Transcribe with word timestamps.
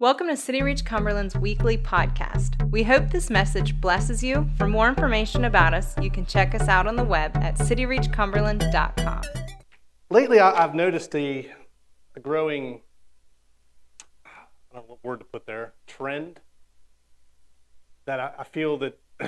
Welcome 0.00 0.28
to 0.28 0.36
City 0.36 0.62
Reach 0.62 0.84
Cumberland's 0.84 1.34
weekly 1.34 1.76
podcast. 1.76 2.70
We 2.70 2.84
hope 2.84 3.10
this 3.10 3.30
message 3.30 3.80
blesses 3.80 4.22
you. 4.22 4.48
For 4.56 4.68
more 4.68 4.88
information 4.88 5.44
about 5.44 5.74
us, 5.74 5.96
you 6.00 6.08
can 6.08 6.24
check 6.24 6.54
us 6.54 6.68
out 6.68 6.86
on 6.86 6.94
the 6.94 7.02
web 7.02 7.36
at 7.38 7.58
cityreachcumberland.com. 7.58 9.22
Lately, 10.08 10.38
I've 10.38 10.76
noticed 10.76 11.12
a, 11.16 11.50
a 12.14 12.20
growing, 12.20 12.80
I 14.24 14.28
don't 14.72 14.82
know 14.82 14.84
what 14.86 15.02
word 15.02 15.18
to 15.18 15.24
put 15.24 15.46
there, 15.46 15.74
trend 15.88 16.38
that 18.04 18.20
I, 18.20 18.30
I 18.38 18.44
feel 18.44 18.78
that, 18.78 19.00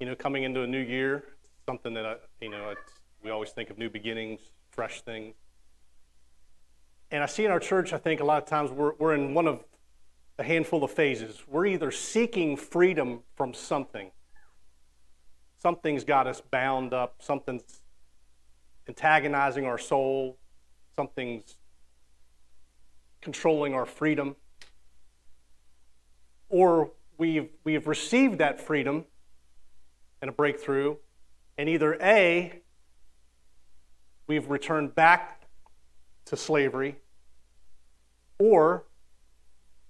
you 0.00 0.06
know, 0.06 0.16
coming 0.16 0.42
into 0.42 0.62
a 0.62 0.66
new 0.66 0.82
year, 0.82 1.22
something 1.64 1.94
that 1.94 2.04
I, 2.04 2.16
you 2.40 2.50
know, 2.50 2.74
we 3.22 3.30
always 3.30 3.50
think 3.50 3.70
of 3.70 3.78
new 3.78 3.88
beginnings, 3.88 4.40
fresh 4.72 5.02
things. 5.02 5.36
And 7.10 7.22
I 7.22 7.26
see 7.26 7.44
in 7.44 7.50
our 7.50 7.60
church, 7.60 7.92
I 7.92 7.98
think 7.98 8.20
a 8.20 8.24
lot 8.24 8.42
of 8.42 8.48
times 8.48 8.70
we're, 8.70 8.92
we're 8.98 9.14
in 9.14 9.32
one 9.32 9.46
of 9.46 9.64
a 10.38 10.42
handful 10.42 10.84
of 10.84 10.90
phases. 10.90 11.42
We're 11.48 11.66
either 11.66 11.90
seeking 11.90 12.56
freedom 12.56 13.20
from 13.34 13.54
something, 13.54 14.10
something's 15.58 16.04
got 16.04 16.26
us 16.26 16.40
bound 16.40 16.92
up, 16.92 17.16
something's 17.20 17.82
antagonizing 18.86 19.66
our 19.66 19.78
soul, 19.78 20.38
something's 20.96 21.56
controlling 23.20 23.74
our 23.74 23.86
freedom. 23.86 24.36
Or 26.48 26.92
we've, 27.18 27.48
we've 27.64 27.86
received 27.86 28.38
that 28.38 28.60
freedom 28.60 29.04
and 30.22 30.28
a 30.28 30.32
breakthrough, 30.32 30.96
and 31.56 31.68
either 31.68 31.94
A, 32.00 32.60
we've 34.26 34.48
returned 34.48 34.94
back 34.94 35.37
to 36.28 36.36
slavery, 36.36 36.96
or 38.38 38.84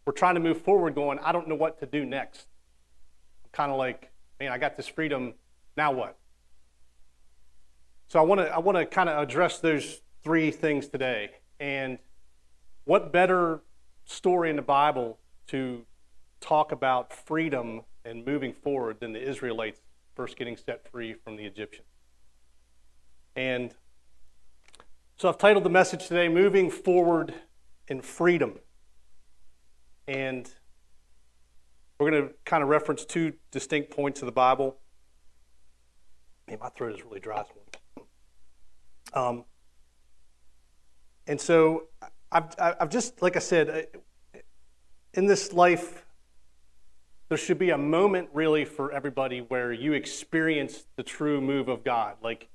we're 0.05 0.13
trying 0.13 0.35
to 0.35 0.41
move 0.41 0.63
forward 0.63 0.95
going, 0.95 1.19
I 1.19 1.33
don't 1.33 1.49
know 1.49 1.55
what 1.55 1.81
to 1.81 1.87
do 1.87 2.05
next. 2.05 2.47
I'm 3.45 3.51
kind 3.53 3.71
of 3.71 3.79
like, 3.79 4.11
man, 4.41 4.53
I 4.53 4.59
got 4.59 4.77
this 4.77 4.89
freedom, 4.89 5.35
now 5.77 5.93
what? 5.93 6.17
So 8.09 8.19
I 8.19 8.23
want 8.23 8.41
to 8.41 8.49
I 8.49 8.59
want 8.59 8.79
to 8.79 8.87
kind 8.87 9.09
of 9.09 9.23
address 9.23 9.59
those 9.61 10.01
three 10.23 10.51
things 10.51 10.89
today. 10.89 11.31
And 11.61 11.99
what 12.85 13.13
better 13.13 13.61
story 14.07 14.49
in 14.49 14.57
the 14.57 14.63
Bible 14.63 15.19
to 15.49 15.85
talk 16.41 16.73
about 16.73 17.13
freedom 17.13 17.83
and 18.05 18.25
moving 18.25 18.55
forward 18.55 19.01
than 19.01 19.13
the 19.13 19.23
Israelites 19.23 19.83
first 20.17 20.39
getting 20.39 20.57
set 20.57 20.91
free 20.91 21.13
from 21.13 21.37
the 21.37 21.45
Egyptians? 21.45 21.89
And 23.37 23.75
so 25.19 25.29
I've 25.29 25.37
titled 25.37 25.65
the 25.65 25.71
message 25.71 26.07
today, 26.07 26.29
Moving 26.29 26.71
Forward 26.71 27.35
in 27.89 28.01
Freedom. 28.01 28.55
And 30.07 30.49
we're 31.99 32.13
going 32.13 32.29
to 32.29 32.35
kind 32.45 32.63
of 32.63 32.69
reference 32.69 33.05
two 33.05 33.33
distinct 33.51 33.91
points 33.91 34.23
of 34.23 34.27
the 34.27 34.33
Bible. 34.33 34.79
Man, 36.47 36.59
my 36.61 36.69
throat 36.69 36.95
is 36.95 37.05
really 37.05 37.19
dry. 37.19 37.43
Um, 39.13 39.45
and 41.27 41.41
so 41.41 41.89
I've, 42.31 42.55
I've 42.57 42.89
just, 42.89 43.21
like 43.21 43.35
I 43.35 43.41
said, 43.41 43.89
in 45.15 45.27
this 45.27 45.53
life, 45.53 46.07
there 47.29 47.39
should 47.39 47.59
be 47.59 47.71
a 47.71 47.79
moment 47.79 48.29
really 48.33 48.65
for 48.65 48.93
everybody 48.93 49.41
where 49.41 49.73
you 49.73 49.95
experience 49.95 50.87
the 50.95 51.03
true 51.03 51.41
move 51.41 51.69
of 51.69 51.83
God. 51.83 52.15
Like, 52.23 52.49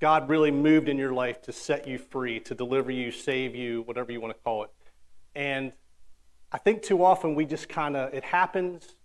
God 0.00 0.28
really 0.28 0.50
moved 0.50 0.88
in 0.88 0.98
your 0.98 1.12
life 1.12 1.40
to 1.42 1.52
set 1.52 1.86
you 1.86 1.98
free, 1.98 2.40
to 2.40 2.54
deliver 2.54 2.90
you, 2.90 3.10
save 3.10 3.54
you, 3.54 3.82
whatever 3.82 4.12
you 4.12 4.20
want 4.20 4.36
to 4.36 4.42
call 4.42 4.64
it. 4.64 4.70
And 5.34 5.72
I 6.52 6.58
think 6.58 6.82
too 6.82 7.04
often 7.04 7.34
we 7.34 7.44
just 7.44 7.68
kind 7.68 7.96
of, 7.96 8.12
it 8.12 8.24
happens, 8.24 8.96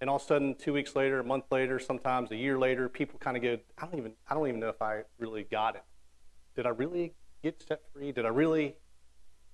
and 0.00 0.08
all 0.08 0.16
of 0.16 0.22
a 0.22 0.24
sudden, 0.24 0.54
two 0.54 0.72
weeks 0.72 0.96
later, 0.96 1.20
a 1.20 1.24
month 1.24 1.44
later, 1.50 1.78
sometimes 1.78 2.30
a 2.30 2.36
year 2.36 2.58
later, 2.58 2.88
people 2.88 3.18
kind 3.18 3.36
of 3.36 3.42
go, 3.42 3.58
I 3.76 3.84
don't 3.84 3.98
even, 3.98 4.12
I 4.28 4.34
don't 4.34 4.48
even 4.48 4.60
know 4.60 4.70
if 4.70 4.80
I 4.80 5.02
really 5.18 5.44
got 5.44 5.76
it. 5.76 5.84
Did 6.56 6.66
I 6.66 6.70
really 6.70 7.12
get 7.42 7.62
set 7.62 7.82
free? 7.92 8.10
Did 8.10 8.24
I 8.24 8.30
really 8.30 8.76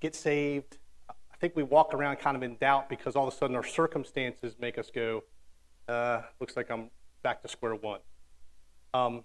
get 0.01 0.15
saved? 0.15 0.79
I 1.11 1.37
think 1.39 1.57
we 1.57 1.65
walk 1.65 1.93
around 1.93 2.17
kind 2.17 2.37
of 2.37 2.43
in 2.43 2.57
doubt 2.57 2.89
because 2.89 3.17
all 3.17 3.27
of 3.27 3.35
a 3.35 3.37
sudden 3.37 3.57
our 3.57 3.65
circumstances 3.65 4.55
make 4.59 4.79
us 4.79 4.91
go, 4.95 5.25
uh, 5.89 6.23
looks 6.41 6.57
like 6.57 6.71
I'm 6.71 6.91
back 7.23 7.43
to 7.43 7.49
square 7.49 7.75
one. 7.75 8.01
Um, 8.95 9.25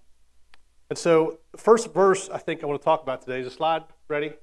and 0.92 0.98
so, 0.98 1.38
first 1.56 1.94
verse 1.94 2.28
I 2.28 2.36
think 2.36 2.62
I 2.62 2.66
want 2.66 2.78
to 2.78 2.84
talk 2.84 3.02
about 3.02 3.22
today 3.22 3.40
is 3.40 3.46
a 3.46 3.50
slide. 3.50 3.84
Ready? 4.08 4.34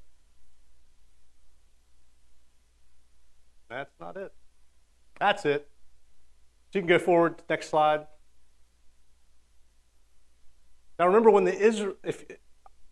That's 3.70 3.94
not 4.00 4.18
it. 4.18 4.34
That's 5.20 5.46
it. 5.46 5.70
So 6.72 6.80
you 6.80 6.82
can 6.82 6.88
go 6.88 6.98
forward. 6.98 7.44
Next 7.52 7.70
slide. 7.70 8.08
Now 10.98 11.06
remember 11.06 11.30
when 11.30 11.44
the 11.44 11.56
Israel, 11.56 11.94
if 12.04 12.26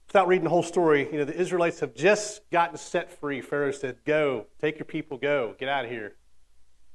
without 0.06 0.28
reading 0.28 0.44
the 0.44 0.52
whole 0.52 0.62
story, 0.62 1.10
you 1.12 1.18
know 1.18 1.26
the 1.26 1.36
Israelites 1.36 1.80
have 1.80 1.96
just 1.96 2.48
gotten 2.52 2.78
set 2.78 3.20
free. 3.20 3.42
Pharaoh 3.42 3.72
said, 3.72 3.98
"Go, 4.06 4.46
take 4.62 4.78
your 4.78 4.86
people, 4.86 5.18
go, 5.18 5.56
get 5.58 5.68
out 5.68 5.84
of 5.84 5.90
here," 5.90 6.14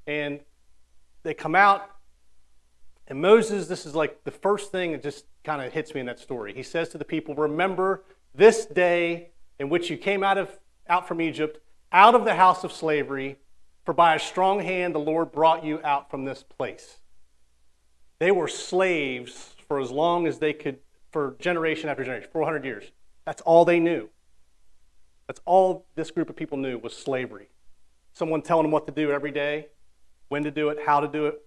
and 0.07 0.39
they 1.25 1.35
come 1.35 1.57
out. 1.57 1.91
And 3.13 3.21
Moses, 3.21 3.67
this 3.67 3.85
is 3.85 3.95
like 3.95 4.25
the 4.25 4.31
first 4.31 4.73
thing 4.73 4.93
that 4.93 5.03
just 5.03 5.27
kind 5.45 5.61
of 5.61 5.71
hits 5.71 5.93
me 5.93 6.01
in 6.01 6.07
that 6.07 6.19
story. 6.19 6.55
He 6.55 6.63
says 6.63 6.89
to 6.89 6.97
the 6.97 7.05
people, 7.05 7.35
Remember 7.35 8.05
this 8.35 8.65
day 8.65 9.33
in 9.59 9.69
which 9.69 9.91
you 9.91 9.99
came 9.99 10.25
out, 10.25 10.39
of, 10.39 10.59
out 10.89 11.07
from 11.07 11.21
Egypt, 11.21 11.61
out 11.93 12.15
of 12.15 12.25
the 12.25 12.37
house 12.37 12.65
of 12.65 12.73
slavery, 12.73 13.37
for 13.85 13.93
by 13.93 14.15
a 14.15 14.19
strong 14.19 14.61
hand 14.61 14.95
the 14.95 14.99
Lord 14.99 15.31
brought 15.31 15.63
you 15.63 15.79
out 15.85 16.11
from 16.11 16.25
this 16.25 16.43
place. 16.43 17.01
They 18.19 18.31
were 18.31 18.49
slaves 18.49 19.57
for 19.69 19.79
as 19.79 19.91
long 19.91 20.27
as 20.27 20.39
they 20.39 20.55
could, 20.55 20.79
for 21.11 21.37
generation 21.39 21.91
after 21.91 22.05
generation, 22.05 22.31
400 22.33 22.65
years. 22.65 22.85
That's 23.27 23.43
all 23.43 23.67
they 23.67 23.79
knew. 23.79 24.09
That's 25.27 25.43
all 25.45 25.85
this 25.97 26.11
group 26.11 26.31
of 26.31 26.37
people 26.37 26.57
knew 26.57 26.79
was 26.79 26.97
slavery. 26.97 27.51
Someone 28.15 28.41
telling 28.41 28.65
them 28.65 28.73
what 28.73 28.87
to 28.87 28.93
do 28.95 29.13
every 29.13 29.33
day, 29.33 29.67
when 30.31 30.45
to 30.45 30.51
do 30.51 30.71
it, 30.71 30.79
how 30.87 31.01
to 31.01 31.09
do 31.09 31.27
it. 31.27 31.43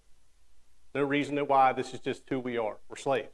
No 0.96 1.04
reason, 1.04 1.38
why. 1.38 1.74
This 1.74 1.94
is 1.94 2.00
just 2.00 2.24
who 2.30 2.40
we 2.40 2.58
are. 2.58 2.78
We're 2.88 2.96
slaves. 2.96 3.28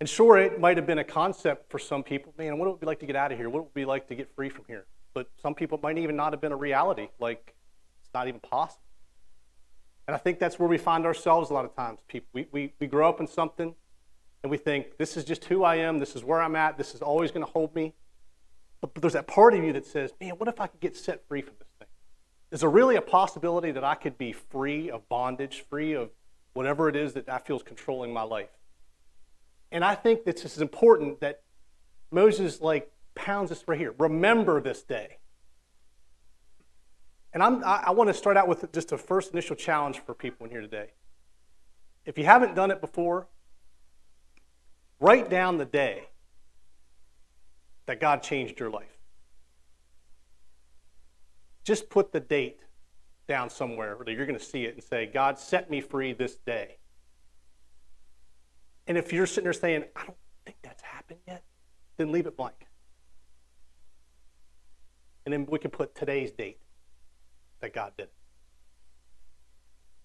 And 0.00 0.08
sure, 0.08 0.38
it 0.38 0.58
might 0.58 0.78
have 0.78 0.86
been 0.86 0.98
a 0.98 1.04
concept 1.04 1.70
for 1.70 1.78
some 1.78 2.02
people. 2.02 2.32
Man, 2.38 2.58
what 2.58 2.68
would 2.68 2.76
it 2.76 2.80
be 2.80 2.86
like 2.86 3.00
to 3.00 3.06
get 3.06 3.14
out 3.14 3.30
of 3.30 3.36
here? 3.38 3.50
What 3.50 3.64
would 3.64 3.68
it 3.68 3.74
be 3.74 3.84
like 3.84 4.08
to 4.08 4.14
get 4.14 4.34
free 4.34 4.48
from 4.48 4.64
here? 4.66 4.86
But 5.12 5.28
some 5.42 5.54
people 5.54 5.78
might 5.82 5.98
even 5.98 6.16
not 6.16 6.32
have 6.32 6.40
been 6.40 6.52
a 6.52 6.56
reality. 6.56 7.08
Like, 7.18 7.54
it's 8.00 8.08
not 8.14 8.28
even 8.28 8.40
possible. 8.40 8.82
And 10.06 10.14
I 10.14 10.18
think 10.18 10.38
that's 10.38 10.58
where 10.58 10.68
we 10.68 10.78
find 10.78 11.04
ourselves 11.04 11.50
a 11.50 11.54
lot 11.54 11.66
of 11.66 11.76
times. 11.76 12.00
People, 12.08 12.28
we, 12.32 12.46
we, 12.50 12.72
we 12.80 12.86
grow 12.86 13.10
up 13.10 13.20
in 13.20 13.26
something 13.26 13.74
and 14.42 14.50
we 14.50 14.56
think, 14.56 14.96
this 14.96 15.18
is 15.18 15.24
just 15.24 15.44
who 15.44 15.64
I 15.64 15.76
am. 15.76 15.98
This 15.98 16.16
is 16.16 16.24
where 16.24 16.40
I'm 16.40 16.56
at. 16.56 16.78
This 16.78 16.94
is 16.94 17.02
always 17.02 17.30
going 17.30 17.44
to 17.44 17.52
hold 17.52 17.74
me. 17.74 17.92
But, 18.80 18.94
but 18.94 19.02
there's 19.02 19.12
that 19.12 19.26
part 19.26 19.52
of 19.52 19.62
you 19.62 19.74
that 19.74 19.84
says, 19.84 20.14
man, 20.18 20.30
what 20.30 20.48
if 20.48 20.60
I 20.62 20.66
could 20.66 20.80
get 20.80 20.96
set 20.96 21.28
free 21.28 21.42
from 21.42 21.56
this? 21.58 21.67
Is 22.50 22.60
there 22.60 22.70
really 22.70 22.96
a 22.96 23.02
possibility 23.02 23.70
that 23.72 23.84
I 23.84 23.94
could 23.94 24.16
be 24.16 24.32
free 24.32 24.90
of 24.90 25.08
bondage, 25.08 25.64
free 25.68 25.92
of 25.92 26.10
whatever 26.54 26.88
it 26.88 26.96
is 26.96 27.12
that 27.12 27.28
I 27.28 27.38
feel 27.38 27.56
is 27.56 27.62
controlling 27.62 28.12
my 28.12 28.22
life? 28.22 28.48
And 29.70 29.84
I 29.84 29.94
think 29.94 30.24
that 30.24 30.36
this 30.42 30.56
is 30.56 30.62
important 30.62 31.20
that 31.20 31.42
Moses 32.10 32.60
like 32.60 32.90
pounds 33.14 33.50
this 33.50 33.64
right 33.66 33.78
here. 33.78 33.94
Remember 33.98 34.60
this 34.60 34.82
day. 34.82 35.18
And 37.34 37.42
I'm, 37.42 37.62
I, 37.64 37.84
I 37.86 37.90
want 37.90 38.08
to 38.08 38.14
start 38.14 38.36
out 38.38 38.48
with 38.48 38.72
just 38.72 38.92
a 38.92 38.98
first 38.98 39.32
initial 39.32 39.54
challenge 39.54 40.00
for 40.00 40.14
people 40.14 40.46
in 40.46 40.50
here 40.50 40.62
today. 40.62 40.92
If 42.06 42.16
you 42.16 42.24
haven't 42.24 42.54
done 42.54 42.70
it 42.70 42.80
before, 42.80 43.26
write 44.98 45.28
down 45.28 45.58
the 45.58 45.66
day 45.66 46.04
that 47.84 48.00
God 48.00 48.22
changed 48.22 48.58
your 48.58 48.70
life. 48.70 48.97
Just 51.68 51.90
put 51.90 52.12
the 52.12 52.20
date 52.20 52.60
down 53.28 53.50
somewhere 53.50 53.94
where 53.94 54.08
you're 54.08 54.24
going 54.24 54.38
to 54.38 54.42
see 54.42 54.64
it 54.64 54.72
and 54.72 54.82
say, 54.82 55.04
God 55.04 55.38
set 55.38 55.68
me 55.68 55.82
free 55.82 56.14
this 56.14 56.36
day. 56.36 56.78
And 58.86 58.96
if 58.96 59.12
you're 59.12 59.26
sitting 59.26 59.44
there 59.44 59.52
saying, 59.52 59.84
I 59.94 60.06
don't 60.06 60.16
think 60.46 60.56
that's 60.62 60.82
happened 60.82 61.20
yet, 61.26 61.44
then 61.98 62.10
leave 62.10 62.26
it 62.26 62.38
blank. 62.38 62.54
And 65.26 65.32
then 65.34 65.44
we 65.44 65.58
can 65.58 65.70
put 65.70 65.94
today's 65.94 66.30
date 66.30 66.56
that 67.60 67.74
God 67.74 67.92
did. 67.98 68.08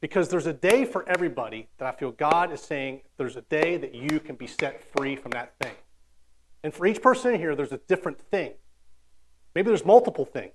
Because 0.02 0.28
there's 0.28 0.48
a 0.48 0.52
day 0.54 0.84
for 0.84 1.08
everybody 1.08 1.70
that 1.78 1.88
I 1.88 1.98
feel 1.98 2.12
God 2.12 2.52
is 2.52 2.60
saying 2.60 3.04
there's 3.16 3.38
a 3.38 3.42
day 3.44 3.78
that 3.78 3.96
you 3.96 4.20
can 4.20 4.36
be 4.36 4.48
set 4.48 4.84
free 4.98 5.16
from 5.16 5.32
that 5.32 5.54
thing. 5.62 5.76
And 6.62 6.74
for 6.74 6.86
each 6.86 7.02
person 7.02 7.36
in 7.36 7.40
here, 7.40 7.56
there's 7.56 7.72
a 7.72 7.80
different 7.88 8.20
thing. 8.20 8.52
Maybe 9.56 9.70
there's 9.70 9.86
multiple 9.86 10.26
things. 10.26 10.52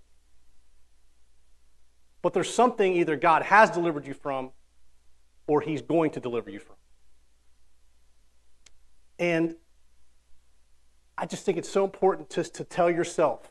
But 2.23 2.35
there's 2.35 2.53
something 2.53 2.94
either 2.94 3.17
God 3.17 3.43
has 3.43 3.70
delivered 3.70 4.06
you 4.06 4.15
from 4.15 4.50
or 5.47 5.61
He's 5.61 5.82
going 5.82 6.11
to 6.12 6.20
deliver 6.20 6.50
you 6.50 6.61
from. 6.61 6.76
And 9.19 9.56
I 11.17 11.26
just 11.26 11.44
think 11.44 11.59
it's 11.59 11.69
so 11.69 11.85
important 11.85 12.31
just 12.31 12.55
to 12.56 12.65
tell 12.65 12.91
yourself 12.91 13.50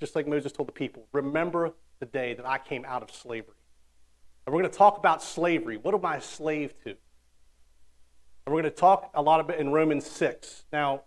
just 0.00 0.14
like 0.14 0.26
Moses 0.26 0.52
told 0.52 0.68
the 0.68 0.72
people, 0.72 1.06
remember 1.12 1.72
the 2.00 2.06
day 2.06 2.34
that 2.34 2.46
I 2.46 2.58
came 2.58 2.84
out 2.84 3.02
of 3.02 3.10
slavery. 3.10 3.54
And 4.46 4.54
we're 4.54 4.60
going 4.60 4.70
to 4.70 4.78
talk 4.78 4.98
about 4.98 5.22
slavery. 5.22 5.76
What 5.76 5.94
am 5.94 6.04
I 6.04 6.16
a 6.16 6.20
slave 6.20 6.74
to? 6.84 6.90
And 6.90 8.54
we're 8.54 8.62
going 8.62 8.72
to 8.72 8.78
talk 8.78 9.10
a 9.14 9.22
lot 9.22 9.40
about 9.40 9.58
in 9.58 9.70
Romans 9.70 10.06
6. 10.06 10.64
Now, 10.72 11.02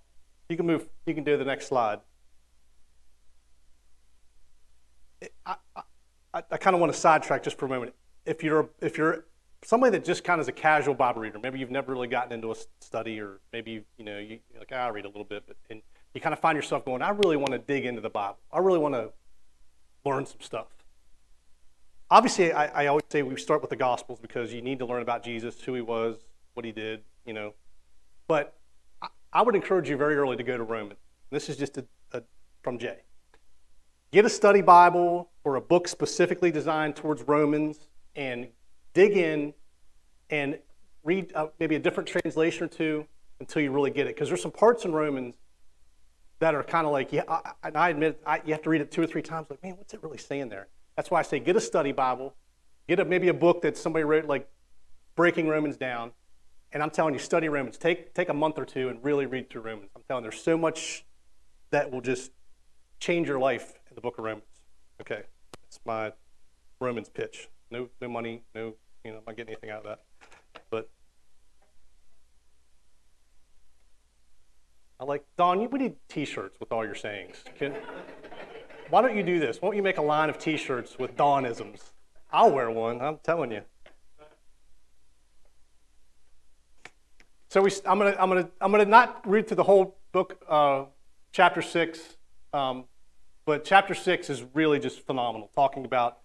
you 0.49 0.57
can 0.57 0.65
move, 0.65 0.89
you 1.05 1.13
can 1.13 1.23
do 1.23 1.37
the 1.37 1.45
next 1.45 1.67
slide. 1.67 1.99
I, 5.45 5.55
I, 5.75 5.81
I 6.33 6.57
kind 6.57 6.75
of 6.75 6.79
want 6.79 6.93
to 6.93 6.99
sidetrack 6.99 7.43
just 7.43 7.57
for 7.57 7.65
a 7.65 7.69
moment. 7.69 7.93
If 8.25 8.43
you're, 8.43 8.69
if 8.81 8.97
you're 8.97 9.25
somebody 9.63 9.91
that 9.91 10.05
just 10.05 10.23
kind 10.23 10.39
of 10.39 10.45
is 10.45 10.47
a 10.47 10.53
casual 10.53 10.93
Bible 10.93 11.21
reader, 11.21 11.39
maybe 11.39 11.59
you've 11.59 11.71
never 11.71 11.91
really 11.91 12.07
gotten 12.07 12.31
into 12.31 12.51
a 12.51 12.55
study, 12.79 13.19
or 13.19 13.39
maybe 13.51 13.83
you 13.97 14.05
know 14.05 14.19
you 14.19 14.39
like 14.57 14.69
ah, 14.71 14.85
I 14.85 14.89
read 14.89 15.05
a 15.05 15.09
little 15.09 15.23
bit, 15.23 15.43
but 15.47 15.57
and 15.69 15.81
you 16.13 16.21
kind 16.21 16.33
of 16.33 16.39
find 16.39 16.55
yourself 16.55 16.85
going, 16.85 17.01
I 17.01 17.09
really 17.09 17.37
want 17.37 17.51
to 17.51 17.59
dig 17.59 17.85
into 17.85 18.01
the 18.01 18.09
Bible. 18.09 18.37
I 18.51 18.59
really 18.59 18.79
want 18.79 18.95
to 18.95 19.11
learn 20.05 20.25
some 20.25 20.41
stuff. 20.41 20.67
Obviously, 22.09 22.51
I, 22.51 22.83
I 22.83 22.87
always 22.87 23.03
say 23.09 23.21
we 23.21 23.37
start 23.37 23.61
with 23.61 23.69
the 23.69 23.75
Gospels 23.75 24.19
because 24.19 24.51
you 24.51 24.61
need 24.61 24.79
to 24.79 24.85
learn 24.85 25.03
about 25.03 25.23
Jesus, 25.23 25.61
who 25.61 25.75
he 25.75 25.81
was, 25.81 26.17
what 26.55 26.65
he 26.65 26.71
did, 26.71 27.03
you 27.25 27.33
know. 27.33 27.53
But 28.27 28.55
I, 29.01 29.07
I 29.31 29.41
would 29.43 29.55
encourage 29.55 29.89
you 29.89 29.97
very 29.97 30.15
early 30.15 30.35
to 30.35 30.43
go 30.43 30.57
to 30.57 30.63
Romans. 30.63 30.99
This 31.29 31.49
is 31.49 31.57
just 31.57 31.77
a, 31.77 31.85
a, 32.11 32.23
from 32.63 32.79
Jay. 32.79 33.03
Get 34.11 34.25
a 34.25 34.29
study 34.29 34.61
Bible 34.61 35.28
or 35.43 35.55
a 35.55 35.61
book 35.61 35.87
specifically 35.87 36.51
designed 36.51 36.95
towards 36.95 37.23
Romans 37.23 37.87
and 38.15 38.47
dig 38.93 39.15
in 39.15 39.53
and 40.29 40.59
read 41.03 41.31
uh, 41.33 41.47
maybe 41.59 41.75
a 41.75 41.79
different 41.79 42.07
translation 42.07 42.63
or 42.63 42.67
two 42.67 43.05
until 43.39 43.61
you 43.61 43.71
really 43.71 43.91
get 43.91 44.07
it. 44.07 44.15
Because 44.15 44.27
there's 44.27 44.41
some 44.41 44.51
parts 44.51 44.85
in 44.85 44.91
Romans 44.91 45.35
that 46.39 46.55
are 46.55 46.63
kind 46.63 46.85
of 46.85 46.93
like, 46.93 47.11
yeah, 47.11 47.23
I, 47.27 47.51
and 47.63 47.77
I 47.77 47.89
admit, 47.89 48.21
I, 48.25 48.41
you 48.45 48.53
have 48.53 48.61
to 48.63 48.69
read 48.69 48.81
it 48.81 48.91
two 48.91 49.01
or 49.01 49.07
three 49.07 49.21
times. 49.21 49.47
Like, 49.49 49.61
man, 49.63 49.75
what's 49.77 49.93
it 49.93 50.01
really 50.03 50.17
saying 50.17 50.49
there? 50.49 50.67
That's 50.95 51.09
why 51.11 51.19
I 51.19 51.23
say 51.23 51.39
get 51.39 51.55
a 51.55 51.61
study 51.61 51.91
Bible, 51.91 52.35
get 52.87 52.99
a, 52.99 53.05
maybe 53.05 53.29
a 53.29 53.33
book 53.33 53.61
that 53.61 53.77
somebody 53.77 54.03
wrote, 54.03 54.25
like 54.25 54.47
Breaking 55.15 55.47
Romans 55.47 55.77
Down. 55.77 56.11
And 56.71 56.83
I'm 56.83 56.91
telling 56.91 57.13
you, 57.13 57.19
study 57.19 57.49
Romans. 57.49 57.77
Take, 57.77 58.13
take 58.13 58.29
a 58.29 58.33
month 58.33 58.59
or 58.59 58.65
two 58.65 58.89
and 58.89 59.03
really 59.03 59.25
read 59.25 59.49
through 59.49 59.61
Romans. 59.63 59.89
I'm 59.95 60.03
telling 60.07 60.23
you, 60.23 60.29
there's 60.29 60.43
so 60.43 60.57
much 60.57 61.05
that 61.71 61.91
will 61.91 62.01
just 62.01 62.31
change 62.99 63.27
your 63.27 63.39
life 63.39 63.73
in 63.89 63.95
the 63.95 64.01
book 64.01 64.17
of 64.17 64.25
Romans. 64.25 64.45
Okay, 65.01 65.23
it's 65.65 65.79
my 65.85 66.11
Romans 66.81 67.09
pitch. 67.09 67.47
No, 67.71 67.87
no 68.01 68.09
money, 68.09 68.43
no, 68.53 68.73
you 69.05 69.11
know, 69.11 69.17
I'm 69.17 69.23
not 69.27 69.37
getting 69.37 69.53
anything 69.53 69.69
out 69.69 69.85
of 69.85 69.85
that. 69.85 69.99
But 70.69 70.89
I 74.99 75.05
like, 75.05 75.23
Don, 75.37 75.69
we 75.69 75.79
need 75.79 75.95
t 76.09 76.25
shirts 76.25 76.59
with 76.59 76.71
all 76.71 76.83
your 76.83 76.95
sayings. 76.95 77.37
Can, 77.57 77.75
why 78.89 79.01
don't 79.01 79.15
you 79.15 79.23
do 79.23 79.39
this? 79.39 79.61
Why 79.61 79.69
don't 79.69 79.77
you 79.77 79.83
make 79.83 79.97
a 79.97 80.01
line 80.01 80.29
of 80.29 80.37
t 80.37 80.57
shirts 80.57 80.99
with 80.99 81.15
Donisms? 81.15 81.91
I'll 82.31 82.51
wear 82.51 82.69
one, 82.69 83.01
I'm 83.01 83.19
telling 83.23 83.51
you. 83.51 83.61
So 87.49 87.61
we, 87.61 87.71
I'm 87.85 87.97
gonna, 87.97 88.15
I'm 88.19 88.29
gonna, 88.29 88.49
I'm 88.59 88.71
gonna 88.71 88.85
not 88.85 89.27
read 89.27 89.47
through 89.47 89.57
the 89.57 89.63
whole 89.63 89.97
book, 90.11 90.43
uh, 90.47 90.85
chapter 91.31 91.61
six, 91.61 91.99
um, 92.53 92.83
but 93.49 93.65
chapter 93.65 93.95
six 93.95 94.29
is 94.29 94.45
really 94.53 94.77
just 94.77 95.03
phenomenal, 95.07 95.49
talking 95.55 95.83
about 95.83 96.19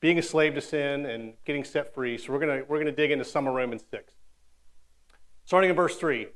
being 0.00 0.18
a 0.18 0.22
slave 0.22 0.54
to 0.54 0.60
sin 0.62 1.04
and 1.04 1.34
getting 1.44 1.64
set 1.64 1.92
free. 1.92 2.16
So 2.16 2.32
we're 2.32 2.38
gonna, 2.38 2.62
we're 2.66 2.78
gonna 2.78 2.92
dig 2.92 3.10
into 3.10 3.26
some 3.26 3.46
of 3.46 3.52
Romans 3.52 3.84
six, 3.90 4.14
starting 5.44 5.68
in 5.68 5.76
verse 5.76 5.98
three. 5.98 6.28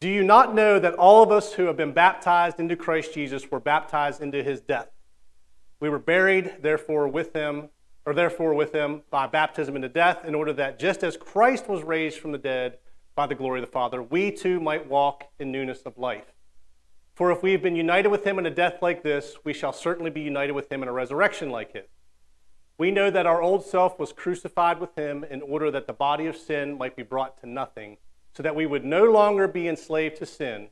Do 0.00 0.08
you 0.08 0.22
not 0.22 0.54
know 0.54 0.78
that 0.78 0.94
all 0.94 1.22
of 1.22 1.30
us 1.30 1.52
who 1.52 1.64
have 1.64 1.76
been 1.76 1.92
baptized 1.92 2.58
into 2.58 2.76
Christ 2.76 3.12
Jesus 3.12 3.50
were 3.50 3.60
baptized 3.60 4.22
into 4.22 4.42
his 4.42 4.62
death? 4.62 4.88
We 5.80 5.90
were 5.90 5.98
buried, 5.98 6.62
therefore, 6.62 7.06
with 7.06 7.34
him, 7.34 7.68
or 8.06 8.14
therefore 8.14 8.54
with 8.54 8.74
him 8.74 9.02
by 9.10 9.26
baptism 9.26 9.76
into 9.76 9.90
death, 9.90 10.24
in 10.24 10.34
order 10.34 10.54
that 10.54 10.78
just 10.78 11.04
as 11.04 11.18
Christ 11.18 11.68
was 11.68 11.82
raised 11.82 12.20
from 12.20 12.32
the 12.32 12.38
dead 12.38 12.78
by 13.14 13.26
the 13.26 13.34
glory 13.34 13.60
of 13.60 13.66
the 13.66 13.72
Father, 13.72 14.02
we 14.02 14.30
too 14.30 14.60
might 14.60 14.88
walk 14.88 15.24
in 15.38 15.52
newness 15.52 15.82
of 15.82 15.98
life. 15.98 16.33
For 17.14 17.30
if 17.30 17.42
we 17.42 17.52
have 17.52 17.62
been 17.62 17.76
united 17.76 18.08
with 18.08 18.24
him 18.24 18.38
in 18.38 18.46
a 18.46 18.50
death 18.50 18.82
like 18.82 19.02
this, 19.02 19.36
we 19.44 19.52
shall 19.52 19.72
certainly 19.72 20.10
be 20.10 20.20
united 20.20 20.52
with 20.52 20.70
him 20.70 20.82
in 20.82 20.88
a 20.88 20.92
resurrection 20.92 21.50
like 21.50 21.72
his. 21.72 21.86
We 22.76 22.90
know 22.90 23.08
that 23.08 23.26
our 23.26 23.40
old 23.40 23.64
self 23.64 24.00
was 24.00 24.12
crucified 24.12 24.80
with 24.80 24.96
him 24.96 25.24
in 25.24 25.40
order 25.40 25.70
that 25.70 25.86
the 25.86 25.92
body 25.92 26.26
of 26.26 26.36
sin 26.36 26.76
might 26.76 26.96
be 26.96 27.04
brought 27.04 27.40
to 27.40 27.48
nothing 27.48 27.98
so 28.32 28.42
that 28.42 28.56
we 28.56 28.66
would 28.66 28.84
no 28.84 29.04
longer 29.04 29.46
be 29.46 29.68
enslaved 29.68 30.16
to 30.16 30.26
sin. 30.26 30.68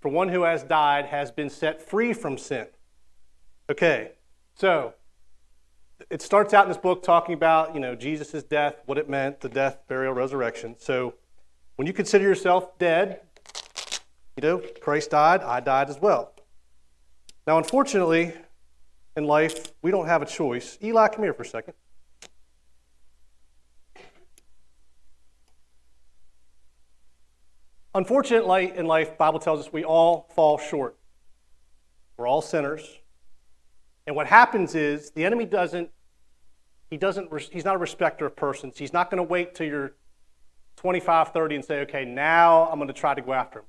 For 0.00 0.08
one 0.08 0.30
who 0.30 0.44
has 0.44 0.62
died 0.62 1.06
has 1.06 1.30
been 1.30 1.50
set 1.50 1.82
free 1.82 2.14
from 2.14 2.38
sin. 2.38 2.68
Okay, 3.68 4.12
so 4.54 4.94
it 6.08 6.22
starts 6.22 6.54
out 6.54 6.64
in 6.64 6.68
this 6.70 6.78
book 6.78 7.02
talking 7.02 7.34
about, 7.34 7.74
you 7.74 7.80
know, 7.80 7.94
Jesus' 7.94 8.42
death, 8.42 8.76
what 8.86 8.96
it 8.96 9.10
meant, 9.10 9.40
the 9.40 9.48
death, 9.50 9.78
burial, 9.88 10.14
resurrection. 10.14 10.76
So 10.78 11.14
when 11.76 11.86
you 11.86 11.92
consider 11.92 12.24
yourself 12.24 12.78
dead, 12.78 13.20
you 14.36 14.42
know, 14.42 14.62
Christ 14.80 15.10
died, 15.10 15.42
I 15.42 15.60
died 15.60 15.88
as 15.88 15.98
well. 16.00 16.34
Now, 17.46 17.58
unfortunately, 17.58 18.34
in 19.16 19.24
life, 19.24 19.72
we 19.80 19.90
don't 19.90 20.06
have 20.06 20.20
a 20.20 20.26
choice. 20.26 20.76
Eli, 20.82 21.08
come 21.08 21.24
here 21.24 21.32
for 21.32 21.42
a 21.42 21.46
second. 21.46 21.74
Unfortunately, 27.94 28.72
in 28.76 28.86
life, 28.86 29.16
Bible 29.16 29.38
tells 29.38 29.60
us 29.60 29.72
we 29.72 29.82
all 29.82 30.28
fall 30.34 30.58
short. 30.58 30.98
We're 32.18 32.26
all 32.26 32.42
sinners. 32.42 32.98
And 34.06 34.14
what 34.14 34.26
happens 34.26 34.74
is 34.74 35.12
the 35.12 35.24
enemy 35.24 35.46
doesn't, 35.46 35.88
he 36.90 36.98
doesn't, 36.98 37.30
he's 37.50 37.64
not 37.64 37.74
a 37.74 37.78
respecter 37.78 38.26
of 38.26 38.36
persons. 38.36 38.76
He's 38.76 38.92
not 38.92 39.10
going 39.10 39.16
to 39.16 39.22
wait 39.22 39.54
till 39.54 39.66
you're 39.66 39.94
25, 40.76 41.32
30 41.32 41.54
and 41.54 41.64
say, 41.64 41.80
okay, 41.80 42.04
now 42.04 42.68
I'm 42.70 42.78
going 42.78 42.88
to 42.88 42.94
try 42.94 43.14
to 43.14 43.22
go 43.22 43.32
after 43.32 43.60
them. 43.60 43.66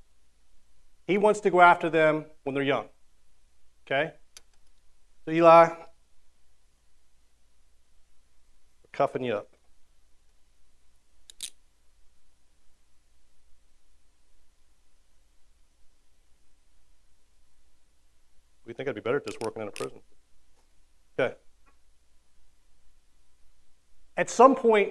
He 1.07 1.17
wants 1.17 1.39
to 1.39 1.49
go 1.49 1.61
after 1.61 1.89
them 1.89 2.25
when 2.43 2.53
they're 2.53 2.63
young. 2.63 2.89
Okay? 3.85 4.11
So, 5.23 5.31
Eli, 5.31 5.69
we're 5.69 5.75
cuffing 8.91 9.23
you 9.23 9.35
up. 9.35 9.47
We 18.65 18.73
think 18.73 18.89
I'd 18.89 18.95
be 18.95 19.01
better 19.01 19.17
at 19.17 19.25
just 19.25 19.41
working 19.41 19.61
in 19.61 19.69
a 19.69 19.71
prison. 19.71 19.99
Okay. 21.17 21.35
At 24.17 24.29
some 24.29 24.55
point 24.55 24.89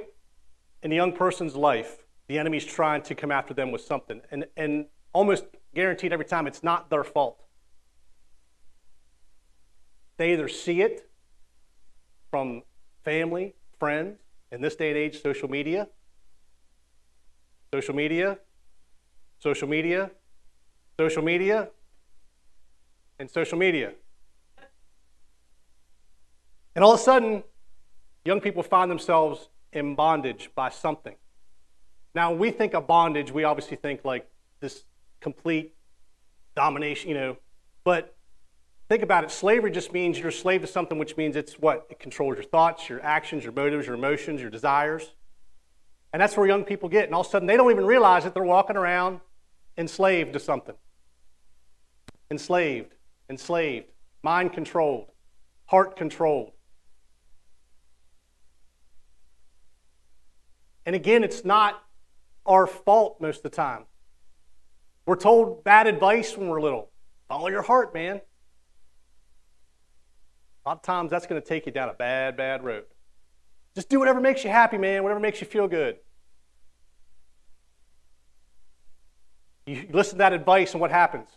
in 0.82 0.92
a 0.92 0.94
young 0.94 1.12
person's 1.12 1.54
life, 1.54 2.06
the 2.28 2.38
enemy's 2.38 2.64
trying 2.64 3.02
to 3.02 3.14
come 3.14 3.30
after 3.30 3.52
them 3.52 3.70
with 3.70 3.82
something. 3.82 4.22
And, 4.30 4.46
and 4.56 4.86
almost 5.12 5.44
guaranteed 5.76 6.12
every 6.12 6.24
time, 6.24 6.46
it's 6.46 6.62
not 6.62 6.90
their 6.90 7.04
fault. 7.04 7.44
They 10.16 10.32
either 10.32 10.48
see 10.48 10.80
it 10.80 11.08
from 12.30 12.62
family, 13.04 13.54
friends, 13.78 14.18
in 14.50 14.62
this 14.62 14.74
day 14.74 14.88
and 14.88 14.98
age, 14.98 15.20
social 15.22 15.50
media, 15.50 15.88
social 17.72 17.94
media, 17.94 18.38
social 19.38 19.68
media, 19.68 20.10
social 20.98 21.22
media, 21.22 21.68
and 23.18 23.30
social 23.30 23.58
media. 23.58 23.92
And 26.74 26.84
all 26.84 26.94
of 26.94 27.00
a 27.00 27.02
sudden, 27.02 27.42
young 28.24 28.40
people 28.40 28.62
find 28.62 28.90
themselves 28.90 29.50
in 29.72 29.94
bondage 29.94 30.50
by 30.54 30.70
something. 30.70 31.16
Now, 32.14 32.30
when 32.30 32.38
we 32.38 32.50
think 32.50 32.74
of 32.74 32.86
bondage, 32.86 33.30
we 33.30 33.44
obviously 33.44 33.76
think 33.76 34.04
like 34.04 34.30
this 34.60 34.84
complete 35.20 35.74
domination, 36.54 37.08
you 37.08 37.14
know. 37.14 37.36
But 37.84 38.16
think 38.88 39.02
about 39.02 39.24
it 39.24 39.30
slavery 39.30 39.70
just 39.70 39.92
means 39.92 40.18
you're 40.18 40.28
a 40.28 40.32
slave 40.32 40.62
to 40.62 40.66
something, 40.66 40.98
which 40.98 41.16
means 41.16 41.36
it's 41.36 41.54
what? 41.54 41.86
It 41.90 41.98
controls 41.98 42.36
your 42.36 42.44
thoughts, 42.44 42.88
your 42.88 43.02
actions, 43.02 43.44
your 43.44 43.52
motives, 43.52 43.86
your 43.86 43.94
emotions, 43.94 44.40
your 44.40 44.50
desires. 44.50 45.14
And 46.12 46.22
that's 46.22 46.36
where 46.36 46.46
young 46.46 46.64
people 46.64 46.88
get. 46.88 47.04
And 47.06 47.14
all 47.14 47.20
of 47.20 47.26
a 47.26 47.30
sudden, 47.30 47.46
they 47.46 47.56
don't 47.56 47.70
even 47.70 47.84
realize 47.84 48.24
that 48.24 48.34
they're 48.34 48.42
walking 48.42 48.76
around 48.76 49.20
enslaved 49.76 50.32
to 50.32 50.40
something. 50.40 50.74
Enslaved 52.30 52.92
enslaved, 53.28 53.86
mind 54.22 54.52
controlled, 54.52 55.06
heart 55.66 55.96
controlled. 55.96 56.52
And 60.84 60.94
again, 60.94 61.24
it's 61.24 61.44
not 61.44 61.82
our 62.44 62.66
fault 62.66 63.20
most 63.20 63.38
of 63.38 63.42
the 63.44 63.50
time. 63.50 63.86
We're 65.06 65.16
told 65.16 65.62
bad 65.62 65.86
advice 65.86 66.36
when 66.36 66.48
we're 66.48 66.60
little. 66.60 66.90
Follow 67.28 67.48
your 67.48 67.62
heart, 67.62 67.94
man. 67.94 68.20
A 70.64 70.68
lot 70.68 70.78
of 70.78 70.82
times 70.82 71.12
that's 71.12 71.26
going 71.26 71.40
to 71.40 71.46
take 71.46 71.64
you 71.66 71.72
down 71.72 71.88
a 71.88 71.94
bad, 71.94 72.36
bad 72.36 72.64
road. 72.64 72.84
Just 73.76 73.88
do 73.88 74.00
whatever 74.00 74.20
makes 74.20 74.42
you 74.42 74.50
happy, 74.50 74.78
man, 74.78 75.04
whatever 75.04 75.20
makes 75.20 75.40
you 75.40 75.46
feel 75.46 75.68
good. 75.68 75.98
You 79.66 79.86
listen 79.92 80.14
to 80.14 80.18
that 80.18 80.32
advice, 80.32 80.72
and 80.72 80.80
what 80.80 80.90
happens? 80.90 81.28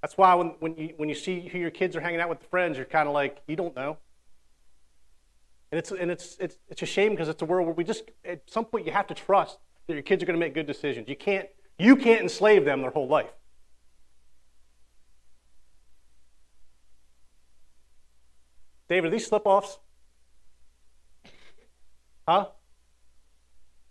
That's 0.00 0.16
why 0.16 0.34
when, 0.34 0.54
when, 0.60 0.76
you, 0.76 0.94
when 0.96 1.08
you 1.08 1.14
see 1.14 1.48
who 1.48 1.58
your 1.58 1.70
kids 1.70 1.94
are 1.94 2.00
hanging 2.00 2.20
out 2.20 2.28
with 2.28 2.40
the 2.40 2.46
friends, 2.46 2.76
you're 2.76 2.86
kind 2.86 3.06
of 3.06 3.14
like, 3.14 3.42
you 3.46 3.56
don't 3.56 3.76
know. 3.76 3.98
And 5.70 5.78
it's, 5.78 5.90
and 5.90 6.10
it's, 6.10 6.36
it's, 6.38 6.58
it's 6.68 6.82
a 6.82 6.86
shame 6.86 7.12
because 7.12 7.28
it's 7.28 7.40
a 7.40 7.46
world 7.46 7.66
where 7.66 7.74
we 7.74 7.84
just, 7.84 8.10
at 8.24 8.42
some 8.50 8.64
point, 8.64 8.86
you 8.86 8.92
have 8.92 9.06
to 9.08 9.14
trust 9.14 9.58
that 9.86 9.94
your 9.94 10.02
kids 10.02 10.22
are 10.22 10.26
going 10.26 10.38
to 10.38 10.44
make 10.44 10.54
good 10.54 10.66
decisions. 10.66 11.08
You 11.08 11.16
can't, 11.16 11.48
you 11.78 11.96
can't 11.96 12.22
enslave 12.22 12.64
them 12.64 12.82
their 12.82 12.90
whole 12.90 13.08
life. 13.08 13.32
David, 18.88 19.08
are 19.08 19.10
these 19.10 19.26
slip 19.26 19.46
offs? 19.46 19.78
Huh? 22.28 22.46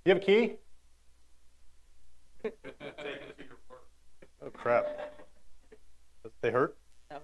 You 0.06 0.14
have 0.14 0.22
a 0.22 0.26
key? 0.26 0.54
oh, 2.46 4.50
crap. 4.54 4.86
They 6.42 6.52
hurt? 6.52 6.78
No. 7.10 7.18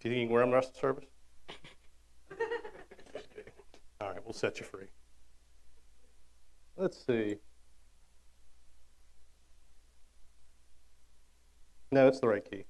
Do 0.00 0.08
you 0.08 0.14
think 0.14 0.20
you 0.20 0.26
can 0.26 0.32
wear 0.32 0.42
them 0.42 0.50
the 0.50 0.56
rest 0.56 0.68
of 0.68 0.74
the 0.74 0.80
service? 0.80 1.04
All 4.00 4.10
right, 4.10 4.24
we'll 4.24 4.32
set 4.32 4.60
you 4.60 4.66
free. 4.66 4.86
Let's 6.76 7.04
see. 7.04 7.36
No, 11.90 12.06
it's 12.06 12.20
the 12.20 12.28
right 12.28 12.44
key. 12.48 12.64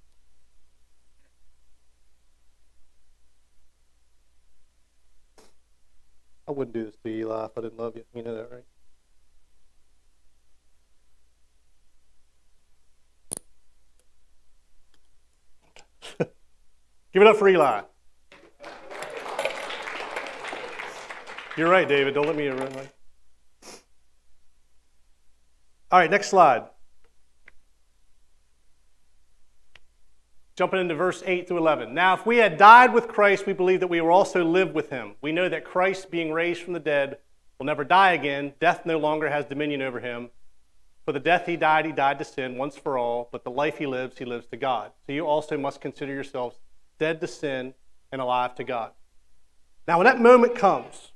I 6.47 6.53
wouldn't 6.53 6.73
do 6.73 6.85
this 6.85 6.97
to 7.05 7.11
you, 7.11 7.27
Eli, 7.27 7.45
if 7.45 7.51
I 7.59 7.61
didn't 7.61 7.79
love 7.79 7.95
you. 7.95 8.05
You 8.15 8.23
know 8.23 8.35
that, 8.35 8.51
right? 8.51 8.65
Give 17.13 17.21
it 17.21 17.29
up 17.29 17.37
for 17.37 17.49
Eli. 17.49 17.83
You're 21.59 21.69
right, 21.69 21.89
David. 21.89 22.15
Don't 22.15 22.27
let 22.27 22.37
me 22.37 22.47
run 22.47 22.73
away. 22.73 22.89
All 25.91 25.99
right, 25.99 26.11
next 26.11 26.29
slide. 26.29 26.69
Jumping 30.59 30.81
into 30.81 30.97
verse 30.97 31.23
8 31.25 31.47
through 31.47 31.59
11. 31.59 31.95
Now, 31.95 32.15
if 32.15 32.27
we 32.27 32.39
had 32.39 32.59
died 32.59 32.93
with 32.93 33.07
Christ, 33.07 33.47
we 33.47 33.53
believe 33.53 33.79
that 33.79 33.87
we 33.87 34.01
will 34.01 34.11
also 34.11 34.45
live 34.45 34.75
with 34.75 34.91
him. 34.91 35.15
We 35.21 35.31
know 35.31 35.49
that 35.49 35.65
Christ, 35.65 36.11
being 36.11 36.33
raised 36.33 36.63
from 36.63 36.73
the 36.73 36.81
dead, 36.81 37.19
will 37.61 37.67
never 37.67 37.85
die 37.85 38.11
again. 38.11 38.55
Death 38.59 38.85
no 38.85 38.99
longer 38.99 39.29
has 39.29 39.45
dominion 39.45 39.83
over 39.83 40.01
him. 40.01 40.31
For 41.05 41.13
the 41.13 41.21
death 41.21 41.47
he 41.47 41.57
died, 41.57 41.87
he 41.87 41.93
died 41.93 42.19
to 42.19 42.25
sin 42.25 42.57
once 42.57 42.77
for 42.77 42.99
all, 42.99 43.29
but 43.31 43.45
the 43.45 43.53
life 43.53 43.79
he 43.79 43.87
lives, 43.87 44.19
he 44.19 44.25
lives 44.25 44.49
to 44.49 44.57
God. 44.57 44.91
So 45.07 45.13
you 45.13 45.29
also 45.29 45.57
must 45.57 45.81
consider 45.81 46.13
yourselves 46.13 46.57
dead 46.99 47.21
to 47.21 47.29
sin 47.29 47.75
and 48.11 48.21
alive 48.21 48.57
to 48.57 48.65
God. 48.65 48.91
Now, 49.87 49.99
when 49.99 50.07
that 50.07 50.21
moment 50.21 50.57
comes, 50.57 51.13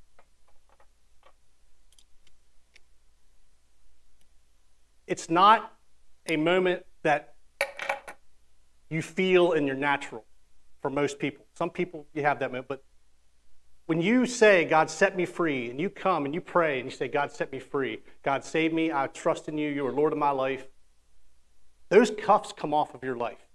it's 5.09 5.29
not 5.29 5.73
a 6.29 6.37
moment 6.37 6.87
that 7.03 7.32
you 8.93 9.03
feel 9.03 9.53
in 9.53 9.67
your 9.67 9.77
natural 9.77 10.25
for 10.81 10.91
most 10.91 11.19
people. 11.19 11.45
Some 11.55 11.71
people, 11.71 12.07
you 12.13 12.23
have 12.23 12.39
that 12.41 12.51
moment, 12.51 12.69
but 12.69 12.85
when 13.87 14.01
you 14.01 14.27
say, 14.27 14.65
God 14.65 14.91
set 14.91 15.17
me 15.17 15.25
free, 15.27 15.71
and 15.71 15.81
you 15.81 15.91
come 15.91 16.25
and 16.25 16.35
you 16.35 16.41
pray 16.41 16.79
and 16.79 16.91
you 16.91 16.97
say, 16.97 17.09
God 17.09 17.33
set 17.33 17.51
me 17.53 17.59
free, 17.59 18.01
God 18.23 18.45
save 18.45 18.73
me, 18.73 18.93
I 18.93 19.07
trust 19.09 19.49
in 19.49 19.59
you, 19.59 19.71
you 19.71 19.87
are 19.87 19.93
Lord 19.93 20.13
of 20.13 20.19
my 20.19 20.31
life, 20.31 20.67
those 21.89 22.11
cuffs 22.11 22.53
come 22.53 22.73
off 22.73 22.95
of 22.95 23.03
your 23.03 23.17
life. 23.17 23.49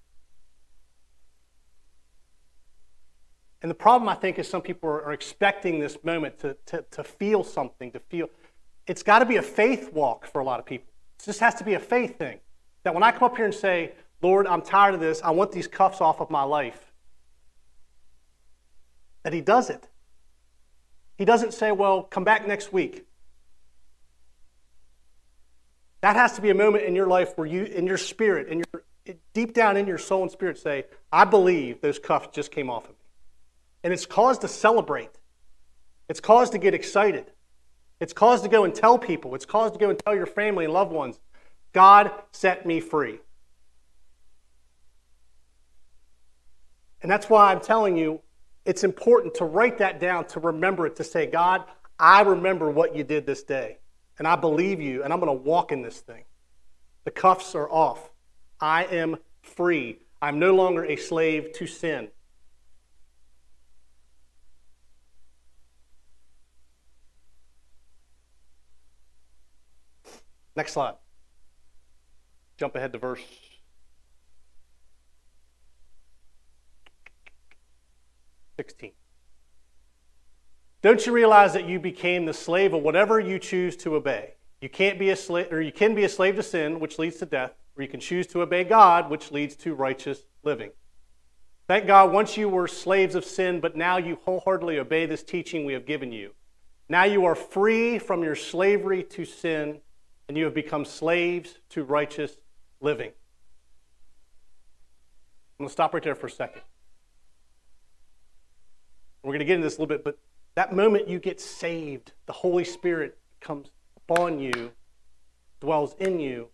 And 3.61 3.71
the 3.71 3.75
problem, 3.75 4.07
I 4.07 4.15
think, 4.15 4.37
is 4.37 4.47
some 4.47 4.61
people 4.61 4.89
are, 4.89 5.11
expecting 5.11 5.79
this 5.79 5.97
moment 6.03 6.37
to, 6.39 6.55
to, 6.67 6.85
to 6.91 7.03
feel 7.03 7.43
something, 7.43 7.91
to 7.91 7.99
feel. 7.99 8.27
It's 8.85 9.01
got 9.01 9.19
to 9.19 9.25
be 9.25 9.37
a 9.37 9.41
faith 9.41 9.91
walk 9.91 10.27
for 10.27 10.39
a 10.39 10.43
lot 10.43 10.59
of 10.59 10.65
people. 10.65 10.87
It 11.19 11.25
just 11.25 11.39
has 11.39 11.55
to 11.55 11.63
be 11.63 11.73
a 11.73 11.79
faith 11.79 12.19
thing. 12.19 12.39
That 12.83 12.93
when 12.93 13.01
I 13.01 13.11
come 13.11 13.23
up 13.23 13.35
here 13.35 13.45
and 13.45 13.53
say, 13.53 13.93
Lord, 14.21 14.47
I'm 14.47 14.61
tired 14.61 14.95
of 14.95 14.99
this. 14.99 15.21
I 15.23 15.31
want 15.31 15.51
these 15.51 15.67
cuffs 15.67 16.01
off 16.01 16.19
of 16.19 16.29
my 16.29 16.43
life. 16.43 16.91
That 19.23 19.33
he 19.33 19.41
does 19.41 19.69
it. 19.69 19.87
He 21.17 21.25
doesn't 21.25 21.53
say, 21.53 21.71
well, 21.71 22.03
come 22.03 22.23
back 22.23 22.47
next 22.47 22.71
week. 22.71 23.05
That 26.01 26.15
has 26.15 26.33
to 26.33 26.41
be 26.41 26.49
a 26.49 26.55
moment 26.55 26.85
in 26.85 26.95
your 26.95 27.07
life 27.07 27.33
where 27.35 27.47
you, 27.47 27.63
in 27.63 27.87
your 27.87 27.97
spirit, 27.97 28.47
in 28.47 28.59
your 28.59 28.83
deep 29.33 29.53
down 29.53 29.77
in 29.77 29.87
your 29.87 29.97
soul 29.97 30.23
and 30.23 30.31
spirit, 30.31 30.57
say, 30.57 30.85
I 31.11 31.25
believe 31.25 31.81
those 31.81 31.99
cuffs 31.99 32.29
just 32.33 32.51
came 32.51 32.69
off 32.69 32.83
of 32.85 32.91
me. 32.91 32.95
And 33.83 33.93
it's 33.93 34.05
cause 34.05 34.39
to 34.39 34.47
celebrate. 34.47 35.11
It's 36.09 36.19
cause 36.19 36.49
to 36.51 36.57
get 36.57 36.73
excited. 36.73 37.31
It's 37.99 38.13
cause 38.13 38.41
to 38.41 38.49
go 38.49 38.63
and 38.63 38.73
tell 38.73 38.99
people. 38.99 39.33
It's 39.35 39.45
cause 39.45 39.71
to 39.71 39.79
go 39.79 39.89
and 39.89 39.99
tell 39.99 40.15
your 40.15 40.25
family 40.25 40.65
and 40.65 40.73
loved 40.73 40.91
ones, 40.91 41.19
God 41.73 42.11
set 42.31 42.65
me 42.65 42.79
free. 42.79 43.19
And 47.01 47.11
that's 47.11 47.29
why 47.29 47.51
I'm 47.51 47.59
telling 47.61 47.97
you, 47.97 48.21
it's 48.65 48.83
important 48.83 49.35
to 49.35 49.45
write 49.45 49.77
that 49.77 49.99
down, 49.99 50.25
to 50.27 50.39
remember 50.39 50.85
it, 50.85 50.95
to 50.97 51.03
say, 51.03 51.25
God, 51.25 51.63
I 51.99 52.21
remember 52.21 52.69
what 52.69 52.95
you 52.95 53.03
did 53.03 53.25
this 53.25 53.43
day. 53.43 53.77
And 54.19 54.27
I 54.27 54.35
believe 54.35 54.81
you, 54.81 55.03
and 55.03 55.13
I'm 55.13 55.19
going 55.19 55.35
to 55.35 55.43
walk 55.43 55.71
in 55.71 55.81
this 55.81 55.99
thing. 55.99 56.23
The 57.05 57.11
cuffs 57.11 57.55
are 57.55 57.69
off. 57.69 58.09
I 58.59 58.85
am 58.85 59.17
free. 59.41 59.99
I'm 60.21 60.39
no 60.39 60.53
longer 60.53 60.83
a 60.83 60.95
slave 60.95 61.53
to 61.53 61.67
sin. 61.67 62.09
Next 70.55 70.73
slide. 70.73 70.95
Jump 72.57 72.75
ahead 72.75 72.91
to 72.93 72.97
verse 72.97 73.21
16. 78.57 78.91
Don't 80.81 81.05
you 81.05 81.11
realize 81.11 81.53
that 81.53 81.67
you 81.69 81.79
became 81.79 82.25
the 82.25 82.33
slave 82.33 82.73
of 82.73 82.81
whatever 82.81 83.19
you 83.19 83.39
choose 83.39 83.77
to 83.77 83.95
obey? 83.95 84.33
You 84.61 84.69
can't 84.69 84.97
be 84.97 85.11
a 85.11 85.15
slave, 85.15 85.51
or 85.51 85.61
you 85.61 85.71
can 85.71 85.93
be 85.93 86.03
a 86.03 86.09
slave 86.09 86.35
to 86.35 86.43
sin, 86.43 86.79
which 86.79 86.97
leads 86.97 87.17
to 87.17 87.25
death, 87.25 87.53
or 87.75 87.83
you 87.83 87.87
can 87.87 87.99
choose 87.99 88.25
to 88.27 88.41
obey 88.41 88.63
God, 88.63 89.09
which 89.09 89.31
leads 89.31 89.55
to 89.57 89.75
righteous 89.75 90.23
living. 90.43 90.71
Thank 91.67 91.85
God, 91.85 92.11
once 92.11 92.37
you 92.37 92.49
were 92.49 92.67
slaves 92.67 93.13
of 93.13 93.25
sin, 93.25 93.59
but 93.59 93.75
now 93.75 93.97
you 93.97 94.17
wholeheartedly 94.23 94.79
obey 94.79 95.05
this 95.05 95.21
teaching 95.23 95.65
we 95.65 95.73
have 95.73 95.85
given 95.85 96.11
you. 96.11 96.31
Now 96.89 97.03
you 97.03 97.25
are 97.25 97.35
free 97.35 97.99
from 97.99 98.23
your 98.23 98.35
slavery 98.35 99.03
to 99.03 99.25
sin, 99.25 99.79
and 100.27 100.37
you 100.37 100.45
have 100.45 100.53
become 100.53 100.85
slaves 100.85 101.59
to 101.69 101.83
righteous 101.83 102.37
living. 102.79 103.11
I'm 105.59 105.63
going 105.63 105.67
to 105.69 105.73
stop 105.73 105.93
right 105.93 106.03
there 106.03 106.15
for 106.15 106.27
a 106.27 106.31
second. 106.31 106.61
We're 109.27 109.33
going 109.33 109.39
to 109.39 109.45
get 109.45 109.55
into 109.55 109.65
this 109.65 109.75
a 109.75 109.81
little 109.81 109.93
bit, 109.93 110.05
but 110.05 110.17
that 110.55 110.73
moment 110.73 111.09
you 111.09 111.19
get 111.19 111.41
saved, 111.41 112.13
the 112.27 112.31
Holy 112.31 112.63
Spirit 112.63 113.17
comes 113.41 113.71
upon 113.97 114.39
you, 114.39 114.71
dwells 115.59 115.95
in 115.99 116.17
you, 116.21 116.47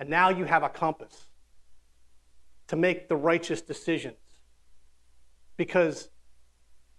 and 0.00 0.10
now 0.10 0.30
you 0.30 0.46
have 0.46 0.64
a 0.64 0.68
compass 0.68 1.28
to 2.66 2.74
make 2.74 3.08
the 3.08 3.14
righteous 3.14 3.62
decisions. 3.62 4.16
Because 5.56 6.08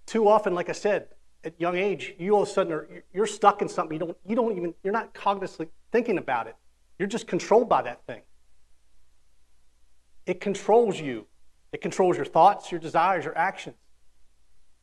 too 0.06 0.30
often, 0.30 0.56
like 0.56 0.70
I 0.70 0.72
said, 0.72 1.10
at 1.44 1.60
young 1.60 1.76
age, 1.76 2.16
you 2.18 2.34
all 2.34 2.44
of 2.44 2.48
a 2.48 2.52
sudden 2.54 2.72
are 2.72 2.88
you're 3.14 3.28
stuck 3.28 3.62
in 3.62 3.68
something 3.68 3.94
you 3.94 4.00
don't 4.00 4.18
you 4.26 4.38
don't 4.38 4.56
even 4.56 4.74
you're 4.86 4.94
not 4.94 5.14
cognitively 5.14 5.68
thinking 5.92 6.18
about 6.18 6.48
it. 6.48 6.56
You're 6.98 7.10
just 7.10 7.28
controlled 7.28 7.68
by 7.68 7.82
that 7.82 8.06
thing. 8.08 8.22
It 10.26 10.40
controls 10.40 10.98
you. 10.98 11.28
It 11.74 11.82
controls 11.82 12.16
your 12.16 12.26
thoughts, 12.26 12.72
your 12.72 12.80
desires, 12.80 13.26
your 13.26 13.38
actions. 13.38 13.76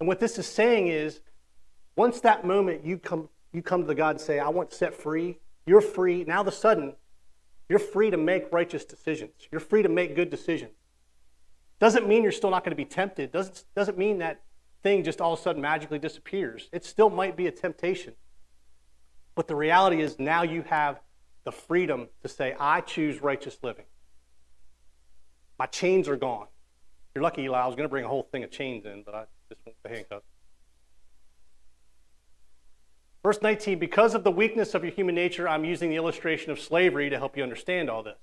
And 0.03 0.09
what 0.09 0.19
this 0.19 0.37
is 0.37 0.49
saying 0.49 0.89
is, 0.89 1.21
once 1.95 2.19
that 2.23 2.45
moment 2.45 2.85
you 2.85 2.99
come, 2.99 3.29
you 3.53 3.63
come 3.63 3.83
to 3.83 3.87
the 3.87 3.95
God 3.95 4.17
and 4.17 4.21
say, 4.21 4.41
I 4.41 4.49
want 4.49 4.73
set 4.73 4.95
free, 4.95 5.39
you're 5.65 5.81
free. 5.81 6.25
Now, 6.25 6.39
all 6.39 6.41
of 6.41 6.49
a 6.49 6.51
sudden, 6.51 6.95
you're 7.69 7.79
free 7.79 8.11
to 8.11 8.17
make 8.17 8.51
righteous 8.51 8.85
decisions. 8.85 9.31
You're 9.53 9.61
free 9.61 9.81
to 9.81 9.89
make 9.89 10.17
good 10.17 10.29
decisions. 10.29 10.73
Doesn't 11.79 12.09
mean 12.09 12.25
you're 12.25 12.33
still 12.33 12.51
not 12.51 12.65
going 12.65 12.73
to 12.73 12.77
be 12.77 12.85
tempted. 12.85 13.31
Doesn't, 13.31 13.63
doesn't 13.77 13.97
mean 13.97 14.19
that 14.19 14.41
thing 14.83 15.05
just 15.05 15.21
all 15.21 15.35
of 15.35 15.39
a 15.39 15.43
sudden 15.43 15.63
magically 15.63 16.01
disappears. 16.01 16.69
It 16.73 16.85
still 16.85 17.09
might 17.09 17.37
be 17.37 17.47
a 17.47 17.53
temptation. 17.53 18.15
But 19.37 19.47
the 19.47 19.55
reality 19.55 20.03
is 20.03 20.19
now 20.19 20.43
you 20.43 20.63
have 20.63 20.99
the 21.45 21.53
freedom 21.53 22.09
to 22.23 22.29
say, 22.29 22.57
I 22.59 22.81
choose 22.81 23.23
righteous 23.23 23.57
living. 23.63 23.85
My 25.61 25.67
chains 25.67 26.09
are 26.09 26.17
gone. 26.17 26.49
You're 27.15 27.23
lucky, 27.23 27.43
Eli. 27.43 27.61
I 27.61 27.67
was 27.69 27.77
going 27.77 27.89
to 27.89 27.89
bring 27.89 28.05
a 28.05 28.09
whole 28.09 28.25
thing 28.25 28.43
of 28.43 28.51
chains 28.51 28.85
in, 28.85 29.05
but 29.07 29.15
I 29.15 29.25
just 29.65 30.09
the. 30.11 30.21
Verse 33.23 33.41
19, 33.41 33.79
because 33.79 34.15
of 34.15 34.25
the 34.25 34.33
weakness 34.33 34.75
of 34.75 34.83
your 34.83 34.93
human 34.93 35.15
nature, 35.15 35.49
I'm 35.49 35.65
using 35.65 35.91
the 35.91 35.97
illustration 35.97 36.51
of 36.51 36.59
slavery 36.59 37.09
to 37.09 37.19
help 37.19 37.37
you 37.37 37.43
understand 37.45 37.89
all 37.89 38.03
this. 38.03 38.19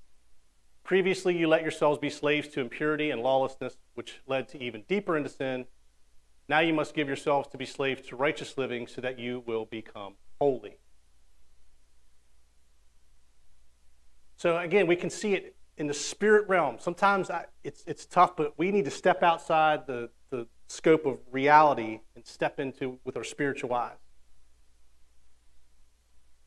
Previously, 0.83 1.38
you 1.38 1.48
let 1.48 1.62
yourselves 1.62 2.00
be 2.00 2.09
slaves 2.09 2.50
to 2.50 2.59
impurity 2.59 3.12
and 3.12 3.21
lawlessness, 3.21 3.77
which 3.93 4.21
led 4.27 4.50
to 4.50 4.62
even 4.62 4.83
deeper 4.88 5.15
into 5.15 5.29
sin. 5.29 5.65
Now 6.50 6.59
you 6.59 6.74
must 6.74 6.93
give 6.93 7.07
yourselves 7.07 7.48
to 7.50 7.57
be 7.57 7.65
slaves 7.65 8.01
to 8.07 8.15
righteous 8.15 8.57
living 8.57 8.88
so 8.88 9.00
that 9.01 9.19
you 9.19 9.43
will 9.45 9.65
become 9.65 10.15
holy. 10.41 10.77
So, 14.36 14.57
again, 14.57 14.88
we 14.88 14.95
can 14.95 15.09
see 15.09 15.33
it 15.33 15.55
in 15.77 15.88
the 15.88 15.93
spirit 15.93 16.48
realm. 16.50 16.77
Sometimes 16.79 17.29
I, 17.29 17.45
it's, 17.63 17.83
it's 17.86 18.05
tough, 18.05 18.36
but 18.36 18.57
we 18.57 18.71
need 18.71 18.86
to 18.86 18.91
step 18.91 19.24
outside 19.24 19.86
the 19.86 20.09
scope 20.69 21.05
of 21.05 21.17
reality 21.31 21.99
and 22.15 22.25
step 22.25 22.59
into 22.59 22.99
with 23.03 23.17
our 23.17 23.23
spiritual 23.23 23.73
eyes. 23.73 23.97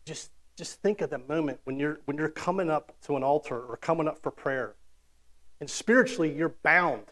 Just, 0.07 0.31
just 0.57 0.81
think 0.81 1.01
of 1.01 1.11
the 1.11 1.19
moment 1.19 1.61
when 1.65 1.79
you're, 1.79 2.01
when 2.07 2.17
you're 2.17 2.29
coming 2.29 2.71
up 2.71 2.95
to 3.03 3.17
an 3.17 3.23
altar 3.23 3.61
or 3.61 3.77
coming 3.77 4.09
up 4.09 4.23
for 4.23 4.31
prayer. 4.31 4.75
And 5.61 5.69
spiritually, 5.69 6.35
you're 6.35 6.55
bound. 6.63 7.05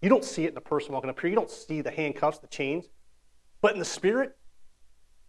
You 0.00 0.08
don't 0.08 0.24
see 0.24 0.44
it 0.44 0.48
in 0.48 0.54
the 0.54 0.60
person 0.60 0.92
walking 0.92 1.10
up 1.10 1.18
here. 1.20 1.28
You 1.28 1.36
don't 1.36 1.50
see 1.50 1.80
the 1.80 1.90
handcuffs, 1.90 2.38
the 2.38 2.46
chains. 2.46 2.86
But 3.60 3.72
in 3.72 3.78
the 3.78 3.84
spirit, 3.84 4.36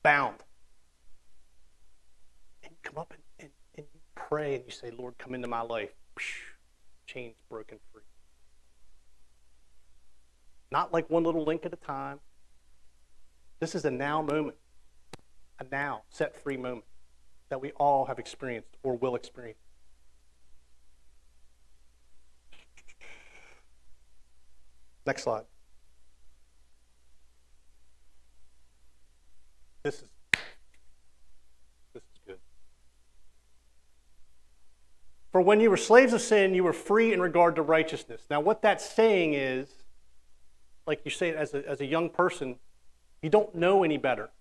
bound. 0.04 0.38
And 2.64 2.72
you 2.72 2.78
come 2.84 3.00
up 3.00 3.14
and 3.40 3.50
and 3.76 3.88
you 3.94 4.00
pray 4.16 4.56
and 4.56 4.66
you 4.66 4.72
say, 4.72 4.92
Lord, 4.92 5.18
come 5.18 5.34
into 5.34 5.48
my 5.48 5.62
life, 5.62 5.90
chains 7.08 7.36
broken. 7.50 7.80
Not 10.72 10.94
like 10.94 11.10
one 11.10 11.24
little 11.24 11.44
link 11.44 11.66
at 11.66 11.74
a 11.74 11.78
time. 11.78 12.20
This 13.60 13.76
is 13.76 13.86
a 13.86 13.92
now 13.92 14.22
moment, 14.22 14.56
a 15.60 15.66
now 15.72 16.04
set 16.10 16.36
free 16.36 16.58
moment 16.58 16.86
that 17.50 17.60
we 17.60 17.72
all 17.72 18.06
have 18.06 18.20
experienced 18.20 18.78
or 18.84 18.96
will 18.96 19.16
experience. 19.16 19.60
Next 25.06 25.24
slide. 25.24 25.44
This 29.84 29.96
is 29.96 30.10
this 31.94 32.04
is 32.04 32.20
good. 32.28 32.38
For 35.32 35.42
when 35.42 35.60
you 35.60 35.70
were 35.70 35.78
slaves 35.78 36.14
of 36.14 36.22
sin, 36.22 36.54
you 36.54 36.64
were 36.64 36.74
free 36.74 37.12
in 37.12 37.22
regard 37.22 37.56
to 37.56 37.64
righteousness. 37.64 38.28
Now, 38.30 38.40
what 38.40 38.62
that's 38.62 38.88
saying 38.88 39.34
is, 39.34 39.79
like 40.90 41.02
you 41.06 41.12
say 41.12 41.30
as 41.36 41.54
a, 41.54 41.64
as 41.70 41.82
a 41.82 41.86
young 41.86 42.10
person, 42.10 42.56
you 43.22 43.30
don't 43.30 43.54
know 43.54 43.84
any 43.84 43.98
better. 43.98 44.32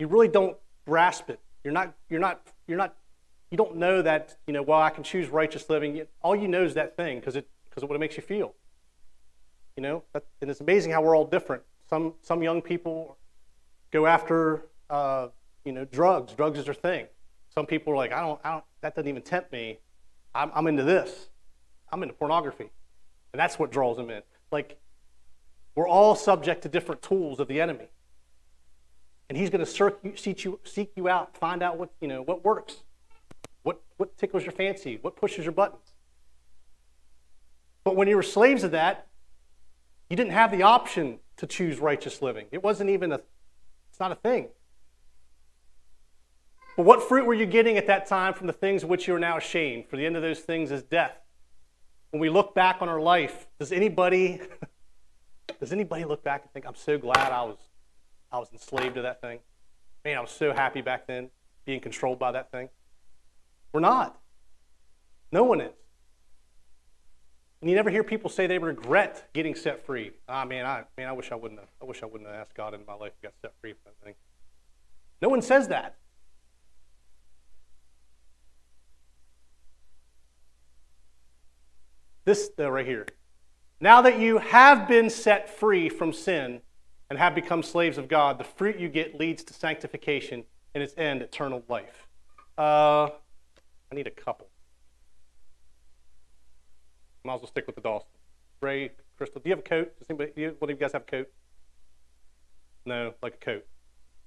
You 0.00 0.08
really 0.08 0.26
don't 0.26 0.56
grasp 0.84 1.30
it. 1.30 1.38
You're 1.62 1.72
not, 1.72 1.94
you're 2.10 2.18
not, 2.18 2.48
you're 2.66 2.76
not, 2.76 2.96
you 3.52 3.56
don't 3.56 3.76
know 3.76 4.02
that, 4.02 4.36
you 4.48 4.52
know, 4.52 4.62
well, 4.62 4.80
I 4.80 4.90
can 4.90 5.04
choose 5.04 5.28
righteous 5.28 5.70
living. 5.70 6.02
All 6.20 6.34
you 6.34 6.48
know 6.48 6.64
is 6.64 6.74
that 6.74 6.96
thing 6.96 7.20
because 7.20 7.36
it, 7.36 7.48
because 7.70 7.84
of 7.84 7.88
what 7.88 7.94
it 7.94 8.00
makes 8.00 8.16
you 8.16 8.24
feel. 8.24 8.54
You 9.76 9.84
know, 9.84 10.02
and 10.40 10.50
it's 10.50 10.60
amazing 10.60 10.90
how 10.90 11.00
we're 11.00 11.16
all 11.16 11.26
different. 11.26 11.62
Some, 11.88 12.14
some 12.20 12.42
young 12.42 12.60
people 12.60 13.18
go 13.92 14.06
after, 14.06 14.62
uh, 14.90 15.28
you 15.64 15.70
know, 15.70 15.84
drugs. 15.84 16.32
Drugs 16.32 16.58
is 16.58 16.64
their 16.64 16.74
thing. 16.74 17.06
Some 17.54 17.66
people 17.66 17.92
are 17.92 17.96
like, 17.96 18.12
I 18.12 18.20
don't, 18.20 18.40
I 18.42 18.50
don't 18.50 18.64
that 18.80 18.96
doesn't 18.96 19.08
even 19.08 19.22
tempt 19.22 19.52
me. 19.52 19.78
I'm, 20.34 20.50
I'm 20.52 20.66
into 20.66 20.82
this. 20.82 21.28
I'm 21.92 22.02
into 22.02 22.14
pornography. 22.14 22.70
And 23.32 23.38
that's 23.38 23.60
what 23.60 23.70
draws 23.70 23.96
them 23.96 24.10
in. 24.10 24.22
Like, 24.50 24.78
we're 25.74 25.88
all 25.88 26.14
subject 26.14 26.62
to 26.62 26.68
different 26.68 27.02
tools 27.02 27.40
of 27.40 27.48
the 27.48 27.60
enemy. 27.60 27.88
And 29.28 29.36
he's 29.36 29.50
going 29.50 29.64
to 29.64 30.16
seek 30.16 30.44
you, 30.44 30.60
seek 30.64 30.92
you 30.94 31.08
out, 31.08 31.36
find 31.36 31.62
out 31.62 31.78
what, 31.78 31.90
you 32.00 32.08
know, 32.08 32.22
what 32.22 32.44
works, 32.44 32.82
what, 33.62 33.82
what 33.96 34.16
tickles 34.16 34.44
your 34.44 34.52
fancy, 34.52 34.98
what 35.02 35.16
pushes 35.16 35.44
your 35.44 35.52
buttons. 35.52 35.94
But 37.82 37.96
when 37.96 38.08
you 38.08 38.16
were 38.16 38.22
slaves 38.22 38.62
of 38.62 38.70
that, 38.70 39.08
you 40.08 40.16
didn't 40.16 40.32
have 40.32 40.52
the 40.52 40.62
option 40.62 41.18
to 41.36 41.46
choose 41.46 41.78
righteous 41.78 42.22
living. 42.22 42.46
It 42.52 42.62
wasn't 42.62 42.90
even 42.90 43.12
a, 43.12 43.20
it's 43.90 44.00
not 44.00 44.12
a 44.12 44.16
thing. 44.16 44.48
But 46.76 46.84
what 46.84 47.02
fruit 47.02 47.26
were 47.26 47.34
you 47.34 47.46
getting 47.46 47.78
at 47.78 47.86
that 47.88 48.06
time 48.06 48.34
from 48.34 48.46
the 48.46 48.52
things 48.52 48.84
which 48.84 49.08
you 49.08 49.14
are 49.14 49.18
now 49.18 49.38
ashamed? 49.38 49.86
For 49.88 49.96
the 49.96 50.06
end 50.06 50.14
of 50.14 50.22
those 50.22 50.40
things 50.40 50.70
is 50.70 50.82
death. 50.82 51.18
When 52.10 52.20
we 52.20 52.30
look 52.30 52.54
back 52.54 52.78
on 52.80 52.88
our 52.88 53.00
life, 53.00 53.46
does 53.58 53.72
anybody 53.72 54.40
does 55.60 55.72
anybody 55.72 56.04
look 56.04 56.22
back 56.22 56.42
and 56.42 56.50
think, 56.52 56.66
I'm 56.66 56.74
so 56.74 56.98
glad 56.98 57.32
I 57.32 57.42
was 57.42 57.58
I 58.30 58.38
was 58.38 58.48
enslaved 58.52 58.94
to 58.96 59.02
that 59.02 59.20
thing? 59.20 59.40
Man, 60.04 60.16
I 60.16 60.20
was 60.20 60.30
so 60.30 60.52
happy 60.52 60.80
back 60.80 61.06
then, 61.06 61.30
being 61.64 61.80
controlled 61.80 62.18
by 62.18 62.32
that 62.32 62.50
thing. 62.50 62.68
We're 63.72 63.80
not. 63.80 64.18
No 65.32 65.44
one 65.44 65.60
is. 65.60 65.72
And 67.60 67.70
you 67.70 67.76
never 67.76 67.90
hear 67.90 68.04
people 68.04 68.30
say 68.30 68.46
they 68.46 68.58
regret 68.58 69.28
getting 69.32 69.54
set 69.54 69.84
free. 69.84 70.12
Ah, 70.28 70.44
man, 70.44 70.66
I 70.66 70.84
man, 70.96 71.08
I 71.08 71.12
wish 71.12 71.32
I 71.32 71.34
wouldn't 71.34 71.60
have. 71.60 71.70
I 71.82 71.84
wish 71.84 72.02
I 72.02 72.06
wouldn't 72.06 72.28
have 72.30 72.38
asked 72.38 72.54
God 72.54 72.74
in 72.74 72.80
my 72.86 72.94
life 72.94 73.14
to 73.16 73.22
get 73.22 73.34
set 73.42 73.52
free 73.60 73.72
from 73.72 73.92
that 73.92 74.04
thing. 74.04 74.14
No 75.20 75.28
one 75.28 75.42
says 75.42 75.68
that. 75.68 75.96
This, 82.26 82.50
right 82.58 82.84
here. 82.84 83.06
Now 83.80 84.02
that 84.02 84.18
you 84.18 84.38
have 84.38 84.88
been 84.88 85.10
set 85.10 85.48
free 85.48 85.88
from 85.88 86.12
sin 86.12 86.60
and 87.08 87.20
have 87.20 87.36
become 87.36 87.62
slaves 87.62 87.98
of 87.98 88.08
God, 88.08 88.38
the 88.38 88.44
fruit 88.44 88.80
you 88.80 88.88
get 88.88 89.18
leads 89.18 89.44
to 89.44 89.54
sanctification 89.54 90.42
and 90.74 90.82
its 90.82 90.92
end, 90.98 91.22
eternal 91.22 91.62
life. 91.68 92.08
Uh, 92.58 93.10
I 93.92 93.94
need 93.94 94.08
a 94.08 94.10
couple. 94.10 94.48
Might 97.24 97.34
as 97.34 97.40
well 97.42 97.48
stick 97.48 97.68
with 97.68 97.76
the 97.76 97.82
Dawson. 97.82 98.08
Ray, 98.60 98.90
Crystal, 99.16 99.40
do 99.40 99.48
you 99.48 99.54
have 99.54 99.64
a 99.64 99.68
coat? 99.68 99.96
Does 99.96 100.10
anybody, 100.10 100.32
do 100.34 100.42
you, 100.42 100.56
one 100.58 100.68
of 100.68 100.76
you 100.76 100.80
guys 100.80 100.94
have 100.94 101.02
a 101.02 101.04
coat? 101.04 101.28
No, 102.86 103.14
like 103.22 103.34
a 103.34 103.44
coat. 103.44 103.66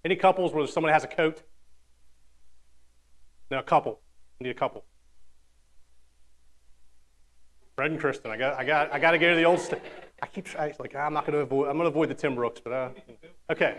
Any 0.05 0.15
couples 0.15 0.53
where 0.53 0.65
someone 0.67 0.93
has 0.93 1.03
a 1.03 1.07
coat? 1.07 1.43
No, 3.51 3.59
a 3.59 3.63
couple. 3.63 3.99
I 4.39 4.45
need 4.45 4.51
a 4.51 4.53
couple. 4.53 4.85
Fred 7.79 7.91
and 7.91 7.99
Kristen. 8.01 8.29
I 8.29 8.35
got, 8.35 8.59
I 8.59 8.65
got, 8.65 8.93
I 8.93 8.99
got 8.99 9.11
to 9.11 9.17
go 9.17 9.29
to 9.29 9.35
the 9.37 9.45
old. 9.45 9.57
St- 9.57 9.81
I 10.21 10.27
keep 10.27 10.43
trying. 10.43 10.73
Like 10.79 10.93
I'm 10.97 11.13
not 11.13 11.25
going 11.25 11.31
to 11.31 11.39
avoid. 11.39 11.69
I'm 11.69 11.77
going 11.77 11.85
to 11.85 11.87
avoid 11.87 12.09
the 12.09 12.13
Tim 12.13 12.35
Brooks, 12.35 12.59
but 12.61 12.73
uh, 12.73 12.89
okay. 13.49 13.77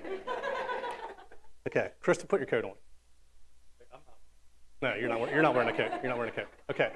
Okay, 1.66 1.90
Kristen, 2.00 2.26
put 2.26 2.40
your 2.40 2.46
coat 2.46 2.64
on. 2.64 2.72
No, 4.80 4.94
you're 4.94 5.10
not. 5.10 5.30
You're 5.30 5.42
not 5.42 5.54
wearing 5.54 5.68
a 5.68 5.76
coat. 5.76 5.90
You're 6.02 6.08
not 6.08 6.16
wearing 6.16 6.32
a 6.32 6.34
coat. 6.34 6.46
Okay. 6.70 6.92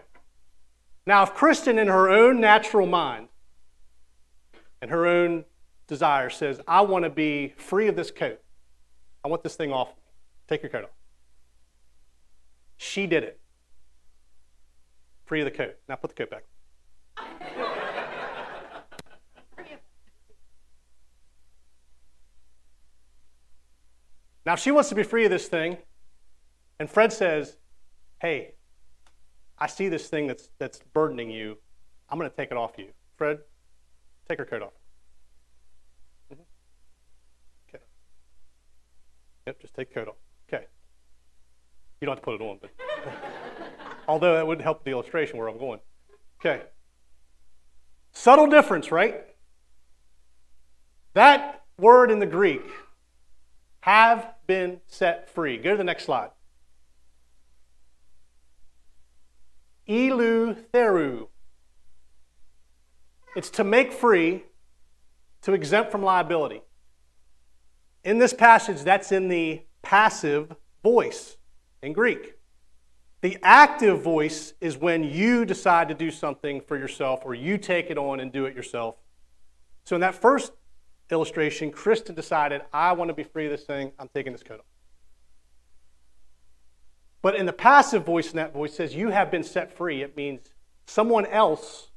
Now, 1.06 1.22
if 1.24 1.34
Kristen, 1.34 1.78
in 1.78 1.88
her 1.88 2.08
own 2.08 2.40
natural 2.40 2.86
mind 2.86 3.28
and 4.80 4.90
her 4.90 5.06
own 5.06 5.44
desire, 5.86 6.30
says, 6.30 6.62
"I 6.66 6.80
want 6.80 7.04
to 7.04 7.10
be 7.10 7.52
free 7.58 7.86
of 7.88 7.96
this 7.96 8.10
coat. 8.10 8.40
I 9.22 9.28
want 9.28 9.42
this 9.42 9.56
thing 9.56 9.74
off. 9.74 9.90
Take 10.48 10.62
your 10.62 10.70
coat 10.70 10.84
off." 10.84 10.96
She 12.78 13.06
did 13.06 13.24
it. 13.24 13.40
Free 15.26 15.42
of 15.42 15.44
the 15.44 15.50
coat. 15.50 15.76
Now 15.86 15.96
put 15.96 16.08
the 16.08 16.16
coat 16.16 16.30
back. 16.30 16.44
Now, 24.46 24.56
she 24.56 24.70
wants 24.70 24.88
to 24.90 24.94
be 24.94 25.02
free 25.02 25.24
of 25.24 25.30
this 25.30 25.48
thing, 25.48 25.78
and 26.78 26.90
Fred 26.90 27.12
says, 27.12 27.56
Hey, 28.20 28.54
I 29.58 29.66
see 29.66 29.88
this 29.88 30.08
thing 30.08 30.26
that's, 30.26 30.50
that's 30.58 30.80
burdening 30.92 31.30
you. 31.30 31.58
I'm 32.08 32.18
going 32.18 32.30
to 32.30 32.36
take 32.36 32.50
it 32.50 32.56
off 32.56 32.72
you. 32.76 32.88
Fred, 33.16 33.38
take 34.28 34.38
her 34.38 34.44
coat 34.44 34.62
off. 34.62 34.72
Mm-hmm. 36.32 36.42
Okay. 37.68 37.84
Yep, 39.46 39.60
just 39.60 39.74
take 39.74 39.88
the 39.88 39.94
coat 39.94 40.08
off. 40.08 40.16
Okay. 40.48 40.64
You 42.00 42.06
don't 42.06 42.16
have 42.16 42.22
to 42.22 42.24
put 42.24 42.40
it 42.40 42.44
on, 42.44 42.58
but 42.60 42.70
although 44.08 44.34
that 44.34 44.46
would 44.46 44.60
help 44.60 44.84
the 44.84 44.90
illustration 44.90 45.38
where 45.38 45.48
I'm 45.48 45.58
going. 45.58 45.80
Okay. 46.40 46.62
Subtle 48.12 48.46
difference, 48.46 48.90
right? 48.92 49.24
That 51.14 51.62
word 51.78 52.10
in 52.10 52.18
the 52.18 52.26
Greek, 52.26 52.62
have 53.84 54.32
been 54.46 54.80
set 54.86 55.28
free. 55.28 55.58
Go 55.58 55.72
to 55.72 55.76
the 55.76 55.84
next 55.84 56.04
slide. 56.06 56.30
Eleutheru. 59.86 61.28
It's 63.36 63.50
to 63.50 63.62
make 63.62 63.92
free, 63.92 64.44
to 65.42 65.52
exempt 65.52 65.92
from 65.92 66.02
liability. 66.02 66.62
In 68.04 68.18
this 68.18 68.32
passage, 68.32 68.80
that's 68.80 69.12
in 69.12 69.28
the 69.28 69.64
passive 69.82 70.56
voice 70.82 71.36
in 71.82 71.92
Greek. 71.92 72.38
The 73.20 73.36
active 73.42 74.00
voice 74.00 74.54
is 74.62 74.78
when 74.78 75.04
you 75.04 75.44
decide 75.44 75.88
to 75.88 75.94
do 75.94 76.10
something 76.10 76.62
for 76.62 76.78
yourself 76.78 77.20
or 77.22 77.34
you 77.34 77.58
take 77.58 77.90
it 77.90 77.98
on 77.98 78.18
and 78.18 78.32
do 78.32 78.46
it 78.46 78.56
yourself. 78.56 78.94
So 79.84 79.94
in 79.94 80.00
that 80.00 80.14
first 80.14 80.52
illustration, 81.10 81.70
Kristen 81.70 82.14
decided, 82.14 82.62
I 82.72 82.92
want 82.92 83.08
to 83.08 83.14
be 83.14 83.24
free 83.24 83.46
of 83.46 83.50
this 83.50 83.64
thing. 83.64 83.92
I'm 83.98 84.08
taking 84.14 84.32
this 84.32 84.42
coat 84.42 84.60
off. 84.60 84.66
But 87.22 87.36
in 87.36 87.46
the 87.46 87.52
passive 87.52 88.04
voice 88.04 88.30
in 88.30 88.36
that 88.36 88.52
voice 88.52 88.74
says, 88.74 88.94
You 88.94 89.08
have 89.08 89.30
been 89.30 89.42
set 89.42 89.74
free. 89.74 90.02
It 90.02 90.16
means 90.16 90.40
someone 90.86 91.24
else 91.26 91.90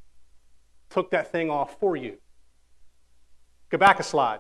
took 0.90 1.12
that 1.12 1.32
thing 1.32 1.50
off 1.50 1.80
for 1.80 1.96
you. 1.98 2.18
Go 3.70 3.78
back 3.78 4.00
a 4.00 4.04
slide. 4.04 4.40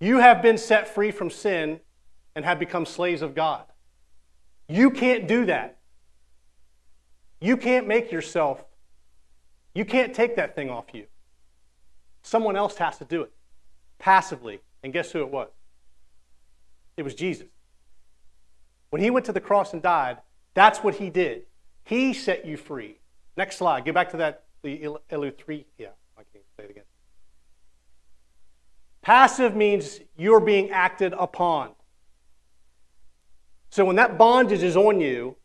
You 0.00 0.18
have 0.18 0.42
been 0.42 0.58
set 0.58 0.88
free 0.88 1.12
from 1.12 1.30
sin 1.30 1.78
and 2.34 2.44
have 2.44 2.58
become 2.58 2.84
slaves 2.84 3.22
of 3.22 3.36
God. 3.36 3.64
You 4.68 4.90
can't 4.90 5.28
do 5.28 5.46
that. 5.46 5.78
You 7.40 7.56
can't 7.56 7.86
make 7.86 8.10
yourself, 8.10 8.64
you 9.74 9.84
can't 9.84 10.14
take 10.14 10.36
that 10.36 10.54
thing 10.54 10.70
off 10.70 10.86
you. 10.92 11.06
Someone 12.22 12.56
else 12.56 12.76
has 12.78 12.98
to 12.98 13.04
do 13.04 13.22
it 13.22 13.32
passively. 14.02 14.60
And 14.82 14.92
guess 14.92 15.12
who 15.12 15.20
it 15.20 15.30
was? 15.30 15.48
It 16.96 17.02
was 17.02 17.14
Jesus. 17.14 17.46
When 18.90 19.00
he 19.00 19.10
went 19.10 19.26
to 19.26 19.32
the 19.32 19.40
cross 19.40 19.72
and 19.72 19.80
died, 19.80 20.18
that's 20.54 20.80
what 20.80 20.96
he 20.96 21.08
did. 21.08 21.44
He 21.84 22.12
set 22.12 22.44
you 22.44 22.56
free. 22.56 22.98
Next 23.36 23.56
slide. 23.56 23.84
Get 23.84 23.94
back 23.94 24.10
to 24.10 24.18
that, 24.18 24.44
the 24.62 24.96
Elu 25.10 25.38
3. 25.38 25.66
Yeah, 25.78 25.88
I 26.18 26.22
can't 26.32 26.44
say 26.56 26.64
it 26.64 26.70
again. 26.70 26.84
Passive 29.00 29.56
means 29.56 30.00
you're 30.16 30.40
being 30.40 30.70
acted 30.70 31.14
upon. 31.14 31.70
So 33.70 33.84
when 33.84 33.96
that 33.96 34.18
bondage 34.18 34.62
is 34.62 34.76
on 34.76 35.00
you, 35.00 35.36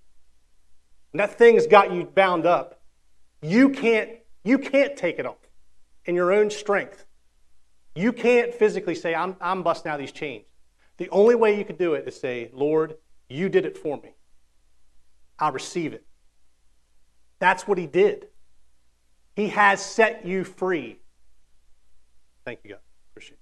and 1.14 1.20
that 1.20 1.38
thing's 1.38 1.66
got 1.66 1.94
you 1.94 2.04
bound 2.04 2.46
up, 2.46 2.82
you 3.42 3.70
can't, 3.70 4.10
you 4.44 4.58
can't 4.60 4.98
take 4.98 5.20
it 5.20 5.26
off 5.26 5.47
in 6.08 6.16
your 6.16 6.32
own 6.32 6.50
strength. 6.50 7.06
You 7.96 8.14
can't 8.14 8.54
physically 8.54 8.96
say, 8.96 9.14
I'm, 9.14 9.36
I'm 9.42 9.62
busting 9.62 9.92
out 9.92 10.00
these 10.00 10.12
chains. 10.12 10.46
The 10.98 11.10
only 11.10 11.36
way 11.36 11.58
you 11.58 11.66
could 11.66 11.78
do 11.78 11.94
it 11.94 12.08
is 12.08 12.20
say, 12.20 12.50
Lord, 12.54 12.96
you 13.30 13.50
did 13.50 13.66
it 13.66 13.78
for 13.78 13.98
me. 13.98 14.16
I 15.38 15.50
receive 15.50 15.94
it. 15.94 16.04
That's 17.40 17.68
what 17.68 17.78
he 17.78 17.86
did. 17.86 18.28
He 19.36 19.50
has 19.50 19.84
set 19.84 20.26
you 20.26 20.44
free. 20.44 21.00
Thank 22.46 22.60
you, 22.64 22.72
God. 22.72 22.80
Appreciate 23.12 23.34
it. 23.36 23.40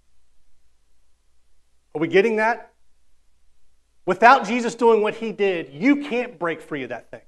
Are 1.97 2.01
we 2.01 2.09
getting 2.09 2.37
that? 2.37 2.73
Without 4.05 4.45
Jesus 4.45 4.75
doing 4.75 5.01
what 5.01 5.15
he 5.15 5.31
did, 5.31 5.73
you 5.73 6.03
can't 6.07 6.37
break 6.37 6.61
free 6.61 6.83
of 6.83 6.89
that 6.89 7.09
thing. 7.09 7.21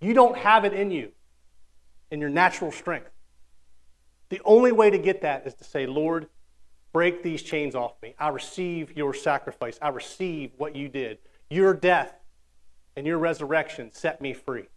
You 0.00 0.14
don't 0.14 0.36
have 0.36 0.64
it 0.64 0.72
in 0.72 0.90
you, 0.90 1.12
in 2.10 2.20
your 2.20 2.30
natural 2.30 2.72
strength. 2.72 3.11
The 4.32 4.40
only 4.46 4.72
way 4.72 4.88
to 4.88 4.96
get 4.96 5.20
that 5.20 5.46
is 5.46 5.52
to 5.56 5.64
say, 5.64 5.84
Lord, 5.84 6.26
break 6.94 7.22
these 7.22 7.42
chains 7.42 7.74
off 7.74 8.00
me. 8.02 8.14
I 8.18 8.28
receive 8.28 8.96
your 8.96 9.12
sacrifice. 9.12 9.78
I 9.82 9.90
receive 9.90 10.52
what 10.56 10.74
you 10.74 10.88
did. 10.88 11.18
Your 11.50 11.74
death 11.74 12.14
and 12.96 13.06
your 13.06 13.18
resurrection 13.18 13.92
set 13.92 14.22
me 14.22 14.32
free. 14.32 14.68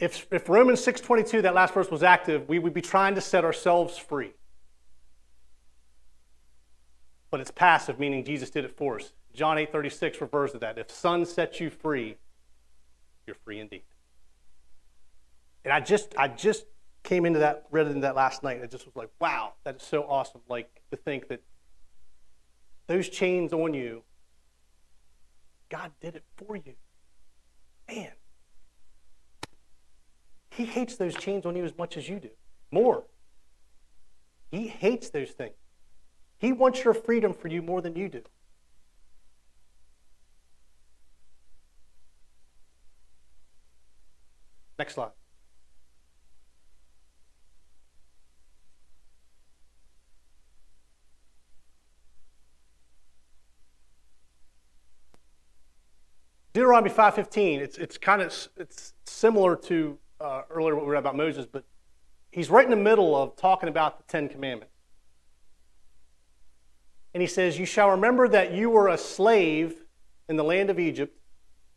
if, 0.00 0.26
if 0.30 0.48
Romans 0.48 0.84
6.22, 0.84 1.42
that 1.42 1.54
last 1.54 1.74
verse 1.74 1.90
was 1.90 2.02
active, 2.02 2.48
we 2.48 2.58
would 2.58 2.72
be 2.72 2.80
trying 2.80 3.14
to 3.14 3.20
set 3.20 3.44
ourselves 3.44 3.98
free. 3.98 4.32
But 7.30 7.40
it's 7.40 7.50
passive, 7.50 7.98
meaning 7.98 8.24
Jesus 8.24 8.50
did 8.50 8.64
it 8.64 8.76
for 8.76 8.96
us. 8.96 9.12
John 9.34 9.56
8.36 9.58 10.20
refers 10.20 10.52
to 10.52 10.58
that. 10.58 10.78
If 10.78 10.90
Son 10.90 11.24
sets 11.24 11.60
you 11.60 11.70
free, 11.70 12.16
you're 13.26 13.36
free 13.44 13.60
indeed. 13.60 13.82
And 15.64 15.72
I 15.72 15.80
just, 15.80 16.14
I 16.16 16.28
just 16.28 16.64
came 17.02 17.26
into 17.26 17.40
that, 17.40 17.64
read 17.70 17.86
into 17.86 18.00
that 18.00 18.14
last 18.14 18.42
night, 18.42 18.60
I 18.62 18.66
just 18.66 18.86
was 18.86 18.96
like, 18.96 19.10
wow, 19.20 19.54
that 19.64 19.76
is 19.76 19.82
so 19.82 20.02
awesome. 20.02 20.40
Like 20.48 20.82
to 20.90 20.96
think 20.96 21.28
that 21.28 21.42
those 22.86 23.08
chains 23.08 23.52
on 23.52 23.74
you, 23.74 24.02
God 25.68 25.92
did 26.00 26.16
it 26.16 26.24
for 26.36 26.56
you. 26.56 26.74
Man, 27.88 28.12
he 30.50 30.64
hates 30.64 30.96
those 30.96 31.14
chains 31.14 31.46
on 31.46 31.56
you 31.56 31.64
as 31.64 31.76
much 31.76 31.96
as 31.96 32.08
you 32.08 32.18
do, 32.20 32.30
more. 32.70 33.04
He 34.50 34.66
hates 34.66 35.10
those 35.10 35.30
things. 35.30 35.54
He 36.38 36.52
wants 36.52 36.82
your 36.82 36.94
freedom 36.94 37.32
for 37.32 37.48
you 37.48 37.62
more 37.62 37.80
than 37.80 37.94
you 37.96 38.08
do. 38.08 38.22
Next 44.78 44.94
slide. 44.94 45.10
Deuteronomy 56.60 56.90
5:15 56.90 57.60
it's 57.60 57.78
it's 57.78 57.96
kind 57.96 58.20
of 58.20 58.48
it's 58.58 58.92
similar 59.06 59.56
to 59.56 59.96
uh, 60.20 60.42
earlier 60.50 60.76
what 60.76 60.84
we 60.84 60.92
read 60.92 60.98
about 60.98 61.16
Moses, 61.16 61.46
but 61.46 61.64
he's 62.30 62.50
right 62.50 62.66
in 62.66 62.70
the 62.70 62.76
middle 62.76 63.16
of 63.16 63.34
talking 63.34 63.70
about 63.70 63.96
the 63.96 64.04
Ten 64.12 64.28
Commandments. 64.28 64.74
And 67.14 67.22
he 67.22 67.26
says, 67.26 67.58
You 67.58 67.64
shall 67.64 67.92
remember 67.92 68.28
that 68.28 68.52
you 68.52 68.68
were 68.68 68.88
a 68.88 68.98
slave 68.98 69.84
in 70.28 70.36
the 70.36 70.44
land 70.44 70.68
of 70.68 70.78
Egypt, 70.78 71.18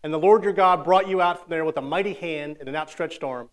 and 0.03 0.13
the 0.13 0.19
Lord 0.19 0.43
your 0.43 0.51
God 0.51 0.83
brought 0.83 1.07
you 1.07 1.21
out 1.21 1.39
from 1.39 1.49
there 1.49 1.63
with 1.63 1.77
a 1.77 1.81
mighty 1.81 2.13
hand 2.13 2.57
and 2.59 2.67
an 2.67 2.75
outstretched 2.75 3.23
arm. 3.23 3.49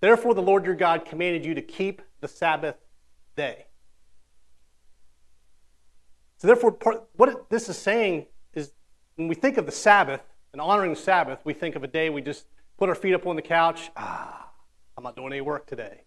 Therefore, 0.00 0.34
the 0.34 0.42
Lord 0.42 0.66
your 0.66 0.74
God 0.74 1.04
commanded 1.04 1.44
you 1.44 1.54
to 1.54 1.62
keep 1.62 2.02
the 2.20 2.26
Sabbath 2.26 2.74
day. 3.36 3.66
So, 6.38 6.48
therefore, 6.48 6.72
part, 6.72 7.04
what 7.14 7.48
this 7.48 7.68
is 7.68 7.78
saying 7.78 8.26
is 8.54 8.72
when 9.14 9.28
we 9.28 9.36
think 9.36 9.56
of 9.56 9.66
the 9.66 9.72
Sabbath 9.72 10.20
and 10.54 10.60
honoring 10.60 10.92
the 10.92 10.96
Sabbath, 10.96 11.40
we 11.42 11.52
think 11.52 11.74
of 11.74 11.82
a 11.82 11.88
day 11.88 12.10
we 12.10 12.22
just 12.22 12.46
put 12.78 12.88
our 12.88 12.94
feet 12.94 13.12
up 13.12 13.26
on 13.26 13.34
the 13.34 13.42
couch. 13.42 13.90
Ah, 13.96 14.50
I'm 14.96 15.02
not 15.02 15.16
doing 15.16 15.32
any 15.32 15.40
work 15.40 15.66
today. 15.66 16.02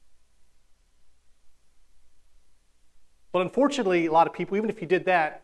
But 3.33 3.41
unfortunately, 3.41 4.05
a 4.05 4.11
lot 4.11 4.25
of 4.25 4.31
people, 4.31 4.55
even 4.55 4.69
if 4.69 4.79
you 4.79 4.87
did 4.87 5.03
that, 5.03 5.43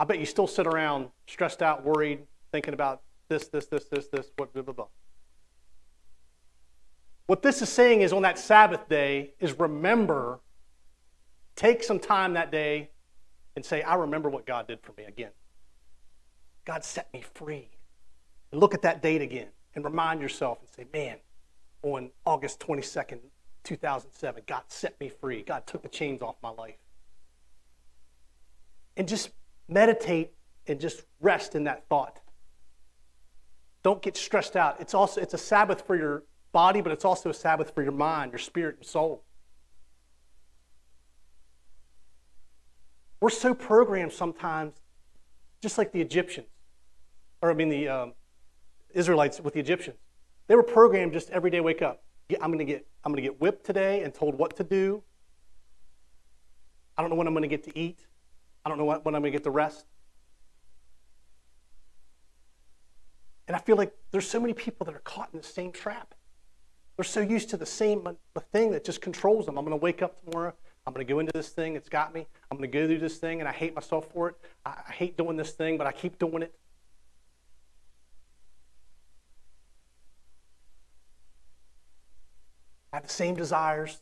I 0.00 0.04
bet 0.04 0.18
you 0.18 0.26
still 0.26 0.48
sit 0.48 0.66
around 0.66 1.10
stressed 1.28 1.62
out, 1.62 1.84
worried, 1.84 2.26
thinking 2.50 2.74
about 2.74 3.02
this, 3.28 3.46
this, 3.46 3.66
this, 3.66 3.84
this, 3.84 4.08
this, 4.08 4.32
what, 4.36 4.52
blah, 4.52 4.62
blah, 4.62 4.74
blah. 4.74 4.86
What 7.28 7.40
this 7.40 7.62
is 7.62 7.68
saying 7.68 8.00
is 8.00 8.12
on 8.12 8.22
that 8.22 8.36
Sabbath 8.36 8.88
day 8.88 9.34
is 9.38 9.60
remember, 9.60 10.40
take 11.54 11.84
some 11.84 12.00
time 12.00 12.32
that 12.32 12.50
day 12.50 12.90
and 13.54 13.64
say, 13.64 13.82
I 13.82 13.94
remember 13.94 14.28
what 14.28 14.44
God 14.44 14.66
did 14.66 14.80
for 14.82 14.92
me 14.98 15.04
again. 15.04 15.30
God 16.64 16.84
set 16.84 17.12
me 17.12 17.22
free. 17.34 17.68
And 18.52 18.60
look 18.60 18.74
at 18.74 18.82
that 18.82 19.02
date 19.02 19.22
again 19.22 19.48
and 19.74 19.84
remind 19.84 20.20
yourself 20.20 20.58
and 20.60 20.68
say, 20.70 20.86
man, 20.92 21.18
on 21.82 22.10
August 22.24 22.60
22nd, 22.60 23.18
2007, 23.64 24.42
God 24.46 24.62
set 24.68 24.98
me 25.00 25.08
free. 25.08 25.42
God 25.42 25.66
took 25.66 25.82
the 25.82 25.88
chains 25.88 26.22
off 26.22 26.36
my 26.42 26.50
life. 26.50 26.76
And 28.96 29.08
just 29.08 29.30
meditate 29.68 30.32
and 30.66 30.80
just 30.80 31.02
rest 31.20 31.54
in 31.54 31.64
that 31.64 31.88
thought. 31.88 32.20
Don't 33.82 34.00
get 34.00 34.16
stressed 34.16 34.56
out. 34.56 34.80
It's 34.80 34.94
also 34.94 35.20
it's 35.20 35.34
a 35.34 35.38
Sabbath 35.38 35.86
for 35.86 35.96
your 35.96 36.22
body, 36.52 36.80
but 36.80 36.92
it's 36.92 37.04
also 37.04 37.30
a 37.30 37.34
Sabbath 37.34 37.74
for 37.74 37.82
your 37.82 37.92
mind, 37.92 38.32
your 38.32 38.38
spirit, 38.38 38.76
and 38.76 38.86
soul. 38.86 39.24
We're 43.20 43.30
so 43.30 43.54
programmed 43.54 44.12
sometimes, 44.12 44.74
just 45.60 45.76
like 45.76 45.92
the 45.92 46.00
Egyptians, 46.00 46.46
or 47.44 47.50
I 47.50 47.54
mean 47.54 47.68
the 47.68 47.88
um, 47.88 48.14
Israelites 48.94 49.38
with 49.38 49.52
the 49.52 49.60
Egyptians. 49.60 49.98
They 50.46 50.56
were 50.56 50.62
programmed 50.62 51.12
just 51.12 51.28
every 51.30 51.50
day 51.50 51.60
wake 51.60 51.82
up. 51.82 52.02
I'm 52.40 52.50
going 52.50 52.58
to 52.58 52.64
get 52.64 52.86
I'm 53.04 53.12
going 53.12 53.22
to 53.22 53.28
get 53.28 53.38
whipped 53.38 53.66
today 53.66 54.02
and 54.02 54.14
told 54.14 54.38
what 54.38 54.56
to 54.56 54.64
do. 54.64 55.02
I 56.96 57.02
don't 57.02 57.10
know 57.10 57.16
when 57.16 57.26
I'm 57.26 57.34
going 57.34 57.42
to 57.42 57.48
get 57.48 57.64
to 57.64 57.78
eat. 57.78 58.06
I 58.64 58.70
don't 58.70 58.78
know 58.78 58.86
when 58.86 59.14
I'm 59.14 59.20
going 59.20 59.24
to 59.24 59.30
get 59.30 59.44
to 59.44 59.50
rest. 59.50 59.84
And 63.46 63.54
I 63.54 63.58
feel 63.58 63.76
like 63.76 63.92
there's 64.10 64.26
so 64.26 64.40
many 64.40 64.54
people 64.54 64.86
that 64.86 64.94
are 64.94 65.00
caught 65.00 65.28
in 65.34 65.38
the 65.38 65.46
same 65.46 65.70
trap. 65.70 66.14
They're 66.96 67.04
so 67.04 67.20
used 67.20 67.50
to 67.50 67.58
the 67.58 67.66
same 67.66 68.08
the 68.32 68.40
thing 68.40 68.70
that 68.70 68.84
just 68.84 69.02
controls 69.02 69.44
them. 69.44 69.58
I'm 69.58 69.66
going 69.66 69.78
to 69.78 69.82
wake 69.82 70.00
up 70.00 70.24
tomorrow. 70.24 70.54
I'm 70.86 70.94
going 70.94 71.06
to 71.06 71.12
go 71.12 71.18
into 71.18 71.32
this 71.34 71.50
thing. 71.50 71.76
It's 71.76 71.90
got 71.90 72.14
me. 72.14 72.26
I'm 72.50 72.56
going 72.56 72.70
to 72.70 72.78
go 72.78 72.86
through 72.86 73.00
this 73.00 73.18
thing, 73.18 73.40
and 73.40 73.48
I 73.48 73.52
hate 73.52 73.74
myself 73.74 74.10
for 74.14 74.30
it. 74.30 74.36
I, 74.64 74.76
I 74.88 74.92
hate 74.92 75.18
doing 75.18 75.36
this 75.36 75.52
thing, 75.52 75.76
but 75.76 75.86
I 75.86 75.92
keep 75.92 76.18
doing 76.18 76.42
it. 76.42 76.54
Have 82.94 83.02
the 83.02 83.08
same 83.08 83.34
desires, 83.34 84.00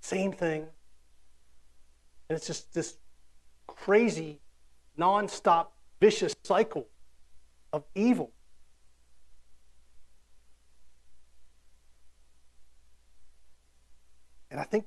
same 0.00 0.32
thing. 0.32 0.66
And 2.28 2.36
it's 2.36 2.46
just 2.46 2.74
this 2.74 2.96
crazy, 3.66 4.40
nonstop, 4.98 5.68
vicious 6.00 6.34
cycle 6.42 6.88
of 7.72 7.84
evil. 7.94 8.32
And 14.50 14.60
I 14.60 14.64
think 14.64 14.84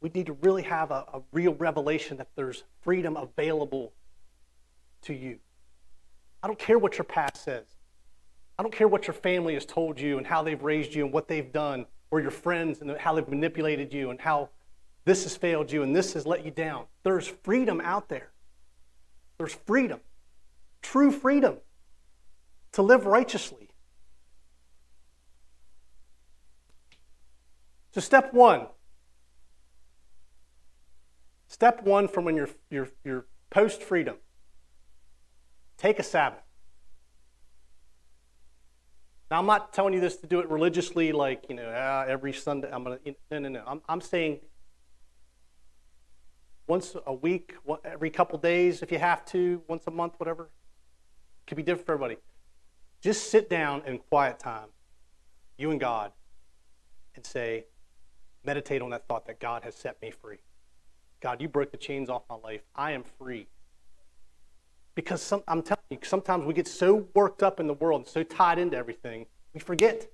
we 0.00 0.10
need 0.14 0.26
to 0.26 0.32
really 0.34 0.62
have 0.62 0.90
a, 0.90 1.04
a 1.12 1.22
real 1.32 1.54
revelation 1.54 2.16
that 2.16 2.28
there's 2.34 2.64
freedom 2.82 3.16
available 3.16 3.92
to 5.02 5.14
you. 5.14 5.38
I 6.42 6.46
don't 6.46 6.58
care 6.58 6.78
what 6.78 6.98
your 6.98 7.04
past 7.04 7.44
says. 7.44 7.77
I 8.58 8.62
don't 8.62 8.72
care 8.72 8.88
what 8.88 9.06
your 9.06 9.14
family 9.14 9.54
has 9.54 9.64
told 9.64 10.00
you 10.00 10.18
and 10.18 10.26
how 10.26 10.42
they've 10.42 10.62
raised 10.62 10.94
you 10.94 11.04
and 11.04 11.12
what 11.12 11.28
they've 11.28 11.52
done, 11.52 11.86
or 12.10 12.20
your 12.20 12.30
friends 12.30 12.80
and 12.80 12.96
how 12.98 13.14
they've 13.14 13.28
manipulated 13.28 13.92
you 13.92 14.10
and 14.10 14.20
how 14.20 14.48
this 15.04 15.22
has 15.22 15.36
failed 15.36 15.70
you 15.70 15.82
and 15.82 15.94
this 15.94 16.14
has 16.14 16.26
let 16.26 16.44
you 16.44 16.50
down. 16.50 16.86
There's 17.02 17.28
freedom 17.28 17.80
out 17.80 18.08
there. 18.08 18.30
There's 19.36 19.54
freedom, 19.54 20.00
true 20.82 21.12
freedom 21.12 21.58
to 22.72 22.82
live 22.82 23.06
righteously. 23.06 23.70
So, 27.92 28.00
step 28.00 28.34
one. 28.34 28.66
Step 31.46 31.82
one 31.84 32.08
from 32.08 32.24
when 32.24 32.36
you're, 32.36 32.50
you're, 32.70 32.88
you're 33.04 33.26
post 33.50 33.82
freedom 33.82 34.16
take 35.78 35.98
a 35.98 36.02
Sabbath. 36.02 36.42
Now, 39.30 39.38
I'm 39.38 39.46
not 39.46 39.72
telling 39.72 39.92
you 39.92 40.00
this 40.00 40.16
to 40.16 40.26
do 40.26 40.40
it 40.40 40.48
religiously, 40.48 41.12
like, 41.12 41.44
you 41.48 41.54
know, 41.54 41.70
ah, 41.74 42.04
every 42.08 42.32
Sunday. 42.32 42.70
I'm 42.72 42.82
going 42.82 42.98
to, 43.04 43.14
no, 43.30 43.38
no, 43.38 43.48
no. 43.48 43.62
I'm, 43.66 43.82
I'm 43.88 44.00
saying 44.00 44.40
once 46.66 46.96
a 47.06 47.12
week, 47.12 47.54
every 47.84 48.10
couple 48.10 48.38
days 48.38 48.82
if 48.82 48.92
you 48.92 48.98
have 48.98 49.24
to, 49.26 49.62
once 49.68 49.82
a 49.86 49.90
month, 49.90 50.14
whatever. 50.18 50.44
It 50.44 51.46
could 51.46 51.56
be 51.56 51.62
different 51.62 51.86
for 51.86 51.92
everybody. 51.92 52.16
Just 53.00 53.30
sit 53.30 53.48
down 53.48 53.82
in 53.86 53.98
quiet 53.98 54.38
time, 54.38 54.68
you 55.56 55.70
and 55.70 55.80
God, 55.80 56.12
and 57.14 57.24
say, 57.24 57.66
meditate 58.44 58.82
on 58.82 58.90
that 58.90 59.06
thought 59.08 59.26
that 59.26 59.40
God 59.40 59.62
has 59.64 59.74
set 59.74 60.00
me 60.02 60.10
free. 60.10 60.38
God, 61.20 61.40
you 61.42 61.48
broke 61.48 61.70
the 61.70 61.76
chains 61.76 62.08
off 62.08 62.22
my 62.28 62.36
life. 62.36 62.62
I 62.74 62.92
am 62.92 63.04
free. 63.18 63.46
Because 64.98 65.22
some, 65.22 65.44
I'm 65.46 65.62
telling 65.62 65.78
you, 65.90 65.98
sometimes 66.02 66.44
we 66.44 66.52
get 66.52 66.66
so 66.66 67.06
worked 67.14 67.44
up 67.44 67.60
in 67.60 67.68
the 67.68 67.74
world 67.74 68.08
so 68.08 68.24
tied 68.24 68.58
into 68.58 68.76
everything, 68.76 69.26
we 69.54 69.60
forget. 69.60 70.08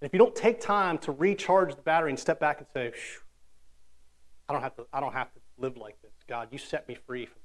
And 0.00 0.06
if 0.06 0.12
you 0.12 0.18
don't 0.20 0.36
take 0.36 0.60
time 0.60 0.98
to 0.98 1.10
recharge 1.10 1.74
the 1.74 1.82
battery 1.82 2.10
and 2.10 2.18
step 2.20 2.38
back 2.38 2.58
and 2.58 2.68
say, 2.72 2.92
I 4.48 4.52
don't 4.52 4.62
have 4.62 4.76
to, 4.76 4.86
I 4.92 5.00
don't 5.00 5.12
have 5.12 5.26
to 5.34 5.40
live 5.58 5.76
like 5.76 6.00
this. 6.02 6.12
God, 6.28 6.50
you 6.52 6.58
set 6.58 6.86
me 6.86 6.94
free 6.94 7.26
from 7.26 7.40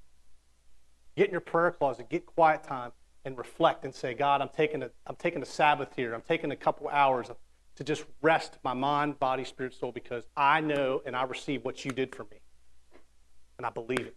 Get 1.18 1.26
in 1.26 1.32
your 1.32 1.42
prayer 1.42 1.72
closet, 1.72 2.12
get 2.12 2.28
quiet 2.28 2.64
time, 2.64 2.92
and 3.26 3.36
reflect 3.36 3.86
and 3.86 3.96
say, 3.96 4.14
God, 4.14 4.44
I'm 4.44 4.50
taking 4.50 4.84
a, 4.84 4.92
I'm 5.08 5.16
taking 5.16 5.42
a 5.42 5.48
Sabbath 5.48 5.90
here. 5.96 6.14
I'm 6.14 6.22
taking 6.22 6.52
a 6.52 6.56
couple 6.56 6.88
hours 6.90 7.32
to 7.76 7.84
just 7.84 8.06
rest 8.22 8.60
my 8.64 8.76
mind, 8.76 9.18
body, 9.20 9.46
spirit, 9.46 9.74
soul, 9.74 9.92
because 9.92 10.26
I 10.38 10.62
know 10.62 11.02
and 11.08 11.16
I 11.16 11.24
receive 11.24 11.66
what 11.66 11.84
you 11.86 11.90
did 11.90 12.16
for 12.16 12.26
me. 12.26 12.38
And 13.58 13.66
I 13.66 13.72
believe 13.72 14.02
it. 14.02 14.16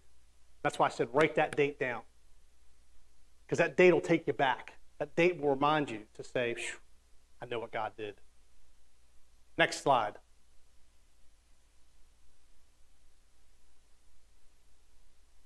That's 0.62 0.78
why 0.78 0.86
I 0.86 0.90
said 0.90 1.08
write 1.12 1.34
that 1.36 1.56
date 1.56 1.78
down. 1.78 2.02
Because 3.46 3.58
that 3.58 3.76
date 3.76 3.92
will 3.92 4.00
take 4.00 4.26
you 4.26 4.32
back. 4.32 4.74
That 4.98 5.14
date 5.16 5.40
will 5.40 5.50
remind 5.50 5.90
you 5.90 6.00
to 6.14 6.24
say, 6.24 6.54
I 7.40 7.46
know 7.46 7.58
what 7.58 7.72
God 7.72 7.92
did. 7.96 8.14
Next 9.58 9.82
slide. 9.82 10.14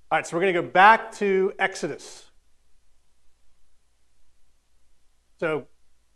All 0.09 0.17
right, 0.17 0.25
so 0.25 0.37
we're 0.37 0.43
going 0.43 0.53
to 0.53 0.61
go 0.61 0.67
back 0.67 1.11
to 1.13 1.51
Exodus. 1.59 2.31
So 5.39 5.67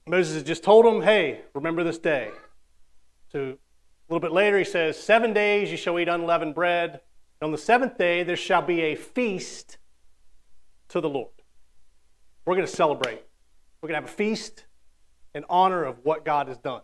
Moses 0.08 0.36
has 0.36 0.44
just 0.44 0.64
told 0.64 0.86
them, 0.86 1.02
hey, 1.02 1.42
remember 1.54 1.84
this 1.84 1.98
day. 1.98 2.30
So 3.32 3.40
a 3.40 4.14
little 4.14 4.22
bit 4.22 4.32
later, 4.32 4.58
he 4.58 4.64
says, 4.64 4.98
Seven 4.98 5.34
days 5.34 5.72
you 5.72 5.78
shall 5.78 6.00
eat 6.00 6.08
unleavened 6.08 6.56
bread. 6.56 7.02
On 7.42 7.52
the 7.52 7.58
seventh 7.58 7.98
day, 7.98 8.24
there 8.24 8.36
shall 8.36 8.62
be 8.62 8.82
a 8.82 8.96
feast 8.96 9.78
to 10.90 11.02
the 11.02 11.10
Lord. 11.10 11.32
We're 12.46 12.56
going 12.56 12.68
to 12.68 12.74
celebrate. 12.74 13.24
We're 13.82 13.88
going 13.88 14.00
to 14.00 14.08
have 14.08 14.14
a 14.14 14.16
feast 14.16 14.66
in 15.34 15.44
honor 15.50 15.84
of 15.84 15.98
what 16.04 16.24
God 16.24 16.48
has 16.48 16.58
done. 16.58 16.82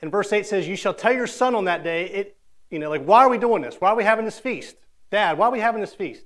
And 0.00 0.10
verse 0.10 0.32
8 0.32 0.46
says, 0.46 0.66
You 0.66 0.76
shall 0.76 0.94
tell 0.94 1.12
your 1.12 1.26
son 1.26 1.54
on 1.54 1.66
that 1.66 1.84
day, 1.84 2.06
it, 2.06 2.36
you 2.70 2.78
know, 2.78 2.90
like, 2.90 3.04
why 3.04 3.24
are 3.24 3.28
we 3.28 3.38
doing 3.38 3.62
this? 3.62 3.76
Why 3.76 3.90
are 3.90 3.96
we 3.96 4.04
having 4.04 4.24
this 4.24 4.38
feast? 4.38 4.76
Dad, 5.10 5.38
why 5.38 5.46
are 5.46 5.52
we 5.52 5.60
having 5.60 5.80
this 5.80 5.94
feast? 5.94 6.24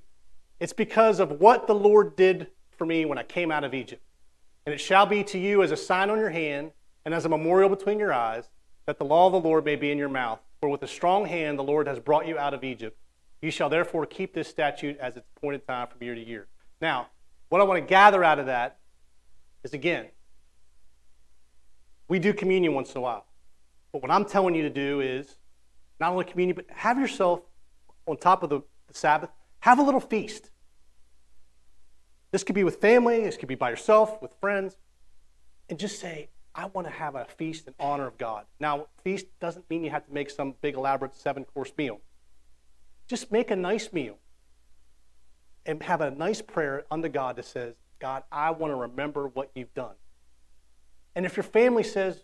It's 0.59 0.73
because 0.73 1.19
of 1.19 1.39
what 1.41 1.67
the 1.67 1.75
Lord 1.75 2.15
did 2.15 2.47
for 2.77 2.85
me 2.85 3.05
when 3.05 3.17
I 3.17 3.23
came 3.23 3.51
out 3.51 3.63
of 3.63 3.73
Egypt. 3.73 4.01
And 4.65 4.73
it 4.73 4.79
shall 4.79 5.05
be 5.05 5.23
to 5.25 5.37
you 5.37 5.61
as 5.61 5.71
a 5.71 5.77
sign 5.77 6.09
on 6.09 6.17
your 6.17 6.29
hand 6.29 6.71
and 7.03 7.13
as 7.13 7.25
a 7.25 7.29
memorial 7.29 7.69
between 7.69 7.99
your 7.99 8.13
eyes, 8.13 8.49
that 8.85 8.97
the 8.97 9.05
law 9.05 9.27
of 9.27 9.33
the 9.33 9.39
Lord 9.39 9.65
may 9.65 9.75
be 9.75 9.91
in 9.91 9.97
your 9.97 10.09
mouth. 10.09 10.39
For 10.65 10.69
with 10.69 10.81
a 10.81 10.87
strong 10.87 11.27
hand 11.27 11.59
the 11.59 11.63
Lord 11.63 11.85
has 11.85 11.99
brought 11.99 12.27
you 12.27 12.39
out 12.39 12.55
of 12.55 12.63
Egypt. 12.63 12.99
You 13.39 13.51
shall 13.51 13.69
therefore 13.69 14.07
keep 14.07 14.33
this 14.33 14.47
statute 14.47 14.97
as 14.97 15.15
its 15.15 15.27
appointed 15.37 15.67
time 15.67 15.85
from 15.85 16.01
year 16.01 16.15
to 16.15 16.19
year. 16.19 16.47
Now, 16.81 17.09
what 17.49 17.61
I 17.61 17.65
want 17.65 17.83
to 17.83 17.87
gather 17.87 18.23
out 18.23 18.39
of 18.39 18.47
that 18.47 18.79
is 19.63 19.75
again, 19.75 20.07
we 22.07 22.17
do 22.17 22.33
communion 22.33 22.73
once 22.73 22.93
in 22.93 22.97
a 22.97 23.01
while. 23.01 23.27
But 23.93 24.01
what 24.01 24.09
I'm 24.09 24.25
telling 24.25 24.55
you 24.55 24.63
to 24.63 24.71
do 24.71 25.01
is 25.01 25.37
not 25.99 26.11
only 26.13 26.25
communion, 26.25 26.55
but 26.55 26.65
have 26.75 26.97
yourself 26.97 27.41
on 28.07 28.17
top 28.17 28.41
of 28.41 28.49
the, 28.49 28.61
the 28.87 28.93
Sabbath, 28.95 29.29
have 29.59 29.77
a 29.77 29.83
little 29.83 30.01
feast. 30.01 30.49
This 32.31 32.43
could 32.43 32.55
be 32.55 32.63
with 32.63 32.77
family, 32.77 33.21
this 33.21 33.37
could 33.37 33.49
be 33.49 33.53
by 33.53 33.69
yourself, 33.69 34.19
with 34.19 34.33
friends, 34.41 34.77
and 35.69 35.77
just 35.77 35.99
say, 35.99 36.29
I 36.55 36.67
want 36.67 36.87
to 36.87 36.93
have 36.93 37.15
a 37.15 37.25
feast 37.25 37.67
in 37.67 37.73
honor 37.79 38.07
of 38.07 38.17
God. 38.17 38.45
Now, 38.61 38.87
feast 39.03 39.25
doesn't 39.41 39.69
mean 39.69 39.83
you 39.83 39.89
have 39.89 40.05
to 40.07 40.13
make 40.13 40.29
some 40.29 40.55
big 40.61 40.75
elaborate 40.75 41.13
seven 41.13 41.43
course 41.43 41.73
meal. 41.77 41.99
Just 43.07 43.31
make 43.31 43.51
a 43.51 43.55
nice 43.57 43.91
meal 43.91 44.17
and 45.65 45.83
have 45.83 45.99
a 45.99 46.11
nice 46.11 46.41
prayer 46.41 46.85
unto 46.89 47.09
God 47.09 47.35
that 47.35 47.45
says, 47.45 47.75
God, 47.99 48.23
I 48.31 48.51
want 48.51 48.71
to 48.71 48.75
remember 48.75 49.27
what 49.27 49.51
you've 49.53 49.73
done. 49.73 49.95
And 51.13 51.25
if 51.25 51.35
your 51.35 51.43
family 51.43 51.83
says, 51.83 52.23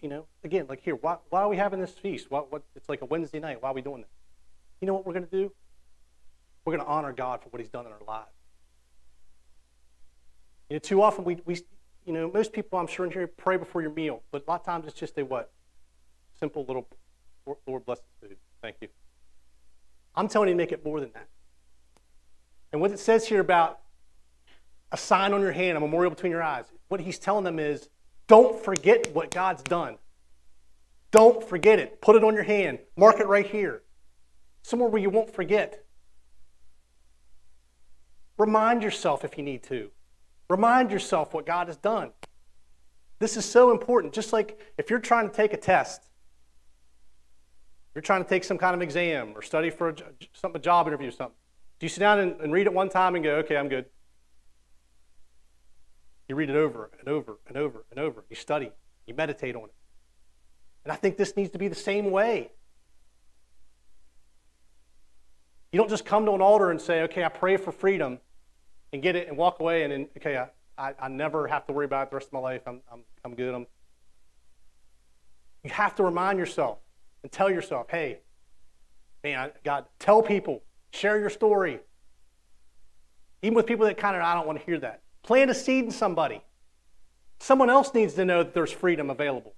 you 0.00 0.08
know, 0.08 0.26
again, 0.42 0.66
like 0.68 0.82
here, 0.82 0.96
why, 0.96 1.16
why 1.30 1.42
are 1.42 1.48
we 1.48 1.56
having 1.56 1.80
this 1.80 1.92
feast? 1.92 2.30
What, 2.30 2.50
what, 2.50 2.62
it's 2.74 2.88
like 2.88 3.02
a 3.02 3.06
Wednesday 3.06 3.40
night. 3.40 3.62
Why 3.62 3.70
are 3.70 3.74
we 3.74 3.80
doing 3.80 4.02
this? 4.02 4.10
You 4.80 4.86
know 4.86 4.94
what 4.94 5.06
we're 5.06 5.14
going 5.14 5.26
to 5.26 5.30
do? 5.30 5.52
We're 6.64 6.76
going 6.76 6.84
to 6.84 6.90
honor 6.90 7.12
God 7.12 7.42
for 7.42 7.48
what 7.50 7.60
He's 7.60 7.70
done 7.70 7.86
in 7.86 7.92
our 7.92 8.02
lives. 8.06 8.28
You 10.68 10.76
know, 10.76 10.80
too 10.80 11.02
often 11.02 11.24
we, 11.24 11.38
we, 11.44 11.60
you 12.04 12.12
know, 12.12 12.30
most 12.32 12.52
people 12.52 12.78
I'm 12.78 12.86
sure 12.86 13.06
in 13.06 13.12
here 13.12 13.26
pray 13.26 13.56
before 13.56 13.82
your 13.82 13.92
meal, 13.92 14.22
but 14.30 14.44
a 14.46 14.50
lot 14.50 14.60
of 14.60 14.66
times 14.66 14.86
it's 14.86 14.98
just 14.98 15.18
a 15.18 15.24
what? 15.24 15.52
Simple 16.38 16.64
little, 16.66 16.86
Lord 17.66 17.84
bless 17.86 18.00
the 18.00 18.28
food. 18.28 18.36
Thank 18.62 18.76
you. 18.80 18.88
I'm 20.14 20.28
telling 20.28 20.48
you 20.48 20.54
to 20.54 20.58
make 20.58 20.72
it 20.72 20.84
more 20.84 21.00
than 21.00 21.10
that. 21.14 21.28
And 22.72 22.80
what 22.80 22.90
it 22.90 22.98
says 22.98 23.26
here 23.26 23.40
about 23.40 23.80
a 24.92 24.96
sign 24.96 25.32
on 25.32 25.40
your 25.40 25.52
hand, 25.52 25.76
a 25.76 25.80
memorial 25.80 26.10
between 26.10 26.32
your 26.32 26.42
eyes, 26.42 26.66
what 26.88 27.00
he's 27.00 27.18
telling 27.18 27.44
them 27.44 27.58
is 27.58 27.88
don't 28.26 28.62
forget 28.62 29.12
what 29.12 29.30
God's 29.30 29.62
done. 29.62 29.98
Don't 31.10 31.42
forget 31.48 31.78
it. 31.78 32.00
Put 32.00 32.16
it 32.16 32.24
on 32.24 32.34
your 32.34 32.42
hand. 32.42 32.80
Mark 32.96 33.20
it 33.20 33.26
right 33.26 33.46
here. 33.46 33.82
Somewhere 34.62 34.88
where 34.88 35.00
you 35.00 35.10
won't 35.10 35.32
forget. 35.32 35.84
Remind 38.36 38.82
yourself 38.82 39.24
if 39.24 39.38
you 39.38 39.44
need 39.44 39.62
to. 39.64 39.90
Remind 40.54 40.92
yourself 40.92 41.34
what 41.34 41.46
God 41.46 41.66
has 41.66 41.76
done. 41.76 42.12
This 43.18 43.36
is 43.36 43.44
so 43.44 43.72
important. 43.72 44.12
Just 44.12 44.32
like 44.32 44.56
if 44.78 44.88
you're 44.88 45.00
trying 45.00 45.28
to 45.28 45.34
take 45.34 45.52
a 45.52 45.56
test, 45.56 46.00
you're 47.92 48.02
trying 48.02 48.22
to 48.22 48.28
take 48.28 48.44
some 48.44 48.56
kind 48.56 48.72
of 48.72 48.80
exam 48.80 49.32
or 49.34 49.42
study 49.42 49.68
for 49.68 49.88
a, 49.88 49.94
some, 50.32 50.54
a 50.54 50.60
job 50.60 50.86
interview 50.86 51.08
or 51.08 51.10
something. 51.10 51.34
Do 51.80 51.86
you 51.86 51.88
sit 51.88 51.98
down 51.98 52.20
and, 52.20 52.40
and 52.40 52.52
read 52.52 52.68
it 52.68 52.72
one 52.72 52.88
time 52.88 53.16
and 53.16 53.24
go, 53.24 53.34
okay, 53.38 53.56
I'm 53.56 53.68
good? 53.68 53.86
You 56.28 56.36
read 56.36 56.50
it 56.50 56.56
over 56.56 56.88
and 57.00 57.08
over 57.08 57.36
and 57.48 57.56
over 57.56 57.84
and 57.90 57.98
over. 57.98 58.24
You 58.30 58.36
study, 58.36 58.70
you 59.08 59.14
meditate 59.14 59.56
on 59.56 59.64
it. 59.64 59.74
And 60.84 60.92
I 60.92 60.94
think 60.94 61.16
this 61.16 61.36
needs 61.36 61.50
to 61.50 61.58
be 61.58 61.66
the 61.66 61.74
same 61.74 62.12
way. 62.12 62.52
You 65.72 65.78
don't 65.78 65.90
just 65.90 66.04
come 66.04 66.24
to 66.26 66.32
an 66.32 66.40
altar 66.40 66.70
and 66.70 66.80
say, 66.80 67.02
okay, 67.02 67.24
I 67.24 67.28
pray 67.28 67.56
for 67.56 67.72
freedom, 67.72 68.20
and 68.94 69.02
get 69.02 69.16
it 69.16 69.26
and 69.26 69.36
walk 69.36 69.58
away 69.58 69.82
and 69.82 69.92
then, 69.92 70.08
okay, 70.16 70.36
I, 70.36 70.48
I, 70.78 70.94
I 71.00 71.08
never 71.08 71.48
have 71.48 71.66
to 71.66 71.72
worry 71.72 71.84
about 71.84 72.06
it 72.06 72.10
the 72.10 72.16
rest 72.16 72.28
of 72.28 72.32
my 72.32 72.38
life. 72.38 72.62
I'm, 72.64 72.80
I'm, 72.90 73.00
I'm 73.24 73.34
good. 73.34 73.52
I'm... 73.52 73.66
You 75.64 75.70
have 75.70 75.96
to 75.96 76.04
remind 76.04 76.38
yourself 76.38 76.78
and 77.24 77.32
tell 77.32 77.50
yourself, 77.50 77.88
hey, 77.90 78.20
man, 79.24 79.50
God, 79.64 79.86
tell 79.98 80.22
people, 80.22 80.62
share 80.92 81.18
your 81.18 81.28
story. 81.28 81.80
Even 83.42 83.56
with 83.56 83.66
people 83.66 83.84
that 83.86 83.96
kind 83.96 84.14
of, 84.14 84.22
I 84.22 84.32
don't 84.32 84.46
want 84.46 84.60
to 84.60 84.64
hear 84.64 84.78
that. 84.78 85.02
Plant 85.24 85.50
a 85.50 85.54
seed 85.54 85.86
in 85.86 85.90
somebody. 85.90 86.40
Someone 87.40 87.70
else 87.70 87.92
needs 87.94 88.14
to 88.14 88.24
know 88.24 88.44
that 88.44 88.54
there's 88.54 88.70
freedom 88.70 89.10
available. 89.10 89.54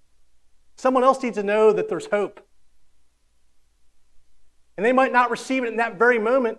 Someone 0.76 1.04
else 1.04 1.22
needs 1.22 1.36
to 1.36 1.42
know 1.42 1.74
that 1.74 1.90
there's 1.90 2.06
hope. 2.06 2.40
And 4.78 4.86
they 4.86 4.92
might 4.92 5.12
not 5.12 5.30
receive 5.30 5.62
it 5.62 5.68
in 5.68 5.76
that 5.76 5.98
very 5.98 6.18
moment, 6.18 6.56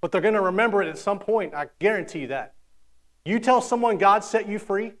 but 0.00 0.12
they're 0.12 0.20
going 0.20 0.34
to 0.34 0.40
remember 0.40 0.82
it 0.82 0.88
at 0.88 0.98
some 0.98 1.18
point. 1.18 1.54
I 1.54 1.68
guarantee 1.78 2.20
you 2.20 2.26
that. 2.28 2.54
You 3.24 3.38
tell 3.40 3.60
someone 3.60 3.98
God 3.98 4.24
set 4.24 4.48
you 4.48 4.58
free, 4.58 4.92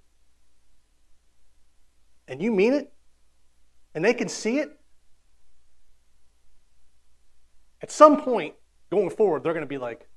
and 2.26 2.42
you 2.42 2.50
mean 2.50 2.74
it, 2.74 2.92
and 3.94 4.04
they 4.04 4.14
can 4.14 4.28
see 4.28 4.58
it, 4.58 4.78
at 7.80 7.90
some 7.90 8.20
point 8.20 8.54
going 8.90 9.10
forward, 9.10 9.42
they're 9.42 9.52
going 9.52 9.64
to 9.64 9.68
be 9.68 9.78
like, 9.78 10.08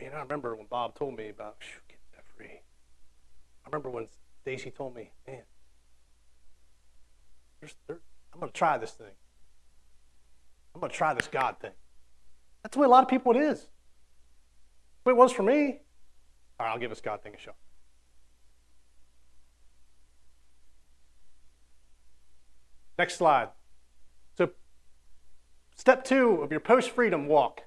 man, 0.00 0.12
I 0.14 0.20
remember 0.20 0.54
when 0.54 0.66
Bob 0.66 0.94
told 0.94 1.16
me 1.16 1.28
about 1.28 1.56
getting 1.88 2.02
that 2.14 2.24
free. 2.36 2.60
I 3.64 3.68
remember 3.68 3.90
when 3.90 4.06
Stacy 4.42 4.70
told 4.70 4.94
me, 4.94 5.10
man, 5.26 5.42
there's, 7.60 7.74
there, 7.86 7.98
I'm 8.32 8.40
going 8.40 8.52
to 8.52 8.56
try 8.56 8.78
this 8.78 8.92
thing. 8.92 9.06
I'm 10.74 10.80
going 10.80 10.90
to 10.90 10.96
try 10.96 11.14
this 11.14 11.26
God 11.26 11.56
thing. 11.60 11.72
That's 12.62 12.74
the 12.74 12.80
way 12.80 12.86
a 12.86 12.90
lot 12.90 13.02
of 13.02 13.08
people 13.08 13.34
it 13.34 13.40
is. 13.40 13.66
It 15.08 15.16
was 15.16 15.32
for 15.32 15.42
me. 15.42 15.80
All 16.58 16.66
right, 16.66 16.72
I'll 16.72 16.78
give 16.78 16.90
this 16.90 17.00
God 17.00 17.22
thing 17.22 17.34
a 17.34 17.38
shot. 17.38 17.54
Next 22.98 23.16
slide. 23.16 23.48
So, 24.36 24.50
step 25.76 26.04
two 26.04 26.42
of 26.42 26.50
your 26.50 26.60
post 26.60 26.90
freedom 26.90 27.28
walk 27.28 27.62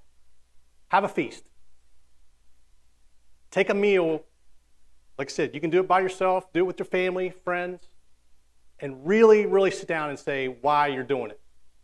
have 0.89 1.05
a 1.05 1.07
feast. 1.07 1.45
Take 3.49 3.69
a 3.69 3.73
meal. 3.73 4.23
Like 5.17 5.29
I 5.29 5.31
said, 5.31 5.53
you 5.53 5.61
can 5.61 5.69
do 5.69 5.79
it 5.79 5.87
by 5.87 6.01
yourself, 6.01 6.51
do 6.51 6.59
it 6.61 6.63
with 6.67 6.79
your 6.79 6.85
family, 6.85 7.29
friends, 7.29 7.87
and 8.79 9.05
really, 9.05 9.45
really 9.45 9.71
sit 9.71 9.87
down 9.87 10.09
and 10.09 10.19
say 10.19 10.47
why 10.47 10.87
you're 10.87 11.03
doing 11.03 11.31
it. 11.31 11.39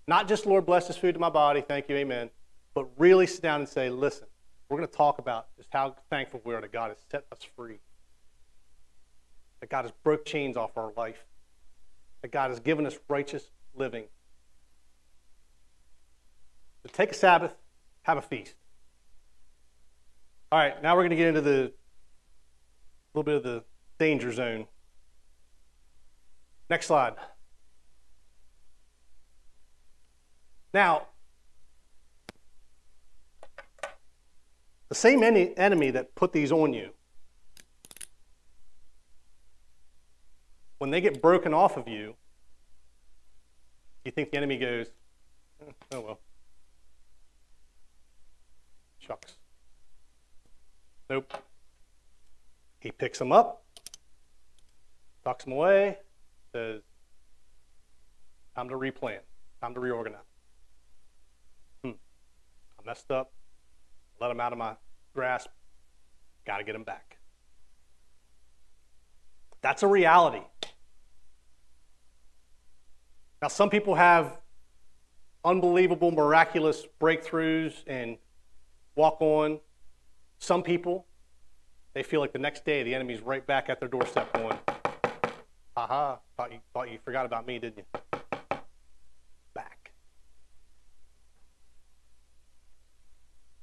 Not 0.07 0.27
just, 0.27 0.45
Lord, 0.45 0.65
bless 0.65 0.87
this 0.87 0.97
food 0.97 1.13
to 1.13 1.19
my 1.19 1.29
body, 1.29 1.61
thank 1.61 1.87
you, 1.87 1.95
amen, 1.95 2.29
but 2.73 2.87
really 2.97 3.27
sit 3.27 3.41
down 3.41 3.59
and 3.59 3.69
say, 3.69 3.89
listen, 3.89 4.27
we're 4.69 4.77
going 4.77 4.87
to 4.87 4.95
talk 4.95 5.19
about 5.19 5.47
just 5.55 5.69
how 5.71 5.95
thankful 6.09 6.41
we 6.43 6.53
are 6.53 6.61
that 6.61 6.71
God 6.71 6.89
has 6.89 6.97
set 7.09 7.25
us 7.31 7.39
free, 7.55 7.79
that 9.61 9.69
God 9.69 9.83
has 9.83 9.91
broke 10.03 10.25
chains 10.25 10.57
off 10.57 10.77
our 10.77 10.91
life, 10.97 11.25
that 12.21 12.31
God 12.31 12.49
has 12.49 12.59
given 12.59 12.85
us 12.85 12.97
righteous 13.07 13.49
living. 13.75 14.05
So 16.83 16.91
take 16.91 17.11
a 17.11 17.15
Sabbath, 17.15 17.53
have 18.03 18.17
a 18.17 18.21
feast. 18.21 18.55
All 20.51 20.59
right, 20.59 20.81
now 20.81 20.95
we're 20.95 21.01
going 21.01 21.11
to 21.11 21.15
get 21.15 21.27
into 21.27 21.41
the 21.41 21.73
a 23.13 23.17
little 23.17 23.23
bit 23.23 23.35
of 23.35 23.43
the 23.43 23.63
danger 23.99 24.31
zone. 24.31 24.67
Next 26.69 26.87
slide. 26.87 27.13
Now, 30.73 31.07
the 34.89 34.95
same 34.95 35.23
enemy 35.23 35.91
that 35.91 36.15
put 36.15 36.31
these 36.31 36.51
on 36.51 36.73
you, 36.73 36.91
when 40.77 40.91
they 40.91 41.01
get 41.01 41.21
broken 41.21 41.53
off 41.53 41.77
of 41.77 41.87
you, 41.87 42.15
you 44.05 44.11
think 44.11 44.31
the 44.31 44.37
enemy 44.37 44.57
goes, 44.57 44.87
eh, 45.61 45.71
oh 45.93 46.01
well. 46.01 46.19
Shucks. 48.99 49.35
Nope. 51.09 51.33
He 52.79 52.91
picks 52.91 53.19
them 53.19 53.31
up, 53.31 53.63
tucks 55.23 55.45
them 55.45 55.53
away, 55.53 55.97
says, 56.53 56.81
time 58.55 58.69
to 58.69 58.75
replan, 58.75 59.19
time 59.61 59.73
to 59.73 59.79
reorganize. 59.79 60.21
Hmm. 61.83 61.91
I 62.79 62.85
messed 62.85 63.11
up, 63.11 63.31
let 64.19 64.29
them 64.29 64.39
out 64.39 64.51
of 64.51 64.57
my 64.57 64.75
grasp, 65.13 65.49
got 66.45 66.57
to 66.57 66.63
get 66.63 66.73
them 66.73 66.83
back. 66.83 67.17
That's 69.61 69.83
a 69.83 69.87
reality. 69.87 70.41
Now, 73.41 73.47
some 73.49 73.69
people 73.69 73.95
have 73.95 74.37
unbelievable, 75.43 76.11
miraculous 76.11 76.85
breakthroughs 76.99 77.73
and 77.85 78.17
walk 78.95 79.21
on. 79.21 79.59
Some 80.39 80.63
people, 80.63 81.05
they 81.93 82.03
feel 82.03 82.19
like 82.19 82.33
the 82.33 82.39
next 82.39 82.65
day 82.65 82.83
the 82.83 82.93
enemy's 82.93 83.21
right 83.21 83.45
back 83.45 83.69
at 83.69 83.79
their 83.79 83.89
doorstep 83.89 84.33
going, 84.33 84.57
Aha, 85.75 86.19
thought 86.35 86.51
you, 86.51 86.59
thought 86.73 86.91
you 86.91 86.97
forgot 87.05 87.25
about 87.25 87.45
me, 87.45 87.59
didn't 87.59 87.77
you? 87.77 88.01
Back. 89.53 89.91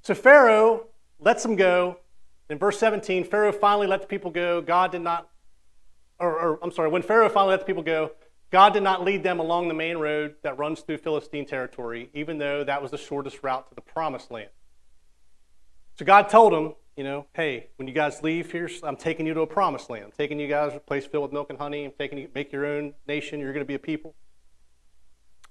So 0.05 0.15
Pharaoh 0.15 0.89
lets 1.19 1.43
them 1.43 1.57
go. 1.57 1.97
In 2.51 2.59
verse 2.59 2.79
17, 2.79 3.25
Pharaoh 3.25 3.53
finally 3.53 3.87
let 3.87 4.03
the 4.03 4.07
people 4.07 4.31
go. 4.31 4.61
God 4.61 4.93
did 4.93 5.01
not, 5.01 5.31
or, 6.21 6.39
or 6.39 6.59
I'm 6.63 6.71
sorry, 6.71 6.91
when 6.91 7.01
Pharaoh 7.01 7.31
finally 7.31 7.53
let 7.53 7.61
the 7.61 7.67
people 7.67 7.83
go, 7.83 8.13
God 8.51 8.75
did 8.75 8.83
not 8.83 9.03
lead 9.03 9.23
them 9.23 9.41
along 9.41 9.69
the 9.69 9.75
main 9.75 9.97
road 9.97 10.35
that 10.43 10.59
runs 10.59 10.81
through 10.81 10.99
Philistine 10.99 11.47
territory, 11.47 12.11
even 12.13 12.37
though 12.37 12.63
that 12.65 12.83
was 12.83 12.91
the 12.91 12.99
shortest 12.99 13.43
route 13.43 13.67
to 13.71 13.75
the 13.75 13.81
promised 13.81 14.31
land. 14.31 14.51
So 15.99 16.05
God 16.05 16.29
told 16.29 16.53
them, 16.53 16.75
you 16.99 17.03
know, 17.03 17.25
hey, 17.33 17.69
when 17.77 17.89
you 17.89 17.95
guys 17.95 18.23
leave 18.23 18.53
here, 18.53 18.69
I'm 18.83 18.97
taking 18.97 19.27
you 19.27 19.33
to 19.33 19.41
a 19.41 19.47
promised 19.47 19.89
land. 19.89 20.05
I'm 20.05 20.13
taking 20.13 20.39
you 20.39 20.49
guys 20.49 20.73
to 20.73 20.77
a 20.77 20.81
place 20.81 21.07
filled 21.07 21.23
with 21.23 21.33
milk 21.33 21.49
and 21.49 21.59
honey. 21.59 21.87
I'm 21.87 21.93
taking 21.99 22.19
you, 22.19 22.29
make 22.35 22.53
your 22.53 22.67
own 22.67 22.93
nation. 23.09 23.41
You're 23.41 23.55
going 23.55 23.65
to 23.65 23.67
be 23.67 23.75
a 23.75 23.79
people. 23.79 24.15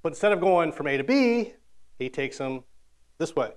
But 0.03 0.09
instead 0.09 0.31
of 0.31 0.39
going 0.39 0.71
from 0.71 0.85
A 0.85 0.97
to 0.97 1.03
B, 1.03 1.53
he 1.97 2.09
takes 2.09 2.37
them 2.37 2.63
this 3.17 3.35
way. 3.35 3.53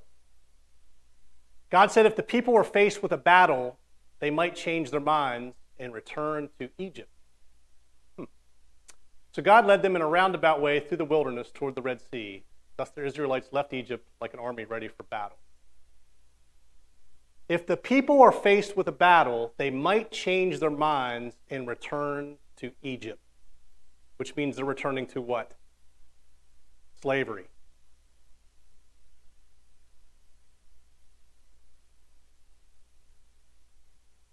God 1.76 1.92
said 1.92 2.06
if 2.06 2.16
the 2.16 2.22
people 2.22 2.54
were 2.54 2.64
faced 2.64 3.02
with 3.02 3.12
a 3.12 3.18
battle, 3.18 3.78
they 4.18 4.30
might 4.30 4.56
change 4.56 4.90
their 4.90 4.98
minds 4.98 5.56
and 5.78 5.92
return 5.92 6.48
to 6.58 6.70
Egypt. 6.78 7.10
Hmm. 8.16 8.24
So 9.32 9.42
God 9.42 9.66
led 9.66 9.82
them 9.82 9.94
in 9.94 10.00
a 10.00 10.08
roundabout 10.08 10.62
way 10.62 10.80
through 10.80 10.96
the 10.96 11.04
wilderness 11.04 11.50
toward 11.52 11.74
the 11.74 11.82
Red 11.82 12.00
Sea. 12.00 12.44
Thus 12.78 12.88
the 12.88 13.04
Israelites 13.04 13.50
left 13.52 13.74
Egypt 13.74 14.08
like 14.22 14.32
an 14.32 14.40
army 14.40 14.64
ready 14.64 14.88
for 14.88 15.02
battle. 15.02 15.36
If 17.46 17.66
the 17.66 17.76
people 17.76 18.22
are 18.22 18.32
faced 18.32 18.74
with 18.74 18.88
a 18.88 18.92
battle, 18.92 19.52
they 19.58 19.68
might 19.68 20.10
change 20.10 20.60
their 20.60 20.70
minds 20.70 21.36
and 21.50 21.68
return 21.68 22.36
to 22.56 22.70
Egypt, 22.80 23.20
which 24.16 24.34
means 24.34 24.56
they're 24.56 24.64
returning 24.64 25.04
to 25.08 25.20
what? 25.20 25.52
Slavery. 27.02 27.48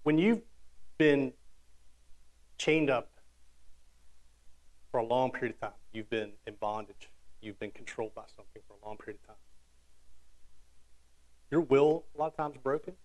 When 0.03 0.17
you've 0.17 0.41
been 0.97 1.31
chained 2.57 2.89
up 2.89 3.09
for 4.91 4.99
a 4.99 5.05
long 5.05 5.31
period 5.31 5.55
of 5.55 5.61
time, 5.61 5.79
you've 5.93 6.09
been 6.09 6.33
in 6.45 6.55
bondage, 6.59 7.09
you've 7.41 7.57
been 7.57 7.71
controlled 7.71 8.13
by 8.13 8.23
something 8.35 8.61
for 8.67 8.75
a 8.81 8.85
long 8.85 8.97
period 8.97 9.19
of 9.23 9.27
time. 9.27 9.35
Your 11.51 11.61
will, 11.61 12.03
a 12.15 12.19
lot 12.19 12.27
of 12.27 12.35
times, 12.35 12.57
broken. 12.61 12.95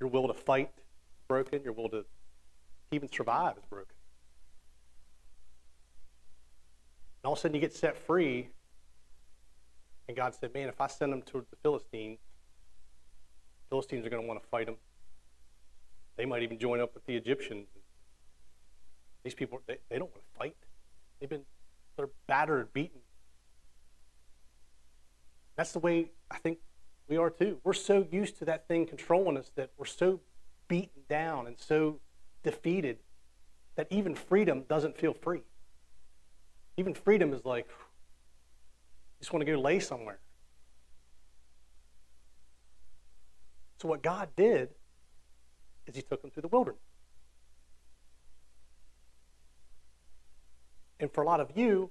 Your 0.00 0.10
will 0.10 0.28
to 0.28 0.34
fight 0.34 0.70
is 0.76 1.24
broken. 1.28 1.62
Your 1.62 1.72
will 1.72 1.88
to 1.88 2.04
even 2.92 3.10
survive 3.10 3.56
is 3.56 3.64
broken. 3.70 3.94
And 7.22 7.28
all 7.28 7.32
of 7.32 7.38
a 7.38 7.40
sudden 7.40 7.54
you 7.54 7.60
get 7.60 7.74
set 7.74 7.96
free, 7.96 8.48
and 10.08 10.16
God 10.16 10.34
said, 10.34 10.52
Man, 10.52 10.68
if 10.68 10.80
I 10.80 10.88
send 10.88 11.12
them 11.12 11.22
to 11.22 11.44
the 11.50 11.56
Philistines, 11.62 12.18
Philistines 13.70 14.06
are 14.06 14.10
going 14.10 14.22
to 14.22 14.28
want 14.28 14.42
to 14.42 14.48
fight 14.48 14.66
them. 14.66 14.76
They 16.18 16.26
might 16.26 16.42
even 16.42 16.58
join 16.58 16.80
up 16.80 16.92
with 16.94 17.06
the 17.06 17.14
Egyptians. 17.14 17.68
These 19.22 19.34
people, 19.34 19.60
they, 19.66 19.78
they 19.88 19.98
don't 19.98 20.10
want 20.10 20.22
to 20.22 20.38
fight. 20.38 20.56
They've 21.20 21.30
been, 21.30 21.44
they're 21.96 22.10
battered, 22.26 22.72
beaten. 22.72 23.00
That's 25.56 25.72
the 25.72 25.78
way 25.78 26.10
I 26.30 26.38
think 26.38 26.58
we 27.08 27.16
are 27.16 27.30
too. 27.30 27.60
We're 27.62 27.72
so 27.72 28.06
used 28.10 28.36
to 28.40 28.44
that 28.46 28.66
thing 28.66 28.84
controlling 28.84 29.36
us 29.36 29.52
that 29.54 29.70
we're 29.78 29.86
so 29.86 30.20
beaten 30.66 31.02
down 31.08 31.46
and 31.46 31.56
so 31.58 32.00
defeated 32.42 32.98
that 33.76 33.86
even 33.90 34.14
freedom 34.16 34.64
doesn't 34.68 34.98
feel 34.98 35.14
free. 35.14 35.42
Even 36.76 36.94
freedom 36.94 37.32
is 37.32 37.44
like, 37.44 37.68
just 39.20 39.32
want 39.32 39.46
to 39.46 39.50
go 39.50 39.58
lay 39.58 39.78
somewhere. 39.78 40.18
So, 43.80 43.88
what 43.88 44.02
God 44.02 44.30
did 44.36 44.70
is 45.88 45.96
He 45.96 46.02
took 46.02 46.22
them 46.22 46.30
through 46.30 46.42
the 46.42 46.48
wilderness. 46.48 46.80
And 51.00 51.12
for 51.12 51.22
a 51.22 51.26
lot 51.26 51.40
of 51.40 51.50
you, 51.56 51.90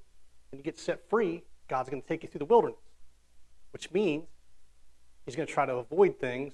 when 0.51 0.59
you 0.59 0.63
get 0.63 0.77
set 0.77 1.09
free, 1.09 1.43
God's 1.67 1.89
going 1.89 2.01
to 2.01 2.07
take 2.07 2.23
you 2.23 2.29
through 2.29 2.39
the 2.39 2.45
wilderness, 2.45 2.79
which 3.71 3.91
means 3.91 4.25
He's 5.25 5.35
going 5.35 5.47
to 5.47 5.53
try 5.53 5.65
to 5.65 5.75
avoid 5.75 6.19
things 6.19 6.53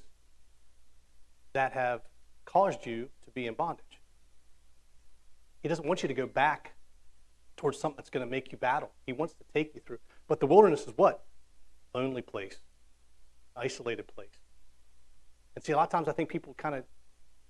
that 1.53 1.73
have 1.73 2.01
caused 2.45 2.85
you 2.85 3.09
to 3.25 3.31
be 3.31 3.47
in 3.47 3.53
bondage. 3.53 3.99
He 5.61 5.69
doesn't 5.69 5.87
want 5.87 6.01
you 6.01 6.07
to 6.07 6.13
go 6.13 6.25
back 6.25 6.73
towards 7.55 7.79
something 7.79 7.97
that's 7.97 8.09
going 8.09 8.25
to 8.25 8.29
make 8.29 8.51
you 8.51 8.57
battle. 8.57 8.91
He 9.05 9.13
wants 9.13 9.33
to 9.35 9.43
take 9.53 9.75
you 9.75 9.81
through. 9.85 9.99
But 10.27 10.39
the 10.39 10.47
wilderness 10.47 10.81
is 10.81 10.93
what? 10.95 11.23
Lonely 11.93 12.21
place, 12.21 12.57
isolated 13.55 14.07
place. 14.07 14.39
And 15.55 15.63
see, 15.63 15.71
a 15.71 15.77
lot 15.77 15.83
of 15.83 15.89
times 15.89 16.07
I 16.07 16.11
think 16.13 16.29
people 16.29 16.55
kind 16.55 16.75
of 16.75 16.83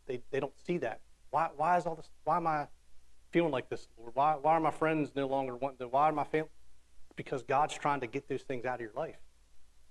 they, 0.07 0.21
they 0.31 0.39
don't 0.39 0.53
see 0.65 0.77
that. 0.79 1.01
Why, 1.31 1.49
why 1.55 1.77
is 1.77 1.85
all 1.85 1.95
this? 1.95 2.09
Why 2.23 2.37
am 2.37 2.47
I 2.47 2.67
feeling 3.31 3.51
like 3.51 3.69
this, 3.69 3.87
Lord? 3.97 4.11
Why, 4.15 4.35
why 4.39 4.53
are 4.53 4.59
my 4.59 4.71
friends 4.71 5.11
no 5.15 5.27
longer 5.27 5.55
wanting 5.55 5.79
to? 5.79 5.87
Why 5.87 6.09
are 6.09 6.11
my 6.11 6.23
family? 6.23 6.49
Because 7.15 7.43
God's 7.43 7.73
trying 7.73 8.01
to 8.01 8.07
get 8.07 8.27
those 8.27 8.43
things 8.43 8.65
out 8.65 8.75
of 8.75 8.81
your 8.81 8.91
life. 8.95 9.17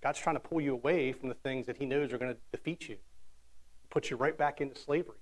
God's 0.03 0.19
trying 0.19 0.37
to 0.37 0.41
pull 0.41 0.61
you 0.61 0.73
away 0.73 1.13
from 1.13 1.29
the 1.29 1.35
things 1.35 1.67
that 1.67 1.77
He 1.77 1.87
knows 1.87 2.13
are 2.13 2.19
going 2.19 2.35
to 2.35 2.41
defeat 2.51 2.89
you, 2.89 2.97
put 3.91 4.11
you 4.11 4.17
right 4.17 4.37
back 4.37 4.61
into 4.61 4.79
slavery. 4.79 5.17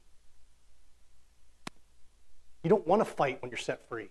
You 2.63 2.71
don't 2.71 2.87
want 2.87 3.01
to 3.01 3.07
fight 3.07 3.41
when 3.41 3.51
you're 3.51 3.59
set 3.59 3.89
free. 3.89 4.11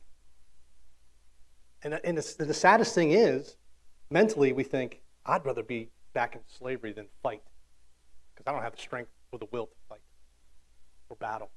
And, 1.84 2.00
and 2.04 2.18
the, 2.18 2.46
the 2.46 2.54
saddest 2.54 2.94
thing 2.94 3.12
is, 3.12 3.56
mentally, 4.10 4.54
we 4.54 4.64
think, 4.64 5.02
I'd 5.26 5.46
rather 5.46 5.64
be 5.64 5.90
back 6.14 6.36
in 6.36 6.42
slavery 6.48 6.92
than 6.92 7.06
fight 7.22 7.44
because 8.34 8.50
I 8.50 8.54
don't 8.54 8.64
have 8.64 8.76
the 8.76 8.82
strength 8.82 9.12
or 9.32 9.40
the 9.40 9.48
will 9.52 9.68
to 9.68 9.76
fight 9.88 10.00
or 11.10 11.16
battle. 11.18 11.50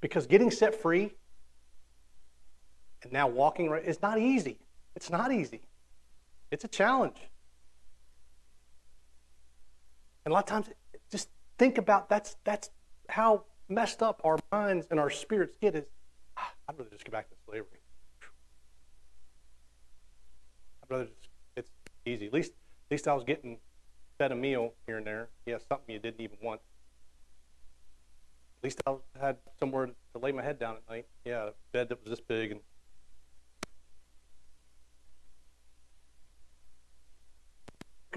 Because 0.00 0.26
getting 0.26 0.50
set 0.50 0.74
free 0.74 1.12
and 3.02 3.12
now 3.12 3.26
walking 3.26 3.68
right 3.68 3.84
is 3.84 4.00
not 4.02 4.18
easy. 4.18 4.58
It's 4.94 5.10
not 5.10 5.32
easy. 5.32 5.62
It's 6.50 6.64
a 6.64 6.68
challenge. 6.68 7.18
And 10.24 10.32
a 10.32 10.34
lot 10.34 10.44
of 10.44 10.46
times, 10.46 10.68
just 11.10 11.28
think 11.58 11.78
about 11.78 12.08
that's 12.08 12.36
that's 12.44 12.70
how 13.08 13.44
messed 13.68 14.02
up 14.02 14.20
our 14.24 14.38
minds 14.52 14.86
and 14.90 15.00
our 15.00 15.10
spirits 15.10 15.56
get. 15.60 15.74
Is 15.74 15.84
ah, 16.36 16.52
I'd 16.68 16.78
rather 16.78 16.90
just 16.90 17.04
get 17.04 17.12
back 17.12 17.28
to 17.30 17.36
slavery. 17.46 17.80
I'd 20.82 20.90
rather 20.90 21.04
just 21.04 21.28
it's 21.56 21.70
easy. 22.04 22.26
At 22.26 22.32
least 22.32 22.52
at 22.52 22.90
least 22.90 23.08
I 23.08 23.14
was 23.14 23.24
getting 23.24 23.58
fed 24.18 24.32
a 24.32 24.36
meal 24.36 24.74
here 24.86 24.98
and 24.98 25.06
there. 25.06 25.28
Yeah, 25.46 25.58
something 25.68 25.94
you 25.94 26.00
didn't 26.00 26.20
even 26.20 26.38
want. 26.42 26.60
At 28.60 28.64
least 28.64 28.82
I 28.86 28.96
had 29.20 29.36
somewhere 29.58 29.86
to 29.86 30.18
lay 30.18 30.32
my 30.32 30.42
head 30.42 30.58
down 30.58 30.76
at 30.76 30.88
night. 30.90 31.06
Yeah, 31.24 31.48
a 31.48 31.50
bed 31.72 31.88
that 31.90 32.02
was 32.02 32.10
this 32.10 32.20
big 32.20 32.50
and 32.50 32.60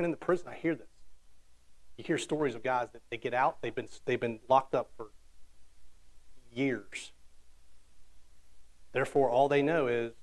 in 0.05 0.11
the 0.11 0.17
prison, 0.17 0.47
I 0.49 0.55
hear 0.55 0.75
this. 0.75 0.87
You 1.97 2.03
hear 2.03 2.17
stories 2.17 2.55
of 2.55 2.63
guys 2.63 2.87
that 2.93 3.01
they 3.11 3.17
get 3.17 3.33
out, 3.33 3.61
they've 3.61 3.75
been, 3.75 3.87
they've 4.05 4.19
been 4.19 4.39
locked 4.49 4.73
up 4.73 4.89
for 4.97 5.11
years. 6.51 7.11
Therefore, 8.93 9.29
all 9.29 9.47
they 9.47 9.61
know 9.61 9.87
is 9.87 10.13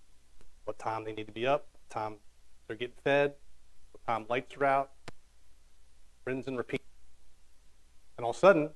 what 0.65 0.79
time 0.79 1.05
they 1.05 1.13
need 1.13 1.27
to 1.27 1.33
be 1.33 1.47
up, 1.47 1.69
what 1.73 1.91
time 1.91 2.17
they're 2.67 2.77
getting 2.77 2.97
fed, 3.03 3.35
what 3.93 4.05
time 4.05 4.27
lights 4.29 4.57
are 4.57 4.65
out, 4.65 4.91
rinse 6.25 6.47
and 6.47 6.59
repeat. 6.59 6.83
And 8.17 8.25
all 8.25 8.31
of 8.31 8.37
a 8.37 8.41
sudden, 8.41 8.71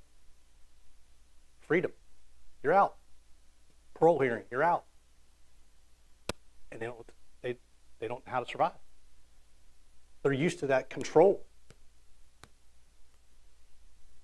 freedom. 1.67 1.93
You're 2.63 2.75
out. 2.75 2.97
Parole 3.95 4.19
hearing, 4.21 4.45
you're 4.51 4.63
out. 4.63 4.85
And 6.71 6.81
they 6.81 6.87
don't, 6.87 6.99
they, 7.43 7.57
they 7.99 8.09
don't 8.09 8.27
know 8.27 8.33
how 8.33 8.41
to 8.41 8.51
survive. 8.51 8.73
They're 10.23 10.33
used 10.33 10.61
to 10.61 10.67
that 10.69 10.91
control 10.91 11.45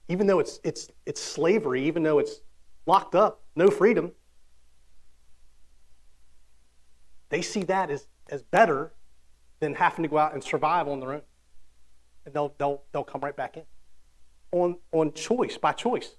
even 0.09 0.26
though 0.26 0.39
it's, 0.39 0.59
it's, 0.64 0.89
it's 1.07 1.20
slavery, 1.20 1.84
even 1.84 2.03
though 2.03 2.18
it's 2.18 2.41
locked 2.86 3.14
up, 3.14 3.43
no 3.55 3.68
freedom, 3.68 4.12
they 7.28 7.43
see 7.43 7.62
that 7.64 7.91
as, 7.91 8.09
as 8.30 8.43
better 8.43 8.95
than 9.61 9.74
having 9.74 10.03
to 10.03 10.09
go 10.09 10.16
out 10.16 10.32
and 10.32 10.43
survive 10.43 10.89
on 10.89 11.01
their 11.01 11.12
own. 11.12 11.22
And 12.24 12.34
they'll, 12.34 12.55
they'll, 12.59 12.82
they'll 12.93 13.05
come 13.05 13.20
right 13.20 13.36
back 13.36 13.57
in 13.57 13.64
on, 14.51 14.78
on 14.93 15.12
choice, 15.12 15.59
by 15.59 15.72
choice. 15.72 16.16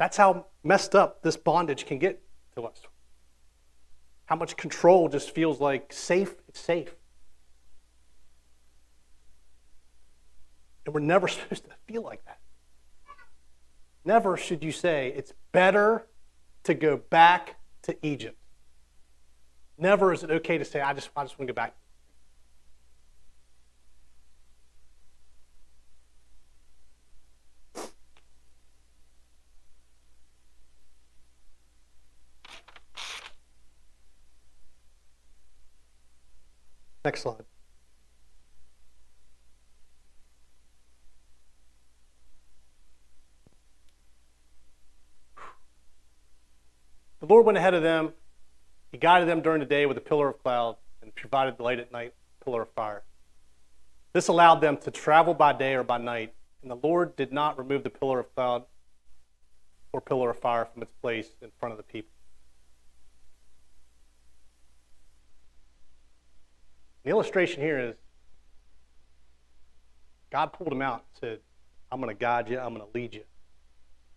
That's 0.00 0.16
how 0.16 0.46
messed 0.64 0.94
up 0.94 1.22
this 1.22 1.36
bondage 1.36 1.84
can 1.84 1.98
get 1.98 2.22
to 2.54 2.62
us. 2.62 2.80
How 4.24 4.34
much 4.34 4.56
control 4.56 5.10
just 5.10 5.34
feels 5.34 5.60
like 5.60 5.92
safe, 5.92 6.36
it's 6.48 6.58
safe. 6.58 6.94
And 10.86 10.94
we're 10.94 11.00
never 11.00 11.28
supposed 11.28 11.64
to 11.64 11.70
feel 11.86 12.00
like 12.00 12.24
that. 12.24 12.38
Never 14.02 14.38
should 14.38 14.64
you 14.64 14.72
say, 14.72 15.12
it's 15.14 15.34
better 15.52 16.06
to 16.62 16.72
go 16.72 16.96
back 16.96 17.56
to 17.82 17.94
Egypt. 18.00 18.38
Never 19.76 20.14
is 20.14 20.22
it 20.22 20.30
okay 20.30 20.56
to 20.56 20.64
say, 20.64 20.80
I 20.80 20.94
just, 20.94 21.10
I 21.14 21.24
just 21.24 21.38
want 21.38 21.46
to 21.46 21.52
go 21.52 21.56
back. 21.56 21.74
Next 37.10 37.22
slide. 37.22 37.42
The 47.18 47.26
Lord 47.26 47.46
went 47.46 47.58
ahead 47.58 47.74
of 47.74 47.82
them. 47.82 48.12
He 48.92 48.98
guided 48.98 49.28
them 49.28 49.40
during 49.40 49.58
the 49.58 49.66
day 49.66 49.86
with 49.86 49.98
a 49.98 50.00
pillar 50.00 50.28
of 50.28 50.40
cloud 50.40 50.76
and 51.02 51.12
provided 51.16 51.56
the 51.56 51.64
light 51.64 51.80
at 51.80 51.90
night, 51.90 52.14
pillar 52.44 52.62
of 52.62 52.68
fire. 52.76 53.02
This 54.12 54.28
allowed 54.28 54.60
them 54.60 54.76
to 54.76 54.92
travel 54.92 55.34
by 55.34 55.52
day 55.52 55.74
or 55.74 55.82
by 55.82 55.98
night, 55.98 56.32
and 56.62 56.70
the 56.70 56.76
Lord 56.76 57.16
did 57.16 57.32
not 57.32 57.58
remove 57.58 57.82
the 57.82 57.90
pillar 57.90 58.20
of 58.20 58.32
cloud 58.36 58.66
or 59.92 60.00
pillar 60.00 60.30
of 60.30 60.38
fire 60.38 60.64
from 60.64 60.82
its 60.82 60.92
place 61.02 61.30
in 61.42 61.50
front 61.58 61.72
of 61.72 61.76
the 61.76 61.82
people. 61.82 62.12
The 67.04 67.10
illustration 67.10 67.62
here 67.62 67.78
is 67.78 67.94
God 70.30 70.52
pulled 70.52 70.72
him 70.72 70.82
out 70.82 71.04
and 71.14 71.20
said, 71.20 71.38
I'm 71.90 72.00
going 72.00 72.14
to 72.14 72.18
guide 72.18 72.48
you, 72.48 72.58
I'm 72.58 72.74
going 72.74 72.86
to 72.86 72.92
lead 72.94 73.14
you. 73.14 73.24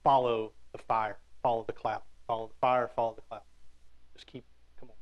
Follow 0.03 0.51
the 0.71 0.77
fire, 0.77 1.17
follow 1.41 1.63
the 1.65 1.73
cloud. 1.73 2.01
Follow 2.27 2.47
the 2.47 2.55
fire, 2.61 2.89
follow 2.95 3.15
the 3.15 3.21
cloud. 3.21 3.41
Just 4.15 4.27
keep, 4.27 4.45
come 4.79 4.89
on. 4.89 4.95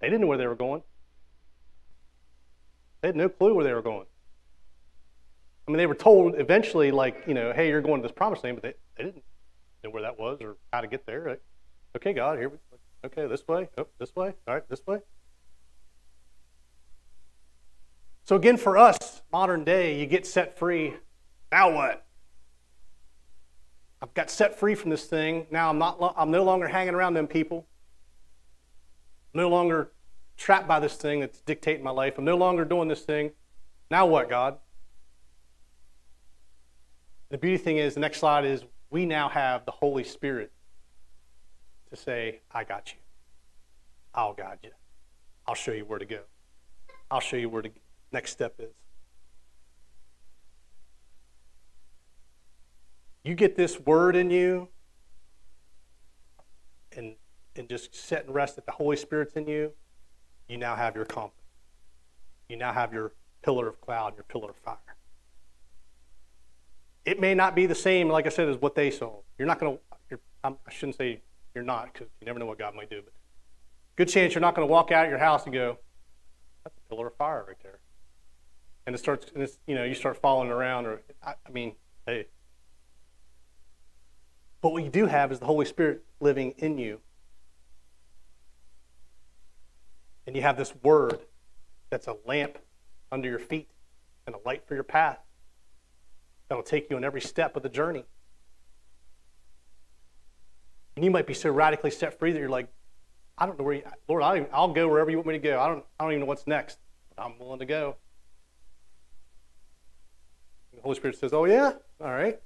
They 0.00 0.08
didn't 0.08 0.22
know 0.22 0.26
where 0.26 0.38
they 0.38 0.46
were 0.46 0.54
going. 0.54 0.82
They 3.00 3.08
had 3.08 3.16
no 3.16 3.28
clue 3.28 3.54
where 3.54 3.64
they 3.64 3.72
were 3.72 3.82
going. 3.82 4.06
I 5.66 5.70
mean, 5.70 5.78
they 5.78 5.86
were 5.86 5.94
told 5.94 6.34
eventually, 6.38 6.90
like, 6.90 7.24
you 7.26 7.34
know, 7.34 7.52
hey, 7.52 7.68
you're 7.68 7.80
going 7.80 8.02
to 8.02 8.08
this 8.08 8.14
promised 8.14 8.42
land, 8.44 8.56
but 8.56 8.62
they, 8.62 8.74
they 8.96 9.04
didn't 9.04 9.24
know 9.84 9.90
where 9.90 10.02
that 10.02 10.18
was 10.18 10.38
or 10.40 10.56
how 10.72 10.80
to 10.80 10.86
get 10.86 11.06
there. 11.06 11.20
Right? 11.20 11.40
Okay, 11.96 12.12
God, 12.12 12.38
here 12.38 12.48
we 12.48 12.56
go. 12.56 12.78
Okay, 13.04 13.26
this 13.26 13.46
way. 13.46 13.68
Oh, 13.78 13.86
this 13.98 14.14
way. 14.14 14.34
All 14.46 14.54
right, 14.54 14.68
this 14.68 14.84
way. 14.86 14.98
So, 18.32 18.36
again, 18.36 18.56
for 18.56 18.78
us, 18.78 19.20
modern 19.30 19.62
day, 19.62 20.00
you 20.00 20.06
get 20.06 20.26
set 20.26 20.56
free. 20.56 20.94
Now 21.50 21.70
what? 21.70 22.06
I've 24.00 24.14
got 24.14 24.30
set 24.30 24.58
free 24.58 24.74
from 24.74 24.88
this 24.88 25.04
thing. 25.04 25.46
Now 25.50 25.68
I'm 25.68 25.76
not 25.76 26.14
I'm 26.16 26.30
no 26.30 26.42
longer 26.42 26.66
hanging 26.66 26.94
around 26.94 27.12
them 27.12 27.26
people. 27.26 27.66
I'm 29.34 29.40
no 29.42 29.50
longer 29.50 29.92
trapped 30.38 30.66
by 30.66 30.80
this 30.80 30.94
thing 30.94 31.20
that's 31.20 31.42
dictating 31.42 31.84
my 31.84 31.90
life. 31.90 32.16
I'm 32.16 32.24
no 32.24 32.38
longer 32.38 32.64
doing 32.64 32.88
this 32.88 33.02
thing. 33.02 33.32
Now 33.90 34.06
what, 34.06 34.30
God? 34.30 34.56
The 37.28 37.36
beauty 37.36 37.58
thing 37.58 37.76
is, 37.76 37.92
the 37.92 38.00
next 38.00 38.18
slide 38.18 38.46
is 38.46 38.64
we 38.88 39.04
now 39.04 39.28
have 39.28 39.66
the 39.66 39.72
Holy 39.72 40.04
Spirit 40.04 40.52
to 41.90 41.96
say, 41.96 42.40
I 42.50 42.64
got 42.64 42.94
you. 42.94 42.98
I'll 44.14 44.32
guide 44.32 44.60
you. 44.62 44.70
I'll 45.46 45.54
show 45.54 45.72
you 45.72 45.84
where 45.84 45.98
to 45.98 46.06
go. 46.06 46.20
I'll 47.10 47.20
show 47.20 47.36
you 47.36 47.50
where 47.50 47.60
the 47.60 47.72
next 48.12 48.32
step 48.32 48.54
is. 48.58 48.72
You 53.24 53.34
get 53.34 53.56
this 53.56 53.78
word 53.78 54.16
in 54.16 54.30
you 54.30 54.68
and, 56.96 57.14
and 57.56 57.68
just 57.68 57.94
sit 57.94 58.26
and 58.26 58.34
rest 58.34 58.56
that 58.56 58.66
the 58.66 58.72
Holy 58.72 58.96
Spirit's 58.96 59.34
in 59.34 59.46
you, 59.46 59.72
you 60.48 60.56
now 60.56 60.74
have 60.74 60.96
your 60.96 61.04
compass. 61.04 61.38
You 62.48 62.56
now 62.56 62.72
have 62.72 62.92
your 62.92 63.12
pillar 63.42 63.68
of 63.68 63.80
cloud, 63.80 64.14
your 64.16 64.24
pillar 64.24 64.50
of 64.50 64.56
fire. 64.56 64.76
It 67.04 67.20
may 67.20 67.34
not 67.34 67.54
be 67.54 67.66
the 67.66 67.74
same, 67.74 68.08
like 68.08 68.26
I 68.26 68.28
said, 68.28 68.48
as 68.48 68.56
what 68.56 68.74
they 68.74 68.90
saw. 68.90 69.20
You're 69.38 69.48
not 69.48 69.58
going 69.58 69.78
to, 70.10 70.18
I 70.44 70.52
shouldn't 70.70 70.96
say 70.96 71.20
you're 71.54 71.64
not, 71.64 71.92
because 71.92 72.08
you 72.20 72.26
never 72.26 72.38
know 72.38 72.46
what 72.46 72.58
God 72.58 72.74
might 72.74 72.90
do, 72.90 73.02
but 73.04 73.12
good 73.96 74.08
chance 74.08 74.34
you're 74.34 74.40
not 74.40 74.54
going 74.54 74.66
to 74.66 74.70
walk 74.70 74.90
out 74.90 75.04
of 75.04 75.10
your 75.10 75.18
house 75.18 75.44
and 75.44 75.52
go, 75.52 75.78
that's 76.64 76.76
a 76.76 76.88
pillar 76.88 77.08
of 77.08 77.16
fire 77.16 77.44
right 77.46 77.56
there. 77.62 77.78
And 78.86 78.94
it 78.94 78.98
starts, 78.98 79.30
and 79.32 79.42
it's, 79.42 79.58
you 79.66 79.74
know, 79.74 79.84
you 79.84 79.94
start 79.94 80.16
following 80.16 80.50
around, 80.50 80.86
or, 80.86 81.02
I, 81.24 81.34
I 81.46 81.50
mean, 81.50 81.74
hey, 82.06 82.26
but 84.60 84.72
what 84.72 84.84
you 84.84 84.90
do 84.90 85.06
have 85.06 85.32
is 85.32 85.40
the 85.40 85.46
Holy 85.46 85.66
Spirit 85.66 86.04
living 86.20 86.54
in 86.58 86.78
you. 86.78 87.00
And 90.26 90.36
you 90.36 90.42
have 90.42 90.56
this 90.56 90.72
word 90.82 91.18
that's 91.90 92.06
a 92.06 92.16
lamp 92.26 92.58
under 93.10 93.28
your 93.28 93.40
feet 93.40 93.68
and 94.26 94.36
a 94.36 94.38
light 94.46 94.66
for 94.66 94.74
your 94.74 94.84
path 94.84 95.18
that'll 96.48 96.62
take 96.62 96.90
you 96.90 96.96
on 96.96 97.04
every 97.04 97.20
step 97.20 97.56
of 97.56 97.62
the 97.62 97.68
journey. 97.68 98.04
And 100.94 101.04
you 101.04 101.10
might 101.10 101.26
be 101.26 101.34
so 101.34 101.50
radically 101.50 101.90
set 101.90 102.18
free 102.18 102.32
that 102.32 102.38
you're 102.38 102.48
like, 102.48 102.68
I 103.36 103.46
don't 103.46 103.58
know 103.58 103.64
where 103.64 103.74
you, 103.74 103.82
Lord, 104.08 104.22
I'll, 104.22 104.46
I'll 104.52 104.72
go 104.72 104.86
wherever 104.88 105.10
you 105.10 105.16
want 105.16 105.26
me 105.26 105.34
to 105.34 105.38
go. 105.40 105.58
I 105.58 105.66
don't, 105.68 105.84
I 105.98 106.04
don't 106.04 106.12
even 106.12 106.20
know 106.20 106.26
what's 106.26 106.46
next, 106.46 106.78
but 107.14 107.24
I'm 107.24 107.38
willing 107.38 107.58
to 107.58 107.64
go. 107.64 107.96
The 110.82 110.88
Holy 110.88 110.96
Spirit 110.96 111.16
says, 111.16 111.32
Oh, 111.32 111.44
yeah? 111.44 111.74
All 112.00 112.10
right. 112.10 112.40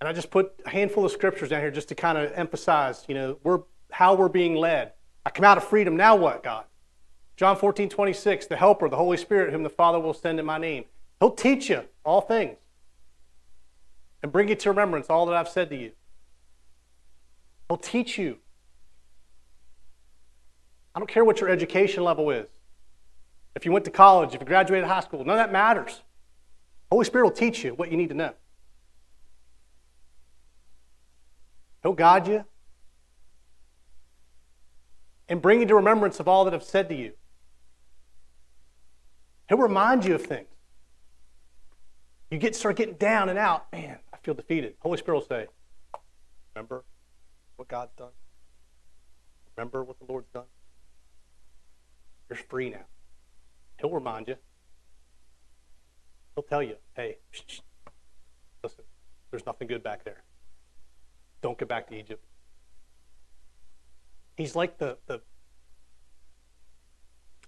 And 0.00 0.08
I 0.08 0.14
just 0.14 0.30
put 0.30 0.54
a 0.64 0.70
handful 0.70 1.04
of 1.04 1.12
scriptures 1.12 1.50
down 1.50 1.60
here 1.60 1.70
just 1.70 1.88
to 1.90 1.94
kind 1.94 2.16
of 2.16 2.32
emphasize, 2.32 3.04
you 3.06 3.14
know, 3.14 3.36
we're, 3.44 3.60
how 3.90 4.14
we're 4.14 4.30
being 4.30 4.56
led. 4.56 4.92
I 5.26 5.30
come 5.30 5.44
out 5.44 5.58
of 5.58 5.64
freedom. 5.64 5.94
Now 5.94 6.16
what, 6.16 6.42
God? 6.42 6.64
John 7.36 7.56
14, 7.56 7.90
26, 7.90 8.46
the 8.46 8.56
Helper, 8.56 8.88
the 8.88 8.96
Holy 8.96 9.18
Spirit, 9.18 9.52
whom 9.52 9.62
the 9.62 9.68
Father 9.68 10.00
will 10.00 10.14
send 10.14 10.40
in 10.40 10.46
my 10.46 10.56
name. 10.56 10.86
He'll 11.20 11.30
teach 11.30 11.68
you 11.68 11.84
all 12.02 12.22
things 12.22 12.56
and 14.22 14.32
bring 14.32 14.48
you 14.48 14.54
to 14.54 14.70
remembrance 14.70 15.08
all 15.10 15.26
that 15.26 15.36
I've 15.36 15.48
said 15.48 15.68
to 15.68 15.76
you. 15.76 15.92
He'll 17.68 17.76
teach 17.76 18.16
you. 18.16 18.38
I 20.94 20.98
don't 20.98 21.08
care 21.08 21.24
what 21.24 21.40
your 21.40 21.50
education 21.50 22.04
level 22.04 22.30
is. 22.30 22.46
If 23.54 23.66
you 23.66 23.72
went 23.72 23.84
to 23.84 23.90
college, 23.90 24.34
if 24.34 24.40
you 24.40 24.46
graduated 24.46 24.88
high 24.88 25.00
school, 25.00 25.24
none 25.24 25.38
of 25.38 25.44
that 25.44 25.52
matters. 25.52 26.00
Holy 26.92 27.06
Spirit 27.06 27.24
will 27.24 27.30
teach 27.30 27.64
you 27.64 27.72
what 27.72 27.90
you 27.90 27.96
need 27.96 28.10
to 28.10 28.14
know. 28.14 28.34
He'll 31.82 31.94
guide 31.94 32.28
you 32.28 32.44
and 35.26 35.40
bring 35.40 35.60
you 35.60 35.66
to 35.68 35.74
remembrance 35.74 36.20
of 36.20 36.28
all 36.28 36.44
that 36.44 36.52
I've 36.52 36.62
said 36.62 36.90
to 36.90 36.94
you. 36.94 37.12
He'll 39.48 39.56
remind 39.56 40.04
you 40.04 40.16
of 40.16 40.22
things. 40.22 40.48
You 42.30 42.36
get 42.36 42.54
start 42.54 42.76
getting 42.76 42.96
down 42.96 43.30
and 43.30 43.38
out. 43.38 43.72
Man, 43.72 43.98
I 44.12 44.18
feel 44.18 44.34
defeated. 44.34 44.74
Holy 44.80 44.98
Spirit 44.98 45.16
will 45.16 45.26
say, 45.26 45.46
Remember 46.54 46.84
what 47.56 47.68
God's 47.68 47.92
done? 47.96 48.12
Remember 49.56 49.82
what 49.82 49.98
the 49.98 50.04
Lord's 50.04 50.28
done? 50.34 50.44
You're 52.28 52.36
free 52.36 52.68
now. 52.68 52.84
He'll 53.80 53.88
remind 53.88 54.28
you. 54.28 54.36
He'll 56.34 56.44
tell 56.44 56.62
you, 56.62 56.76
hey, 56.94 57.18
listen, 58.62 58.84
there's 59.30 59.44
nothing 59.46 59.68
good 59.68 59.82
back 59.82 60.04
there. 60.04 60.24
Don't 61.42 61.58
get 61.58 61.68
back 61.68 61.88
to 61.88 61.98
Egypt. 61.98 62.24
He's 64.36 64.56
like 64.56 64.78
the, 64.78 64.96
the 65.06 65.20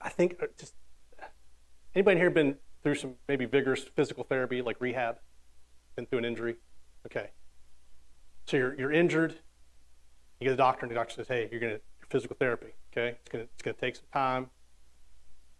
I 0.01 0.11
think, 0.11 0.37
uh, 0.43 0.47
just 0.59 0.75
anybody 1.95 2.19
here 2.19 2.31
been 2.31 2.57
through 2.83 2.97
some 2.97 3.15
maybe 3.27 3.47
vigorous 3.47 3.85
physical 3.97 4.25
therapy, 4.25 4.61
like 4.61 4.81
rehab, 4.81 5.17
been 5.97 6.05
through 6.05 6.19
an 6.19 6.25
injury? 6.27 6.57
Okay. 7.07 7.31
So 8.47 8.59
you're, 8.59 8.79
you're 8.79 8.93
injured, 8.93 9.35
you 10.41 10.45
get 10.45 10.53
a 10.53 10.57
doctor, 10.57 10.85
and 10.85 10.91
the 10.91 10.95
doctor 10.95 11.15
says, 11.15 11.29
hey, 11.29 11.49
you're 11.51 11.61
to 11.61 11.81
physical 12.11 12.37
therapy, 12.39 12.75
okay? 12.93 13.17
It's 13.21 13.31
to 13.31 13.41
it's 13.41 13.63
gonna 13.63 13.77
take 13.81 13.97
some 13.97 14.05
time. 14.13 14.51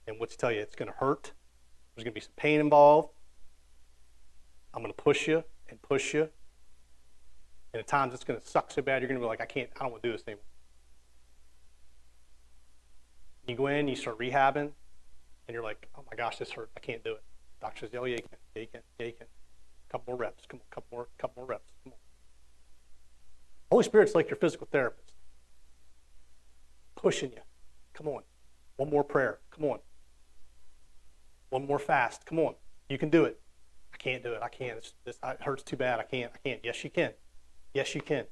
And 0.07 0.21
what's 0.21 0.35
to 0.35 0.39
tell 0.39 0.53
you? 0.53 0.61
It's 0.61 0.77
to 0.77 0.93
hurt. 0.99 1.33
There's 1.95 2.05
going 2.05 2.13
to 2.13 2.21
be 2.21 2.21
some 2.21 2.33
pain 2.37 2.61
involved. 2.61 3.11
I'm 4.73 4.83
going 4.83 4.93
to 4.93 5.03
push 5.03 5.29
you 5.29 5.45
and 5.69 5.81
push 5.81 6.15
you. 6.15 6.29
And 7.73 7.81
at 7.81 7.87
times 7.87 8.15
it's 8.15 8.25
going 8.25 8.41
to 8.41 8.47
suck 8.47 8.71
so 8.71 8.83
bad, 8.83 9.03
you're 9.03 9.09
going 9.09 9.21
to 9.21 9.25
be 9.25 9.29
like, 9.29 9.41
I 9.41 9.47
can't, 9.47 9.69
I 9.77 9.83
don't 9.83 9.93
want 9.93 10.03
to 10.03 10.09
do 10.09 10.13
this 10.13 10.25
anymore. 10.27 10.45
You 13.47 13.57
go 13.57 13.67
in, 13.67 13.89
you 13.89 13.97
start 13.97 14.19
rehabbing, 14.19 14.71
and 15.47 15.53
you're 15.53 15.63
like, 15.63 15.89
oh 15.97 16.03
my 16.11 16.17
gosh, 16.17 16.39
this 16.39 16.51
hurt. 16.51 16.71
I 16.77 16.81
can't 16.81 17.05
do 17.05 17.13
it. 17.13 17.23
Doctor 17.61 17.87
says, 17.87 17.91
oh 17.99 18.05
yeah, 18.05 18.17
you 18.17 18.23
can. 18.23 18.39
Yeah, 18.55 18.63
you 18.63 18.69
can. 18.69 18.81
Yeah, 18.99 19.07
you 19.07 19.13
can. 19.13 19.27
A 19.27 19.93
couple 19.93 20.13
more 20.13 20.17
reps. 20.17 20.45
Come 20.49 20.61
on, 20.61 20.67
couple 20.71 20.97
more, 20.97 21.09
couple 21.19 21.43
more 21.43 21.47
reps. 21.47 21.71
Come 21.85 21.93
on. 21.93 21.99
Holy 23.71 23.85
Spirit's 23.85 24.15
like 24.15 24.31
your 24.31 24.37
physical 24.37 24.69
therapist, 24.71 25.15
pushing 26.95 27.33
you. 27.33 27.41
Come 27.93 28.09
on. 28.09 28.23
One 28.77 28.91
more 28.91 29.05
prayer. 29.05 29.39
Come 29.51 29.67
on. 29.67 29.79
One 31.55 31.69
more 31.69 31.79
fast. 31.79 32.27
Come 32.27 32.41
on. 32.41 32.57
You 32.89 32.99
can 32.99 33.11
do 33.11 33.27
it. 33.27 33.41
I 33.93 33.97
can't 33.97 34.25
do 34.25 34.33
it. 34.33 34.41
I 34.43 34.49
can't. 34.49 34.77
It's, 34.77 34.93
it 35.07 35.41
hurts 35.41 35.63
too 35.63 35.77
bad. 35.77 36.01
I 36.01 36.03
can't. 36.03 36.33
I 36.35 36.39
can't. 36.49 36.61
Yes, 36.65 36.83
you 36.83 36.91
can. 36.91 37.13
Yes, 37.73 37.95
you 37.95 38.01
can. 38.01 38.25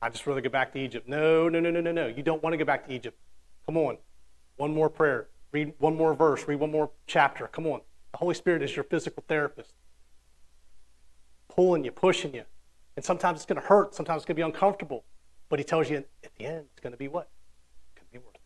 I 0.00 0.08
just 0.08 0.24
rather 0.24 0.40
go 0.40 0.50
back 0.50 0.72
to 0.74 0.78
Egypt. 0.78 1.08
No, 1.08 1.48
no, 1.48 1.58
no, 1.58 1.72
no, 1.72 1.80
no, 1.80 1.90
no. 1.90 2.06
You 2.06 2.22
don't 2.22 2.40
want 2.44 2.52
to 2.52 2.56
go 2.56 2.64
back 2.64 2.86
to 2.86 2.94
Egypt. 2.94 3.18
Come 3.66 3.76
on. 3.76 3.98
One 4.54 4.72
more 4.72 4.88
prayer. 4.88 5.30
Read 5.50 5.72
one 5.78 5.96
more 5.96 6.14
verse. 6.14 6.46
Read 6.46 6.60
one 6.60 6.70
more 6.70 6.92
chapter. 7.08 7.48
Come 7.48 7.66
on. 7.66 7.80
The 8.12 8.18
Holy 8.18 8.36
Spirit 8.36 8.62
is 8.62 8.76
your 8.76 8.84
physical 8.84 9.24
therapist, 9.26 9.74
pulling 11.48 11.84
you, 11.84 11.90
pushing 11.90 12.36
you. 12.36 12.44
And 12.94 13.04
sometimes 13.04 13.38
it's 13.38 13.46
going 13.46 13.60
to 13.60 13.66
hurt. 13.66 13.96
Sometimes 13.96 14.18
it's 14.18 14.26
going 14.26 14.36
to 14.36 14.42
be 14.42 14.46
uncomfortable. 14.46 15.02
But 15.48 15.58
He 15.58 15.64
tells 15.64 15.90
you 15.90 15.96
at 15.96 16.30
the 16.38 16.44
end, 16.44 16.66
it's 16.70 16.80
going 16.80 16.92
to 16.92 16.96
be 16.96 17.08
what? 17.08 17.30
It's 17.88 18.00
going 18.00 18.06
to 18.12 18.20
be 18.20 18.24
worth 18.24 18.36
it. 18.36 18.40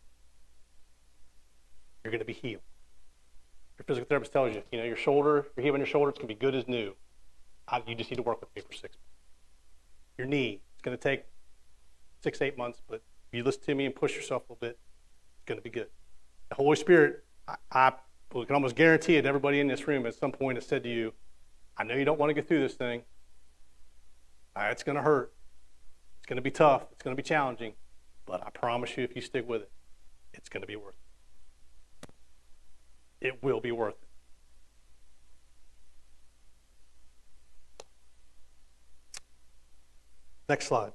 You're 2.03 2.11
going 2.11 2.21
to 2.21 2.25
be 2.25 2.33
healed. 2.33 2.63
Your 3.77 3.85
physical 3.85 4.07
therapist 4.07 4.31
tells 4.31 4.55
you, 4.55 4.63
you 4.71 4.79
know, 4.79 4.85
your 4.85 4.95
shoulder, 4.95 5.47
your 5.55 5.63
heel 5.63 5.73
on 5.73 5.79
your 5.79 5.87
shoulder, 5.87 6.09
it's 6.09 6.17
going 6.17 6.29
to 6.29 6.33
be 6.33 6.39
good 6.39 6.55
as 6.55 6.67
new. 6.67 6.93
I, 7.67 7.81
you 7.85 7.95
just 7.95 8.09
need 8.09 8.17
to 8.17 8.23
work 8.23 8.39
with 8.39 8.49
me 8.55 8.61
for 8.61 8.73
six 8.73 8.95
months. 8.95 8.99
Your 10.17 10.27
knee, 10.27 10.61
it's 10.73 10.81
going 10.81 10.95
to 10.95 11.01
take 11.01 11.25
six, 12.21 12.41
eight 12.41 12.57
months, 12.57 12.81
but 12.87 12.95
if 12.95 13.37
you 13.37 13.43
listen 13.43 13.63
to 13.63 13.75
me 13.75 13.85
and 13.85 13.93
push 13.93 14.15
yourself 14.15 14.43
a 14.43 14.53
little 14.53 14.59
bit, 14.61 14.79
it's 15.35 15.45
going 15.45 15.57
to 15.57 15.63
be 15.63 15.69
good. 15.69 15.87
The 16.49 16.55
Holy 16.55 16.75
Spirit, 16.75 17.25
I, 17.47 17.55
I 17.71 17.93
can 18.31 18.55
almost 18.55 18.75
guarantee 18.75 19.17
it, 19.17 19.25
everybody 19.25 19.59
in 19.59 19.67
this 19.67 19.87
room 19.87 20.05
at 20.05 20.15
some 20.15 20.31
point 20.31 20.57
has 20.57 20.65
said 20.65 20.83
to 20.83 20.89
you, 20.89 21.13
I 21.77 21.83
know 21.83 21.95
you 21.95 22.05
don't 22.05 22.19
want 22.19 22.29
to 22.29 22.33
get 22.33 22.47
through 22.47 22.61
this 22.61 22.75
thing. 22.75 23.03
Uh, 24.55 24.67
it's 24.71 24.83
going 24.83 24.95
to 24.95 25.01
hurt. 25.01 25.33
It's 26.19 26.27
going 26.27 26.37
to 26.37 26.41
be 26.41 26.51
tough. 26.51 26.85
It's 26.91 27.03
going 27.03 27.15
to 27.15 27.21
be 27.21 27.27
challenging. 27.27 27.73
But 28.25 28.41
I 28.45 28.49
promise 28.49 28.95
you, 28.97 29.03
if 29.03 29.15
you 29.15 29.21
stick 29.21 29.47
with 29.47 29.63
it, 29.63 29.71
it's 30.33 30.49
going 30.49 30.61
to 30.61 30.67
be 30.67 30.75
worth 30.75 30.95
it. 30.95 31.04
It 33.25 33.41
will 33.41 33.59
be 33.59 33.71
worth 33.71 33.95
it. 33.95 34.07
Next 40.47 40.67
slide. 40.67 40.91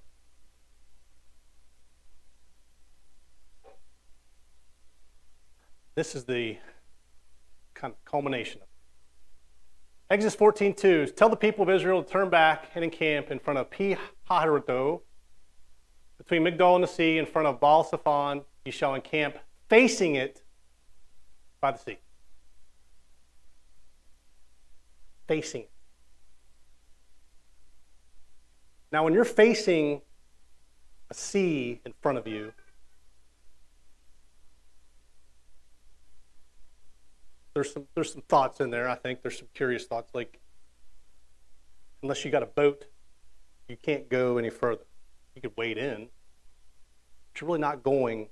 This 5.96 6.14
is 6.14 6.24
the 6.24 6.58
kind 7.74 7.92
of 7.92 8.04
culmination 8.04 8.60
of 8.62 8.68
it. 8.68 10.14
Exodus 10.14 10.36
14:2 10.36 11.16
Tell 11.16 11.28
the 11.28 11.34
people 11.34 11.64
of 11.64 11.70
Israel 11.70 12.04
to 12.04 12.08
turn 12.08 12.30
back 12.30 12.70
and 12.76 12.84
encamp 12.84 13.32
in 13.32 13.40
front 13.40 13.58
of 13.58 13.72
Pi 13.72 13.98
Hahiroth, 14.30 15.00
between 16.16 16.44
Migdol 16.44 16.76
and 16.76 16.84
the 16.84 16.88
sea, 16.88 17.18
in 17.18 17.26
front 17.26 17.48
of 17.48 17.58
Baal. 17.58 18.44
You 18.64 18.70
shall 18.70 18.94
encamp 18.94 19.36
facing 19.68 20.14
it 20.14 20.44
by 21.60 21.72
the 21.72 21.78
sea. 21.78 21.98
Facing. 25.30 25.66
Now, 28.90 29.04
when 29.04 29.12
you're 29.12 29.24
facing 29.24 30.02
a 31.08 31.14
sea 31.14 31.80
in 31.86 31.92
front 32.00 32.18
of 32.18 32.26
you, 32.26 32.52
there's 37.54 37.72
some 37.72 37.86
there's 37.94 38.12
some 38.12 38.22
thoughts 38.22 38.58
in 38.58 38.70
there. 38.70 38.88
I 38.88 38.96
think 38.96 39.22
there's 39.22 39.38
some 39.38 39.46
curious 39.54 39.84
thoughts 39.84 40.10
like 40.14 40.40
unless 42.02 42.24
you 42.24 42.32
got 42.32 42.42
a 42.42 42.46
boat, 42.46 42.86
you 43.68 43.76
can't 43.76 44.08
go 44.08 44.36
any 44.36 44.50
further. 44.50 44.82
You 45.36 45.42
could 45.42 45.56
wade 45.56 45.78
in, 45.78 46.08
but 47.32 47.40
you're 47.40 47.46
really 47.46 47.60
not 47.60 47.84
going. 47.84 48.30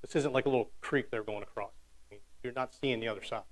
This 0.00 0.16
isn't 0.16 0.32
like 0.32 0.46
a 0.46 0.48
little 0.48 0.70
creek 0.80 1.10
they're 1.10 1.22
going 1.22 1.42
across. 1.42 1.72
I 2.10 2.14
mean, 2.14 2.20
you're 2.42 2.54
not 2.54 2.72
seeing 2.72 3.00
the 3.00 3.08
other 3.08 3.22
side. 3.22 3.42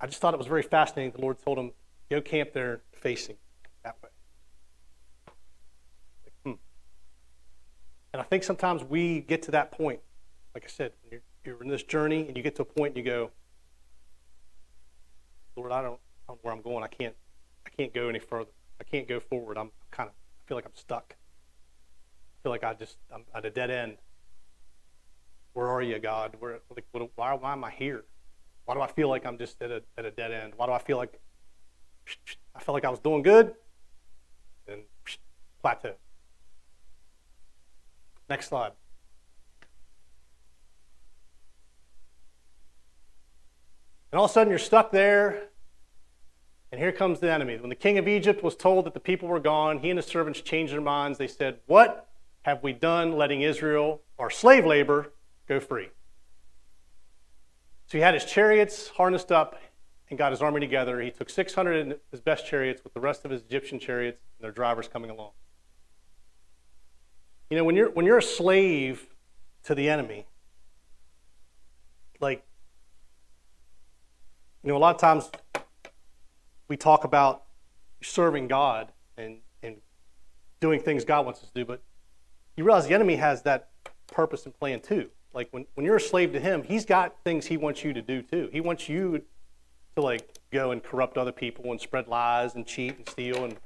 I 0.00 0.06
just 0.06 0.20
thought 0.20 0.34
it 0.34 0.38
was 0.38 0.46
very 0.46 0.62
fascinating. 0.62 1.12
The 1.12 1.20
Lord 1.20 1.38
told 1.44 1.58
him, 1.58 1.72
"Go 2.10 2.20
camp 2.20 2.52
there, 2.52 2.82
facing 2.92 3.36
that 3.82 3.96
way." 4.02 4.10
Like, 6.24 6.34
hmm. 6.44 6.60
And 8.12 8.22
I 8.22 8.24
think 8.24 8.44
sometimes 8.44 8.84
we 8.84 9.20
get 9.20 9.42
to 9.42 9.50
that 9.52 9.72
point. 9.72 10.00
Like 10.54 10.64
I 10.64 10.68
said, 10.68 10.92
when 11.02 11.12
you're 11.12 11.22
you're 11.48 11.62
in 11.62 11.68
this 11.68 11.82
journey 11.82 12.26
and 12.28 12.36
you 12.36 12.42
get 12.42 12.54
to 12.56 12.62
a 12.62 12.64
point 12.64 12.96
and 12.96 12.98
you 12.98 13.10
go, 13.10 13.30
Lord, 15.56 15.72
I 15.72 15.82
don't, 15.82 15.98
know 16.28 16.38
where 16.42 16.52
I'm 16.52 16.60
going. 16.60 16.84
I 16.84 16.88
can't, 16.88 17.14
I 17.66 17.70
can't 17.70 17.92
go 17.92 18.08
any 18.08 18.18
further. 18.18 18.50
I 18.80 18.84
can't 18.84 19.08
go 19.08 19.18
forward. 19.18 19.56
I'm 19.56 19.70
kind 19.90 20.08
of, 20.08 20.14
I 20.14 20.40
feel 20.46 20.56
like 20.56 20.66
I'm 20.66 20.74
stuck. 20.74 21.16
I 21.16 22.36
feel 22.42 22.52
like 22.52 22.64
I 22.64 22.74
just, 22.74 22.98
I'm 23.12 23.24
at 23.34 23.44
a 23.44 23.50
dead 23.50 23.70
end. 23.70 23.96
Where 25.54 25.68
are 25.68 25.82
you, 25.82 25.98
God? 25.98 26.36
Where, 26.38 26.60
like, 26.70 26.84
why, 27.16 27.32
why 27.32 27.52
am 27.52 27.64
I 27.64 27.70
here? 27.70 28.04
Why 28.68 28.74
do 28.74 28.82
I 28.82 28.86
feel 28.86 29.08
like 29.08 29.24
I'm 29.24 29.38
just 29.38 29.62
at 29.62 29.70
a, 29.70 29.82
at 29.96 30.04
a 30.04 30.10
dead 30.10 30.30
end? 30.30 30.52
Why 30.54 30.66
do 30.66 30.72
I 30.72 30.78
feel 30.78 30.98
like 30.98 31.18
I 32.54 32.60
felt 32.60 32.74
like 32.74 32.84
I 32.84 32.90
was 32.90 33.00
doing 33.00 33.22
good 33.22 33.54
and 34.66 34.82
plateau? 35.62 35.94
Next 38.28 38.48
slide. 38.48 38.72
And 44.12 44.18
all 44.18 44.26
of 44.26 44.30
a 44.30 44.34
sudden 44.34 44.50
you're 44.50 44.58
stuck 44.58 44.92
there 44.92 45.48
And 46.70 46.78
here 46.78 46.92
comes 46.92 47.20
the 47.20 47.32
enemy. 47.32 47.56
When 47.56 47.70
the 47.70 47.74
king 47.74 47.96
of 47.96 48.06
Egypt 48.06 48.42
was 48.42 48.54
told 48.54 48.84
that 48.84 48.92
the 48.92 49.00
people 49.00 49.28
were 49.28 49.40
gone, 49.40 49.78
he 49.78 49.88
and 49.88 49.96
his 49.96 50.04
servants 50.04 50.42
changed 50.42 50.74
their 50.74 50.82
minds. 50.82 51.16
They 51.16 51.26
said, 51.26 51.60
What 51.64 52.10
have 52.42 52.62
we 52.62 52.74
done 52.74 53.16
letting 53.16 53.40
Israel, 53.40 54.02
our 54.18 54.28
slave 54.28 54.66
labor, 54.66 55.14
go 55.48 55.58
free? 55.58 55.88
So 57.88 57.96
he 57.96 58.02
had 58.02 58.12
his 58.12 58.26
chariots 58.26 58.88
harnessed 58.88 59.32
up 59.32 59.58
and 60.10 60.18
got 60.18 60.30
his 60.30 60.42
army 60.42 60.60
together. 60.60 61.00
He 61.00 61.10
took 61.10 61.30
600 61.30 61.92
of 61.92 61.98
his 62.10 62.20
best 62.20 62.46
chariots 62.46 62.84
with 62.84 62.92
the 62.92 63.00
rest 63.00 63.24
of 63.24 63.30
his 63.30 63.40
Egyptian 63.42 63.78
chariots 63.78 64.20
and 64.38 64.44
their 64.44 64.52
drivers 64.52 64.88
coming 64.88 65.10
along. 65.10 65.30
You 67.48 67.56
know, 67.56 67.64
when 67.64 67.76
you're, 67.76 67.88
when 67.90 68.04
you're 68.04 68.18
a 68.18 68.22
slave 68.22 69.06
to 69.64 69.74
the 69.74 69.88
enemy, 69.88 70.26
like, 72.20 72.44
you 74.62 74.68
know, 74.68 74.76
a 74.76 74.78
lot 74.78 74.94
of 74.94 75.00
times 75.00 75.30
we 76.68 76.76
talk 76.76 77.04
about 77.04 77.44
serving 78.02 78.48
God 78.48 78.92
and, 79.16 79.38
and 79.62 79.76
doing 80.60 80.80
things 80.80 81.06
God 81.06 81.24
wants 81.24 81.42
us 81.42 81.48
to 81.48 81.54
do, 81.54 81.64
but 81.64 81.82
you 82.54 82.64
realize 82.64 82.86
the 82.86 82.94
enemy 82.94 83.16
has 83.16 83.42
that 83.44 83.70
purpose 84.08 84.44
and 84.44 84.52
plan 84.52 84.80
too. 84.80 85.08
Like 85.38 85.52
when, 85.52 85.66
when 85.74 85.86
you're 85.86 85.96
a 85.96 86.00
slave 86.00 86.32
to 86.32 86.40
him, 86.40 86.64
he's 86.64 86.84
got 86.84 87.14
things 87.22 87.46
he 87.46 87.56
wants 87.56 87.84
you 87.84 87.92
to 87.92 88.02
do 88.02 88.22
too. 88.22 88.48
He 88.50 88.60
wants 88.60 88.88
you 88.88 89.22
to 89.94 90.02
like 90.02 90.36
go 90.50 90.72
and 90.72 90.82
corrupt 90.82 91.16
other 91.16 91.30
people 91.30 91.70
and 91.70 91.80
spread 91.80 92.08
lies 92.08 92.56
and 92.56 92.66
cheat 92.66 92.96
and 92.96 93.08
steal 93.08 93.44
and 93.44 93.56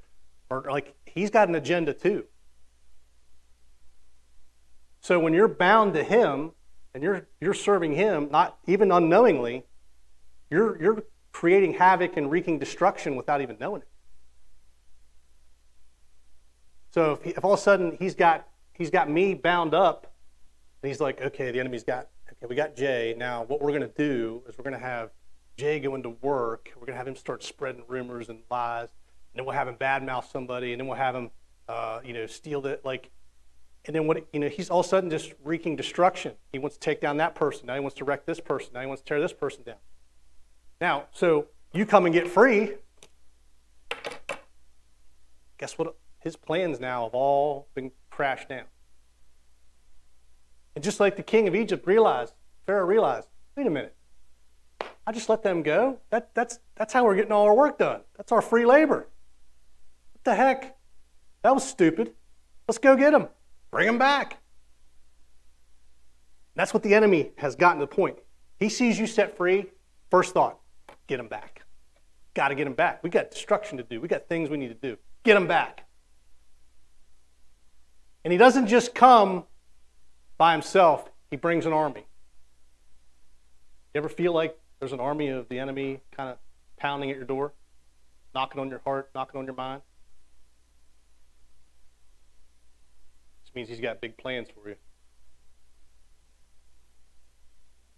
murder. 0.50 0.70
Like 0.70 0.94
he's 1.06 1.30
got 1.30 1.48
an 1.48 1.54
agenda 1.54 1.94
too. 1.94 2.26
So 5.00 5.18
when 5.18 5.32
you're 5.32 5.48
bound 5.48 5.94
to 5.94 6.04
him 6.04 6.52
and 6.92 7.02
you're 7.02 7.26
you're 7.40 7.54
serving 7.54 7.94
him, 7.94 8.28
not 8.30 8.58
even 8.66 8.92
unknowingly, 8.92 9.64
you're 10.50 10.78
you're 10.78 11.02
creating 11.32 11.72
havoc 11.72 12.18
and 12.18 12.30
wreaking 12.30 12.58
destruction 12.58 13.16
without 13.16 13.40
even 13.40 13.56
knowing 13.58 13.80
it. 13.80 13.88
So 16.90 17.12
if, 17.12 17.22
he, 17.22 17.30
if 17.30 17.42
all 17.42 17.54
of 17.54 17.58
a 17.58 17.62
sudden 17.62 17.96
he's 17.98 18.14
got 18.14 18.46
he's 18.74 18.90
got 18.90 19.08
me 19.08 19.32
bound 19.32 19.72
up, 19.72 20.11
and 20.82 20.88
he's 20.88 21.00
like, 21.00 21.20
okay, 21.20 21.50
the 21.50 21.60
enemy's 21.60 21.84
got 21.84 22.08
okay, 22.30 22.46
we 22.48 22.56
got 22.56 22.76
Jay. 22.76 23.14
Now 23.16 23.44
what 23.44 23.60
we're 23.60 23.70
going 23.70 23.82
to 23.82 23.88
do 23.88 24.42
is 24.48 24.58
we're 24.58 24.64
going 24.64 24.78
to 24.78 24.84
have 24.84 25.10
Jay 25.56 25.78
go 25.80 25.94
into 25.94 26.10
work. 26.10 26.70
We're 26.74 26.86
going 26.86 26.94
to 26.94 26.98
have 26.98 27.08
him 27.08 27.16
start 27.16 27.42
spreading 27.42 27.84
rumors 27.86 28.28
and 28.28 28.40
lies, 28.50 28.88
and 28.88 29.38
then 29.38 29.44
we'll 29.44 29.54
have 29.54 29.68
him 29.68 29.76
badmouth 29.76 30.30
somebody, 30.30 30.72
and 30.72 30.80
then 30.80 30.88
we'll 30.88 30.96
have 30.96 31.14
him, 31.14 31.30
uh, 31.68 32.00
you 32.04 32.12
know, 32.12 32.26
steal 32.26 32.66
it 32.66 32.84
like. 32.84 33.10
And 33.84 33.96
then 33.96 34.06
what 34.06 34.24
you 34.32 34.38
know, 34.38 34.48
he's 34.48 34.70
all 34.70 34.80
of 34.80 34.86
a 34.86 34.88
sudden 34.88 35.10
just 35.10 35.34
wreaking 35.42 35.74
destruction. 35.74 36.34
He 36.52 36.58
wants 36.58 36.76
to 36.76 36.80
take 36.80 37.00
down 37.00 37.16
that 37.16 37.34
person. 37.34 37.66
Now 37.66 37.74
he 37.74 37.80
wants 37.80 37.96
to 37.96 38.04
wreck 38.04 38.26
this 38.26 38.38
person. 38.38 38.70
Now 38.74 38.80
he 38.80 38.86
wants 38.86 39.02
to 39.02 39.08
tear 39.08 39.20
this 39.20 39.32
person 39.32 39.64
down. 39.64 39.76
Now, 40.80 41.06
so 41.12 41.48
you 41.72 41.84
come 41.84 42.06
and 42.06 42.14
get 42.14 42.28
free. 42.28 42.74
Guess 45.58 45.78
what? 45.78 45.96
His 46.20 46.36
plans 46.36 46.78
now 46.78 47.04
have 47.04 47.14
all 47.14 47.68
been 47.74 47.90
crashed 48.10 48.48
down. 48.48 48.64
And 50.74 50.82
just 50.82 51.00
like 51.00 51.16
the 51.16 51.22
king 51.22 51.48
of 51.48 51.54
Egypt 51.54 51.86
realized, 51.86 52.34
Pharaoh 52.66 52.86
realized, 52.86 53.28
wait 53.56 53.66
a 53.66 53.70
minute, 53.70 53.94
I 55.06 55.12
just 55.12 55.28
let 55.28 55.42
them 55.42 55.62
go? 55.62 55.98
That, 56.10 56.34
that's, 56.34 56.60
that's 56.76 56.92
how 56.92 57.04
we're 57.04 57.16
getting 57.16 57.32
all 57.32 57.46
our 57.46 57.54
work 57.54 57.78
done. 57.78 58.00
That's 58.16 58.32
our 58.32 58.40
free 58.40 58.64
labor. 58.64 59.08
What 60.12 60.24
the 60.24 60.34
heck? 60.34 60.76
That 61.42 61.54
was 61.54 61.68
stupid. 61.68 62.12
Let's 62.68 62.78
go 62.78 62.96
get 62.96 63.10
them. 63.10 63.28
Bring 63.70 63.86
them 63.86 63.98
back. 63.98 64.38
That's 66.54 66.72
what 66.72 66.82
the 66.82 66.94
enemy 66.94 67.32
has 67.36 67.56
gotten 67.56 67.80
to 67.80 67.86
the 67.86 67.94
point. 67.94 68.18
He 68.58 68.68
sees 68.68 68.98
you 68.98 69.06
set 69.06 69.36
free, 69.36 69.66
first 70.10 70.34
thought, 70.34 70.58
get 71.06 71.16
them 71.16 71.28
back. 71.28 71.62
Got 72.34 72.48
to 72.48 72.54
get 72.54 72.64
them 72.64 72.74
back. 72.74 73.02
We 73.02 73.10
got 73.10 73.30
destruction 73.30 73.78
to 73.78 73.84
do. 73.84 74.00
We 74.00 74.08
got 74.08 74.28
things 74.28 74.50
we 74.50 74.56
need 74.56 74.68
to 74.68 74.74
do. 74.74 74.96
Get 75.24 75.34
them 75.34 75.46
back. 75.46 75.86
And 78.24 78.30
he 78.30 78.38
doesn't 78.38 78.68
just 78.68 78.94
come 78.94 79.44
by 80.42 80.50
himself, 80.50 81.08
he 81.30 81.36
brings 81.36 81.66
an 81.66 81.72
army. 81.72 82.04
You 83.94 84.00
ever 84.00 84.08
feel 84.08 84.32
like 84.32 84.58
there's 84.80 84.92
an 84.92 84.98
army 84.98 85.28
of 85.28 85.48
the 85.48 85.60
enemy 85.60 86.00
kind 86.10 86.30
of 86.30 86.38
pounding 86.76 87.12
at 87.12 87.16
your 87.16 87.24
door, 87.24 87.52
knocking 88.34 88.60
on 88.60 88.68
your 88.68 88.80
heart, 88.80 89.08
knocking 89.14 89.38
on 89.38 89.44
your 89.44 89.54
mind? 89.54 89.82
This 93.44 93.54
means 93.54 93.68
he's 93.68 93.78
got 93.78 94.00
big 94.00 94.16
plans 94.16 94.48
for 94.52 94.68
you. 94.68 94.74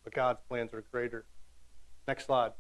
But 0.05 0.13
God's 0.13 0.41
plans 0.47 0.75
are 0.75 0.85
greater. 0.93 1.25
Next 2.07 2.27
slide. 2.27 2.53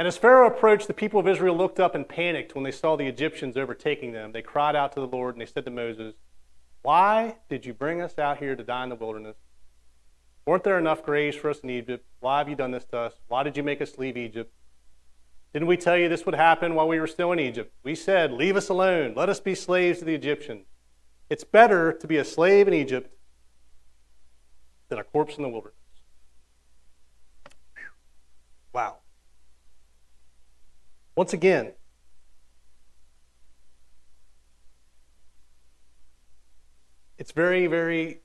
And 0.00 0.06
as 0.06 0.16
Pharaoh 0.16 0.46
approached, 0.46 0.86
the 0.86 0.94
people 0.94 1.20
of 1.20 1.28
Israel 1.28 1.54
looked 1.54 1.78
up 1.78 1.94
and 1.94 2.08
panicked 2.08 2.54
when 2.54 2.64
they 2.64 2.70
saw 2.70 2.96
the 2.96 3.06
Egyptians 3.06 3.58
overtaking 3.58 4.12
them. 4.12 4.32
They 4.32 4.40
cried 4.40 4.74
out 4.74 4.92
to 4.92 5.00
the 5.00 5.06
Lord 5.06 5.34
and 5.34 5.42
they 5.42 5.44
said 5.44 5.66
to 5.66 5.70
Moses, 5.70 6.14
Why 6.80 7.36
did 7.50 7.66
you 7.66 7.74
bring 7.74 8.00
us 8.00 8.18
out 8.18 8.38
here 8.38 8.56
to 8.56 8.64
die 8.64 8.84
in 8.84 8.88
the 8.88 8.94
wilderness? 8.94 9.36
Weren't 10.46 10.64
there 10.64 10.78
enough 10.78 11.02
graves 11.02 11.36
for 11.36 11.50
us 11.50 11.58
in 11.58 11.68
Egypt? 11.68 12.06
Why 12.20 12.38
have 12.38 12.48
you 12.48 12.56
done 12.56 12.70
this 12.70 12.86
to 12.86 12.96
us? 12.96 13.12
Why 13.28 13.42
did 13.42 13.58
you 13.58 13.62
make 13.62 13.82
us 13.82 13.98
leave 13.98 14.16
Egypt? 14.16 14.50
Didn't 15.52 15.68
we 15.68 15.76
tell 15.76 15.98
you 15.98 16.08
this 16.08 16.24
would 16.24 16.34
happen 16.34 16.74
while 16.74 16.88
we 16.88 16.98
were 16.98 17.06
still 17.06 17.32
in 17.32 17.38
Egypt? 17.38 17.70
We 17.82 17.94
said, 17.94 18.32
Leave 18.32 18.56
us 18.56 18.70
alone. 18.70 19.12
Let 19.14 19.28
us 19.28 19.38
be 19.38 19.54
slaves 19.54 19.98
to 19.98 20.06
the 20.06 20.14
Egyptians. 20.14 20.64
It's 21.28 21.44
better 21.44 21.92
to 21.92 22.06
be 22.06 22.16
a 22.16 22.24
slave 22.24 22.68
in 22.68 22.72
Egypt 22.72 23.14
than 24.88 24.98
a 24.98 25.04
corpse 25.04 25.36
in 25.36 25.42
the 25.42 25.50
wilderness. 25.50 25.76
Wow. 28.72 28.99
Once 31.20 31.34
again, 31.34 31.70
it's 37.18 37.32
very, 37.32 37.66
very 37.66 38.22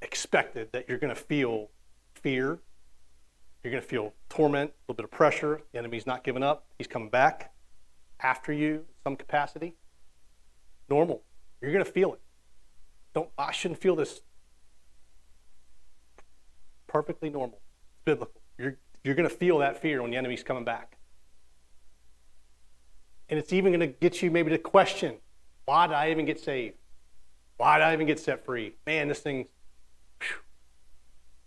expected 0.00 0.72
that 0.72 0.88
you're 0.88 0.96
going 0.96 1.14
to 1.14 1.20
feel 1.20 1.68
fear. 2.14 2.58
You're 3.62 3.70
going 3.70 3.82
to 3.82 3.86
feel 3.86 4.14
torment, 4.30 4.70
a 4.70 4.74
little 4.88 4.96
bit 4.96 5.04
of 5.04 5.10
pressure. 5.10 5.60
The 5.72 5.78
enemy's 5.78 6.06
not 6.06 6.24
giving 6.24 6.42
up. 6.42 6.68
He's 6.78 6.86
coming 6.86 7.10
back 7.10 7.52
after 8.20 8.50
you 8.50 8.76
in 8.76 8.84
some 9.04 9.16
capacity. 9.16 9.74
Normal. 10.88 11.22
You're 11.60 11.70
going 11.70 11.84
to 11.84 11.92
feel 11.92 12.14
it. 12.14 12.20
Don't 13.12 13.28
I 13.36 13.52
shouldn't 13.52 13.78
feel 13.78 13.94
this. 13.94 14.22
Perfectly 16.86 17.28
normal. 17.28 17.60
It's 17.90 18.00
biblical. 18.06 18.40
You're 18.56 18.78
you're 19.04 19.14
going 19.14 19.28
to 19.28 19.36
feel 19.36 19.58
that 19.58 19.82
fear 19.82 20.00
when 20.00 20.12
the 20.12 20.16
enemy's 20.16 20.42
coming 20.42 20.64
back. 20.64 20.96
And 23.30 23.38
it's 23.38 23.52
even 23.52 23.70
going 23.72 23.80
to 23.80 23.86
get 23.86 24.22
you 24.22 24.30
maybe 24.30 24.50
to 24.50 24.58
question 24.58 25.14
why 25.64 25.86
did 25.86 25.94
I 25.94 26.10
even 26.10 26.24
get 26.24 26.40
saved? 26.40 26.74
Why 27.56 27.78
did 27.78 27.84
I 27.84 27.92
even 27.92 28.06
get 28.06 28.18
set 28.18 28.44
free? 28.44 28.74
Man, 28.86 29.06
this 29.06 29.20
thing, 29.20 29.46
whew. 30.20 30.38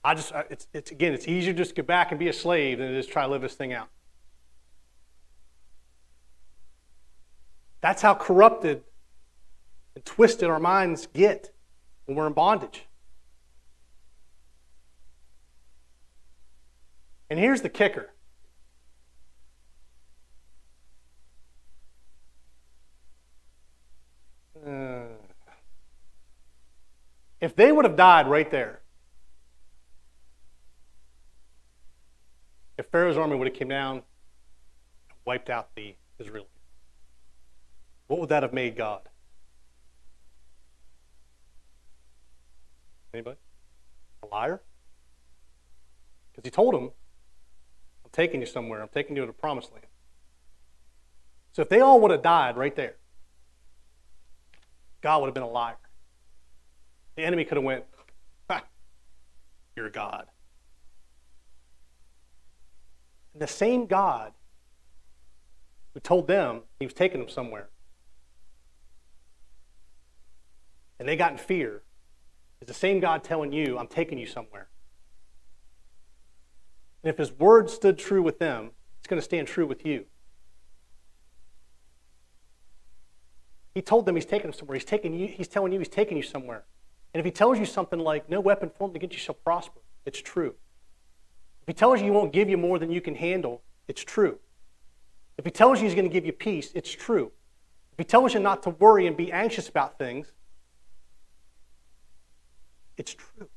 I 0.02 0.16
just, 0.16 0.32
it's, 0.50 0.68
it's 0.74 0.92
again, 0.92 1.14
it's 1.14 1.28
easier 1.28 1.52
just 1.52 1.72
to 1.72 1.76
get 1.76 1.88
back 1.88 2.12
and 2.12 2.20
be 2.20 2.30
a 2.30 2.34
slave 2.34 2.78
than 2.78 2.88
it 2.88 2.96
is 2.96 3.06
try 3.06 3.24
to 3.24 3.28
live 3.28 3.42
this 3.42 3.56
thing 3.56 3.74
out. 3.74 3.90
That's 7.82 8.02
how 8.02 8.14
corrupted 8.14 8.84
and 9.96 10.06
twisted 10.06 10.50
our 10.50 10.60
minds 10.60 11.08
get 11.08 11.52
when 12.06 12.16
we're 12.16 12.28
in 12.28 12.34
bondage. 12.34 12.86
And 17.30 17.38
here's 17.38 17.62
the 17.62 17.70
kicker 17.70 18.14
Uh, 24.66 25.04
if 27.44 27.58
they 27.58 27.74
would 27.74 27.84
have 27.84 27.98
died 27.98 28.30
right 28.30 28.50
there, 28.50 28.80
if 32.78 32.86
Pharaoh's 32.86 33.18
army 33.18 33.36
would 33.36 33.50
have 33.50 33.56
came 33.56 33.68
down 33.68 33.96
and 33.98 34.04
wiped 35.26 35.50
out 35.50 35.76
the 35.76 35.94
Israelites, 36.20 36.48
what 38.08 38.22
would 38.22 38.30
that 38.30 38.44
have 38.44 38.54
made 38.54 38.78
God? 38.78 39.10
Anybody? 43.14 43.38
A 44.24 44.28
liar? 44.28 44.62
Because 46.32 46.46
he 46.46 46.50
told 46.50 46.74
them, 46.74 46.92
I'm 48.06 48.12
taking 48.14 48.40
you 48.40 48.48
somewhere. 48.48 48.82
I'm 48.82 48.88
taking 48.88 49.18
you 49.18 49.24
to 49.24 49.28
the 49.28 49.34
promised 49.34 49.74
land. 49.74 49.88
So 51.52 51.62
if 51.62 51.68
they 51.68 51.82
all 51.82 52.00
would 52.00 52.12
have 52.12 52.22
died 52.22 52.56
right 52.56 52.74
there, 52.74 52.96
God 55.02 55.20
would 55.20 55.28
have 55.28 55.34
been 55.34 55.44
a 55.44 55.50
liar. 55.50 55.76
The 57.16 57.24
enemy 57.24 57.46
could 57.46 57.58
have 57.58 57.64
went, 57.64 57.86
ha, 58.50 58.64
you're 59.76 59.90
God. 59.90 60.28
And 63.34 63.42
the 63.42 63.48
same 63.48 63.86
God 63.86 64.34
who 65.94 66.00
told 66.00 66.28
them 66.28 66.62
he 66.80 66.86
was 66.86 66.94
taking 66.94 67.20
them 67.20 67.30
somewhere, 67.30 67.70
and 71.00 71.08
they 71.08 71.16
got 71.16 71.32
in 71.32 71.38
fear, 71.38 71.84
is 72.62 72.68
the 72.68 72.74
same 72.74 73.00
God 73.00 73.24
telling 73.24 73.52
you, 73.52 73.78
I'm 73.78 73.88
taking 73.88 74.18
you 74.18 74.26
somewhere. 74.26 74.70
And 77.04 77.10
if 77.10 77.18
his 77.18 77.32
word 77.32 77.70
stood 77.70 77.98
true 77.98 78.24
with 78.24 78.40
them, 78.40 78.72
it's 79.00 79.08
going 79.08 79.20
to 79.20 79.24
stand 79.24 79.48
true 79.48 79.68
with 79.68 79.86
you. 79.86 80.06
He 83.76 83.82
told 83.82 84.06
them 84.06 84.16
he's 84.16 84.26
taking 84.26 84.50
them 84.50 84.54
somewhere. 84.54 84.78
He's 84.78 84.86
taking 84.86 85.14
you, 85.14 85.28
he's 85.28 85.48
telling 85.48 85.74
you 85.74 85.80
he's 85.80 85.90
taking 85.90 86.16
you 86.16 86.24
somewhere. 86.24 86.64
And 87.14 87.20
if 87.20 87.26
he 87.26 87.32
tells 87.32 87.60
you 87.60 87.66
something 87.66 88.00
like, 88.00 88.30
no 88.30 88.40
weapon 88.40 88.72
formed 88.76 88.96
against 88.96 89.16
you 89.16 89.20
shall 89.20 89.36
prosper, 89.36 89.82
it's 90.06 90.20
true. 90.22 90.56
If 91.62 91.68
he 91.68 91.74
tells 91.74 92.00
you 92.00 92.06
he 92.06 92.12
won't 92.12 92.34
give 92.34 92.50
you 92.50 92.58
more 92.58 92.80
than 92.80 92.92
you 92.92 93.02
can 93.02 93.16
handle, 93.16 93.62
it's 93.88 94.04
true. 94.04 94.40
If 95.38 95.46
he 95.46 95.52
tells 95.52 95.80
you 95.80 95.86
he's 95.86 95.96
going 95.96 96.08
to 96.08 96.14
give 96.14 96.26
you 96.26 96.34
peace, 96.34 96.72
it's 96.74 96.92
true. 96.92 97.32
If 97.92 98.00
he 98.00 98.04
tells 98.04 98.34
you 98.34 98.40
not 98.40 98.64
to 98.64 98.72
worry 98.72 99.08
and 99.08 99.16
be 99.16 99.32
anxious 99.32 99.70
about 99.70 99.98
things, 99.98 100.32
it's 102.98 103.14
true. 103.14 103.48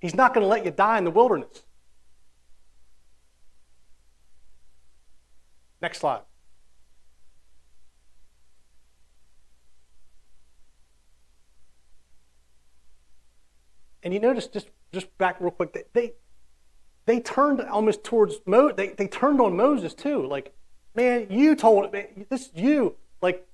He's 0.00 0.14
not 0.14 0.34
going 0.34 0.42
to 0.42 0.48
let 0.48 0.64
you 0.64 0.70
die 0.70 0.98
in 0.98 1.04
the 1.04 1.10
wilderness. 1.10 1.62
Next 5.80 5.98
slide. 5.98 6.22
And 14.02 14.12
you 14.12 14.20
notice, 14.20 14.46
just, 14.46 14.68
just 14.92 15.16
back 15.18 15.36
real 15.40 15.50
quick, 15.50 15.72
they, 15.72 15.84
they, 15.92 16.12
they 17.06 17.20
turned 17.20 17.60
almost 17.60 18.04
towards 18.04 18.36
Mo. 18.46 18.72
They, 18.72 18.88
they 18.88 19.06
turned 19.06 19.40
on 19.40 19.56
Moses 19.56 19.94
too. 19.94 20.26
Like, 20.26 20.54
man, 20.94 21.26
you 21.30 21.54
told 21.54 21.92
me 21.92 22.06
this. 22.28 22.50
You 22.54 22.96
like, 23.20 23.46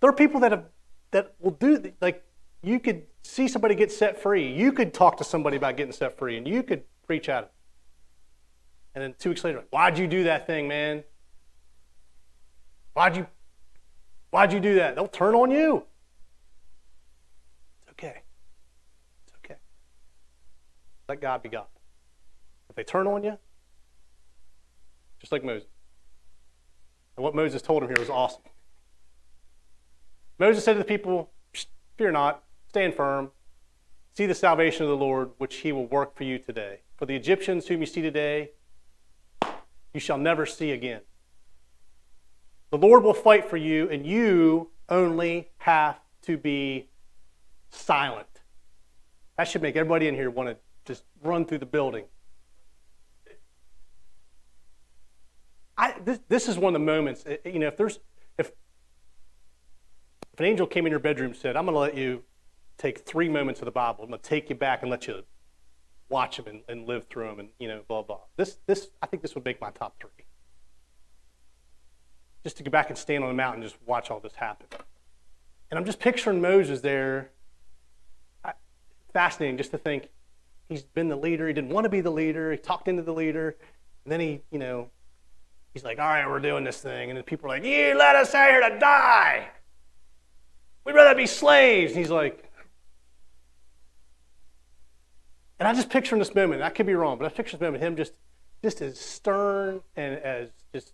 there 0.00 0.10
are 0.10 0.14
people 0.14 0.40
that 0.40 0.52
have 0.52 0.64
that 1.10 1.34
will 1.40 1.52
do 1.52 1.92
like 2.00 2.24
you 2.62 2.78
could 2.80 3.04
see 3.22 3.48
somebody 3.48 3.74
get 3.74 3.90
set 3.92 4.20
free. 4.20 4.52
You 4.52 4.72
could 4.72 4.92
talk 4.92 5.16
to 5.18 5.24
somebody 5.24 5.56
about 5.56 5.76
getting 5.76 5.92
set 5.92 6.18
free, 6.18 6.36
and 6.36 6.46
you 6.46 6.62
could 6.62 6.84
preach 7.06 7.28
at 7.28 7.44
it. 7.44 7.52
And 8.94 9.02
then 9.02 9.14
two 9.18 9.30
weeks 9.30 9.44
later, 9.44 9.64
why'd 9.70 9.98
you 9.98 10.06
do 10.06 10.24
that 10.24 10.46
thing, 10.46 10.66
man? 10.66 11.04
Why'd 12.94 13.16
you 13.16 13.26
why'd 14.30 14.52
you 14.52 14.60
do 14.60 14.76
that? 14.76 14.96
They'll 14.96 15.06
turn 15.06 15.34
on 15.34 15.50
you. 15.50 15.84
It's 17.82 17.90
okay. 17.92 18.22
It's 19.26 19.34
okay. 19.44 19.56
Let 21.08 21.20
God 21.20 21.42
be 21.42 21.48
God. 21.48 21.66
If 22.68 22.76
they 22.76 22.84
turn 22.84 23.06
on 23.06 23.24
you, 23.24 23.38
just 25.20 25.32
like 25.32 25.42
Moses. 25.42 25.68
And 27.16 27.24
what 27.24 27.34
Moses 27.34 27.62
told 27.62 27.82
him 27.82 27.88
here 27.88 27.98
was 27.98 28.10
awesome. 28.10 28.42
Moses 30.38 30.64
said 30.64 30.74
to 30.74 30.78
the 30.78 30.84
people, 30.84 31.30
Fear 31.96 32.12
not, 32.12 32.44
stand 32.68 32.94
firm, 32.94 33.30
see 34.14 34.26
the 34.26 34.34
salvation 34.34 34.84
of 34.84 34.90
the 34.90 34.96
Lord, 34.96 35.30
which 35.38 35.56
he 35.56 35.72
will 35.72 35.86
work 35.86 36.14
for 36.14 36.24
you 36.24 36.38
today. 36.38 36.80
For 36.96 37.06
the 37.06 37.16
Egyptians 37.16 37.66
whom 37.66 37.80
you 37.80 37.86
see 37.86 38.02
today, 38.02 38.50
you 39.94 40.00
shall 40.00 40.18
never 40.18 40.46
see 40.46 40.70
again. 40.70 41.00
The 42.70 42.78
Lord 42.78 43.02
will 43.02 43.14
fight 43.14 43.48
for 43.48 43.56
you, 43.56 43.88
and 43.88 44.06
you 44.06 44.70
only 44.88 45.48
have 45.58 45.98
to 46.22 46.36
be 46.36 46.88
silent. 47.70 48.42
That 49.36 49.48
should 49.48 49.62
make 49.62 49.74
everybody 49.74 50.06
in 50.06 50.14
here 50.14 50.30
want 50.30 50.50
to 50.50 50.56
just 50.88 51.04
run 51.22 51.44
through 51.44 51.58
the 51.58 51.66
building. 51.66 52.04
I, 55.76 55.94
this, 56.04 56.18
this 56.28 56.48
is 56.48 56.58
one 56.58 56.74
of 56.74 56.80
the 56.80 56.84
moments, 56.84 57.22
eh, 57.26 57.36
you 57.44 57.60
know, 57.60 57.68
if 57.68 57.76
there's, 57.76 58.00
if, 58.36 58.50
if 60.32 60.40
an 60.40 60.46
angel 60.46 60.66
came 60.66 60.86
in 60.86 60.90
your 60.90 60.98
bedroom 60.98 61.30
and 61.30 61.40
said, 61.40 61.56
I'm 61.56 61.66
going 61.66 61.74
to 61.74 61.78
let 61.78 61.96
you 61.96 62.24
take 62.78 63.00
three 63.00 63.28
moments 63.28 63.60
of 63.60 63.66
the 63.66 63.70
Bible, 63.70 64.02
I'm 64.02 64.10
going 64.10 64.20
to 64.20 64.28
take 64.28 64.50
you 64.50 64.56
back 64.56 64.82
and 64.82 64.90
let 64.90 65.06
you 65.06 65.22
watch 66.08 66.38
them 66.38 66.46
and, 66.48 66.62
and 66.68 66.88
live 66.88 67.06
through 67.08 67.28
them 67.28 67.38
and, 67.38 67.50
you 67.60 67.68
know, 67.68 67.82
blah, 67.86 68.02
blah. 68.02 68.18
This, 68.36 68.58
this, 68.66 68.88
I 69.00 69.06
think 69.06 69.22
this 69.22 69.36
would 69.36 69.44
make 69.44 69.60
my 69.60 69.70
top 69.70 70.00
three 70.00 70.10
just 72.42 72.56
to 72.56 72.62
go 72.62 72.70
back 72.70 72.88
and 72.88 72.98
stand 72.98 73.22
on 73.22 73.30
the 73.30 73.34
mountain 73.34 73.62
and 73.62 73.70
just 73.70 73.80
watch 73.86 74.10
all 74.10 74.20
this 74.20 74.34
happen. 74.34 74.66
And 75.70 75.78
I'm 75.78 75.84
just 75.84 76.00
picturing 76.00 76.40
Moses 76.40 76.80
there. 76.80 77.30
Fascinating 79.12 79.56
just 79.56 79.70
to 79.70 79.78
think 79.78 80.08
he's 80.68 80.82
been 80.82 81.08
the 81.08 81.16
leader. 81.16 81.46
He 81.46 81.52
didn't 81.52 81.70
want 81.70 81.84
to 81.84 81.88
be 81.88 82.00
the 82.00 82.10
leader. 82.10 82.52
He 82.52 82.58
talked 82.58 82.88
into 82.88 83.02
the 83.02 83.12
leader. 83.12 83.56
And 84.04 84.12
then 84.12 84.20
he, 84.20 84.40
you 84.50 84.58
know, 84.58 84.90
he's 85.72 85.84
like, 85.84 85.98
all 85.98 86.06
right, 86.06 86.28
we're 86.28 86.40
doing 86.40 86.64
this 86.64 86.80
thing. 86.80 87.10
And 87.10 87.16
then 87.16 87.24
people 87.24 87.46
are 87.46 87.56
like, 87.56 87.64
you 87.64 87.96
let 87.96 88.16
us 88.16 88.34
out 88.34 88.50
here 88.50 88.68
to 88.68 88.78
die. 88.78 89.48
We'd 90.84 90.94
rather 90.94 91.14
be 91.14 91.26
slaves. 91.26 91.92
And 91.92 91.98
he's 91.98 92.10
like, 92.10 92.44
and 95.58 95.66
I 95.66 95.74
just 95.74 95.90
picture 95.90 96.14
in 96.14 96.20
this 96.20 96.34
moment, 96.34 96.62
I 96.62 96.70
could 96.70 96.86
be 96.86 96.94
wrong, 96.94 97.18
but 97.18 97.26
I 97.26 97.30
picture 97.30 97.56
this 97.56 97.60
moment, 97.60 97.82
him 97.82 97.96
just, 97.96 98.12
just 98.62 98.80
as 98.80 98.98
stern 98.98 99.80
and 99.96 100.14
as 100.18 100.50
just 100.72 100.92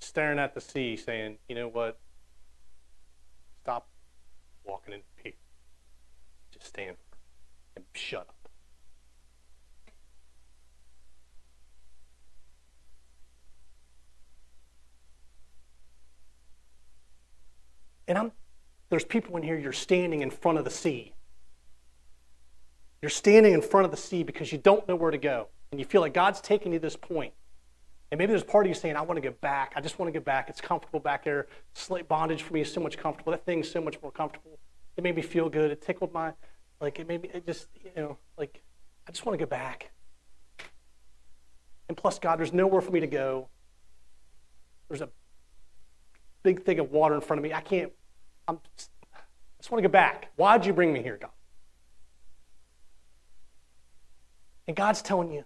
staring 0.00 0.38
at 0.38 0.54
the 0.54 0.60
sea, 0.60 0.96
saying, 0.96 1.38
you 1.48 1.54
know 1.54 1.68
what? 1.68 1.98
Stop 3.62 3.88
walking 4.64 4.94
in 4.94 5.00
peace. 5.22 5.34
Just 6.52 6.66
stand 6.66 6.90
and 6.90 7.09
shut 8.00 8.22
up. 8.22 8.34
And 18.08 18.18
I'm, 18.18 18.32
there's 18.88 19.04
people 19.04 19.36
in 19.36 19.44
here, 19.44 19.56
you're 19.56 19.72
standing 19.72 20.22
in 20.22 20.30
front 20.30 20.58
of 20.58 20.64
the 20.64 20.70
sea. 20.70 21.14
You're 23.02 23.08
standing 23.08 23.54
in 23.54 23.62
front 23.62 23.84
of 23.84 23.92
the 23.92 23.96
sea 23.96 24.24
because 24.24 24.50
you 24.50 24.58
don't 24.58 24.86
know 24.88 24.96
where 24.96 25.12
to 25.12 25.18
go. 25.18 25.46
And 25.70 25.78
you 25.78 25.86
feel 25.86 26.00
like 26.00 26.12
God's 26.12 26.40
taking 26.40 26.72
you 26.72 26.80
to 26.80 26.82
this 26.82 26.96
point. 26.96 27.32
And 28.10 28.18
maybe 28.18 28.30
there's 28.30 28.42
part 28.42 28.66
of 28.66 28.68
you 28.68 28.74
saying, 28.74 28.96
I 28.96 29.02
want 29.02 29.16
to 29.16 29.20
get 29.20 29.40
back. 29.40 29.74
I 29.76 29.80
just 29.80 30.00
want 30.00 30.08
to 30.08 30.12
get 30.12 30.24
back. 30.24 30.48
It's 30.48 30.60
comfortable 30.60 30.98
back 30.98 31.24
there. 31.24 31.46
Slave 31.74 32.08
bondage 32.08 32.42
for 32.42 32.52
me 32.52 32.62
is 32.62 32.72
so 32.72 32.80
much 32.80 32.98
comfortable. 32.98 33.30
That 33.30 33.46
thing's 33.46 33.70
so 33.70 33.80
much 33.80 34.02
more 34.02 34.10
comfortable. 34.10 34.58
It 34.96 35.04
made 35.04 35.14
me 35.14 35.22
feel 35.22 35.48
good. 35.48 35.70
It 35.70 35.80
tickled 35.80 36.12
my, 36.12 36.32
like, 36.80 36.98
it 36.98 37.06
made 37.06 37.22
me, 37.22 37.30
it 37.32 37.46
just, 37.46 37.66
you 37.84 37.90
know, 37.96 38.18
like, 38.38 38.62
I 39.06 39.12
just 39.12 39.26
want 39.26 39.38
to 39.38 39.42
get 39.42 39.50
back. 39.50 39.90
And 41.88 41.96
plus, 41.96 42.18
God, 42.18 42.38
there's 42.38 42.52
nowhere 42.52 42.80
for 42.80 42.90
me 42.92 43.00
to 43.00 43.06
go. 43.06 43.48
There's 44.88 45.00
a 45.00 45.08
big 46.42 46.64
thing 46.64 46.78
of 46.78 46.90
water 46.90 47.14
in 47.14 47.20
front 47.20 47.38
of 47.38 47.42
me. 47.42 47.52
I 47.52 47.60
can't, 47.60 47.92
I'm, 48.48 48.60
I 49.14 49.18
just 49.58 49.70
want 49.70 49.80
to 49.80 49.82
get 49.82 49.92
back. 49.92 50.30
Why'd 50.36 50.64
you 50.64 50.72
bring 50.72 50.92
me 50.92 51.02
here, 51.02 51.18
God? 51.20 51.30
And 54.66 54.76
God's 54.76 55.02
telling 55.02 55.32
you, 55.32 55.44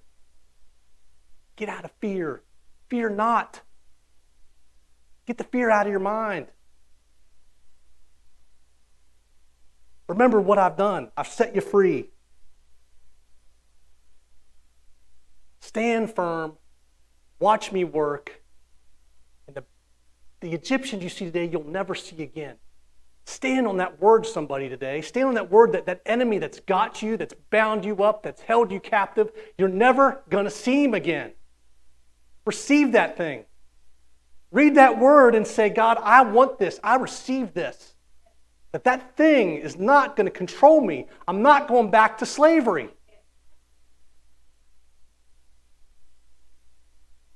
get 1.57 1.69
out 1.69 1.85
of 1.85 1.91
fear. 2.01 2.43
Fear 2.91 3.09
not. 3.11 3.63
Get 5.27 5.39
the 5.39 5.45
fear 5.45 5.71
out 5.71 5.87
of 5.87 5.91
your 5.91 6.01
mind. 6.01 6.49
Remember 10.09 10.41
what 10.41 10.59
I've 10.59 10.77
done. 10.77 11.11
I've 11.17 11.29
set 11.29 11.55
you 11.55 11.61
free. 11.61 12.11
Stand 15.61 16.15
firm. 16.15 16.55
Watch 17.39 17.73
me 17.73 17.85
work. 17.85 18.43
And 19.47 19.57
the, 19.57 19.65
the 20.41 20.53
Egyptians 20.53 21.03
you 21.03 21.09
see 21.09 21.25
today, 21.27 21.49
you'll 21.51 21.65
never 21.65 21.95
see 21.95 22.23
again. 22.23 22.57
Stand 23.27 23.67
on 23.67 23.79
that 23.79 24.01
word, 24.01 24.27
somebody, 24.27 24.69
today. 24.69 25.01
Stand 25.01 25.29
on 25.29 25.35
that 25.35 25.51
word, 25.51 25.73
that, 25.73 25.87
that 25.87 26.03
enemy 26.05 26.39
that's 26.39 26.61
got 26.61 27.01
you, 27.03 27.17
that's 27.17 27.35
bound 27.51 27.85
you 27.85 28.03
up, 28.03 28.23
that's 28.23 28.43
held 28.43 28.71
you 28.71 28.81
captive. 28.81 29.33
You're 29.57 29.69
never 29.69 30.23
going 30.29 30.45
to 30.45 30.51
see 30.51 30.85
him 30.85 30.93
again. 30.93 31.33
Receive 32.45 32.93
that 32.93 33.17
thing. 33.17 33.45
Read 34.51 34.75
that 34.75 34.99
word 34.99 35.35
and 35.35 35.47
say, 35.47 35.71
God, 35.71 35.99
I 36.03 36.23
want 36.23 36.59
this. 36.59 36.79
I 36.85 36.97
receive 36.97 37.55
this. 37.55 37.94
That 38.75 38.83
that 38.83 39.17
thing 39.17 39.59
is 39.59 39.79
not 39.79 40.17
going 40.17 40.27
to 40.27 40.33
control 40.33 40.81
me. 40.81 41.07
I'm 41.29 41.43
not 41.43 41.69
going 41.69 41.93
back 41.93 42.19
to 42.19 42.27
slavery. 42.27 42.89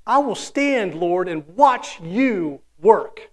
I 0.05 0.18
will 0.18 0.34
stand, 0.34 0.97
Lord, 0.97 1.28
and 1.28 1.47
watch 1.55 2.01
you 2.01 2.61
work. 2.80 3.30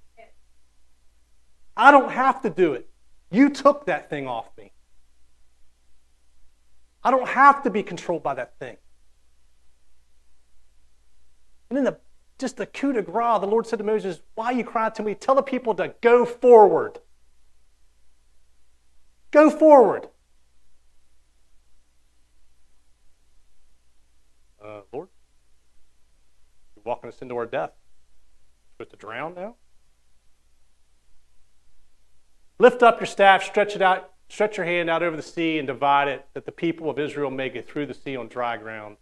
I 1.76 1.89
don't 1.89 2.12
have 2.12 2.43
to 2.43 2.51
do 2.51 2.74
it. 2.74 2.88
You 3.32 3.49
took 3.49 3.88
that 3.88 4.08
thing 4.08 4.28
off 4.28 4.49
me. 4.56 4.72
I 7.03 7.10
don't 7.10 7.28
have 7.28 7.64
to 7.64 7.72
be 7.72 7.82
controlled 7.82 8.22
by 8.22 8.36
that 8.36 8.60
thing. 8.60 8.78
And 11.72 11.78
then 11.78 11.86
the, 11.86 11.97
just 12.38 12.58
the 12.58 12.68
coup 12.68 12.93
de 12.93 13.01
grace, 13.01 13.39
the 13.39 13.47
Lord 13.47 13.66
said 13.66 13.80
to 13.80 13.84
Moses, 13.84 14.22
Why 14.36 14.51
you 14.51 14.64
cry 14.64 14.91
to 14.91 15.01
me? 15.01 15.16
Tell 15.16 15.34
the 15.34 15.41
people 15.41 15.74
to 15.74 15.95
go 16.01 16.24
forward. 16.24 16.99
Go 19.36 19.50
forward. 19.50 20.08
Uh, 24.64 24.80
Lord, 24.94 25.10
you're 26.74 26.84
walking 26.86 27.10
us 27.10 27.22
into 27.22 27.36
our 27.36 27.46
death. 27.46 27.72
We're 28.80 28.86
supposed 28.86 28.92
to 28.92 29.06
drown 29.06 29.36
now? 29.36 29.56
Lift 32.60 32.82
up 32.82 33.02
your 33.02 33.08
staff, 33.08 33.44
stretch 33.44 33.76
it 33.76 33.82
out, 33.82 34.14
stretch 34.30 34.56
your 34.56 34.66
hand 34.66 34.90
out 34.90 35.04
over 35.04 35.18
the 35.18 35.22
sea 35.22 35.58
and 35.58 35.68
divide 35.68 36.08
it, 36.08 36.26
that 36.34 36.46
the 36.46 36.54
people 36.54 36.90
of 36.90 36.98
Israel 36.98 37.30
may 37.30 37.50
get 37.50 37.70
through 37.70 37.88
the 37.88 37.94
sea 37.94 38.16
on 38.16 38.30
dry 38.30 38.56
ground. 38.56 38.96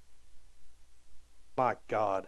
My 1.55 1.75
God. 1.87 2.25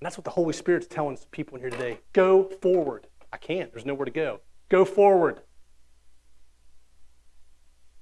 And 0.00 0.06
that's 0.06 0.18
what 0.18 0.24
the 0.24 0.30
Holy 0.30 0.52
Spirit's 0.52 0.86
telling 0.86 1.16
people 1.30 1.56
in 1.56 1.62
here 1.62 1.70
today. 1.70 2.00
Go 2.12 2.44
forward. 2.44 3.06
I 3.32 3.38
can't. 3.38 3.72
There's 3.72 3.86
nowhere 3.86 4.04
to 4.04 4.10
go. 4.10 4.40
Go 4.68 4.84
forward. 4.84 5.40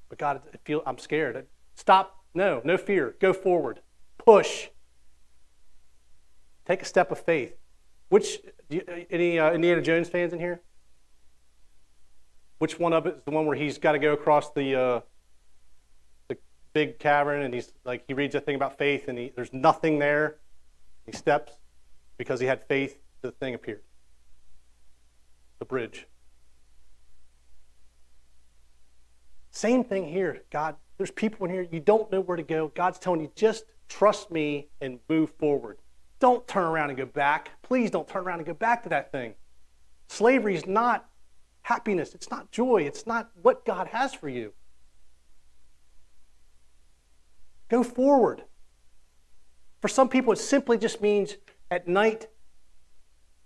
But 0.08 0.18
God, 0.18 0.42
I 0.52 0.56
feel 0.64 0.82
I'm 0.86 0.98
scared. 0.98 1.46
Stop. 1.76 2.24
No, 2.34 2.60
no 2.64 2.76
fear. 2.76 3.14
Go 3.20 3.32
forward. 3.32 3.80
Push. 4.18 4.68
Take 6.66 6.82
a 6.82 6.84
step 6.84 7.12
of 7.12 7.18
faith. 7.18 7.54
Which 8.08 8.40
any 9.10 9.38
uh, 9.38 9.52
Indiana 9.52 9.80
Jones 9.80 10.08
fans 10.08 10.32
in 10.32 10.40
here? 10.40 10.62
Which 12.58 12.78
one 12.78 12.92
of 12.92 13.06
it 13.06 13.16
is 13.16 13.22
the 13.24 13.30
one 13.30 13.46
where 13.46 13.56
he's 13.56 13.78
got 13.78 13.92
to 13.92 13.98
go 13.98 14.12
across 14.12 14.50
the 14.52 14.74
uh, 14.74 15.00
the 16.28 16.38
big 16.72 16.98
cavern 16.98 17.42
and 17.42 17.52
he's 17.52 17.72
like 17.84 18.04
he 18.06 18.14
reads 18.14 18.34
a 18.34 18.40
thing 18.40 18.54
about 18.54 18.78
faith 18.78 19.08
and 19.08 19.18
he, 19.18 19.32
there's 19.34 19.52
nothing 19.52 19.98
there. 19.98 20.38
He 21.06 21.12
steps 21.12 21.52
because 22.16 22.40
he 22.40 22.46
had 22.46 22.66
faith. 22.68 22.98
The 23.22 23.30
thing 23.32 23.54
appeared. 23.54 23.82
The 25.58 25.64
bridge. 25.64 26.06
Same 29.50 29.84
thing 29.84 30.08
here. 30.08 30.42
God, 30.50 30.76
there's 30.98 31.10
people 31.10 31.46
in 31.46 31.52
here, 31.52 31.66
you 31.70 31.80
don't 31.80 32.10
know 32.10 32.20
where 32.20 32.36
to 32.36 32.42
go. 32.42 32.68
God's 32.74 32.98
telling 32.98 33.20
you, 33.20 33.30
just 33.34 33.64
trust 33.88 34.30
me 34.30 34.68
and 34.80 34.98
move 35.08 35.30
forward. 35.38 35.78
Don't 36.18 36.46
turn 36.46 36.64
around 36.64 36.90
and 36.90 36.98
go 36.98 37.06
back. 37.06 37.50
Please 37.62 37.90
don't 37.90 38.08
turn 38.08 38.24
around 38.24 38.38
and 38.38 38.46
go 38.46 38.54
back 38.54 38.82
to 38.82 38.88
that 38.90 39.12
thing. 39.12 39.34
Slavery 40.08 40.54
is 40.54 40.66
not 40.66 41.08
happiness, 41.62 42.14
it's 42.14 42.30
not 42.30 42.50
joy, 42.50 42.82
it's 42.82 43.06
not 43.06 43.30
what 43.40 43.64
God 43.64 43.86
has 43.88 44.12
for 44.12 44.28
you. 44.28 44.52
Go 47.68 47.82
forward. 47.82 48.44
For 49.80 49.88
some 49.88 50.08
people, 50.08 50.32
it 50.32 50.38
simply 50.38 50.78
just 50.78 51.00
means 51.00 51.36
at 51.70 51.88
night, 51.88 52.28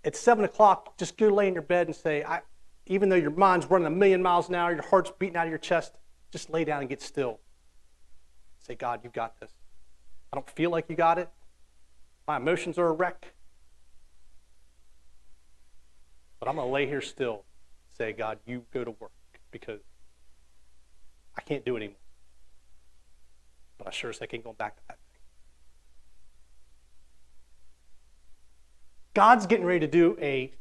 at 0.03 0.15
7 0.15 0.45
o'clock, 0.45 0.97
just 0.97 1.17
go 1.17 1.27
lay 1.27 1.47
in 1.47 1.53
your 1.53 1.63
bed 1.63 1.87
and 1.87 1.95
say, 1.95 2.23
I, 2.23 2.41
even 2.87 3.09
though 3.09 3.15
your 3.15 3.31
mind's 3.31 3.65
running 3.67 3.87
a 3.87 3.91
million 3.91 4.21
miles 4.21 4.49
an 4.49 4.55
hour, 4.55 4.71
your 4.71 4.83
heart's 4.83 5.11
beating 5.19 5.35
out 5.35 5.45
of 5.45 5.49
your 5.49 5.59
chest, 5.59 5.93
just 6.31 6.49
lay 6.49 6.63
down 6.63 6.81
and 6.81 6.89
get 6.89 7.01
still. 7.01 7.39
Say, 8.59 8.75
God, 8.75 9.01
you 9.03 9.09
got 9.09 9.39
this. 9.39 9.51
I 10.31 10.37
don't 10.37 10.49
feel 10.49 10.69
like 10.69 10.89
you 10.89 10.95
got 10.95 11.17
it. 11.17 11.29
My 12.27 12.37
emotions 12.37 12.77
are 12.77 12.87
a 12.87 12.91
wreck. 12.91 13.33
But 16.39 16.47
I'm 16.47 16.55
going 16.55 16.67
to 16.67 16.71
lay 16.71 16.85
here 16.85 17.01
still. 17.01 17.43
Say, 17.97 18.13
God, 18.13 18.39
you 18.45 18.63
go 18.71 18.83
to 18.83 18.91
work 18.91 19.11
because 19.51 19.81
I 21.35 21.41
can't 21.41 21.65
do 21.65 21.75
it 21.75 21.79
anymore. 21.79 21.97
But 23.77 23.87
I 23.87 23.91
sure 23.91 24.09
as 24.09 24.19
heck 24.19 24.33
ain't 24.33 24.43
going 24.43 24.55
back 24.55 24.75
to 24.77 24.83
that 24.89 24.98
God's 29.13 29.47
getting 29.47 29.65
ready 29.65 29.81
to 29.81 29.87
do 29.87 30.17
a 30.21 30.53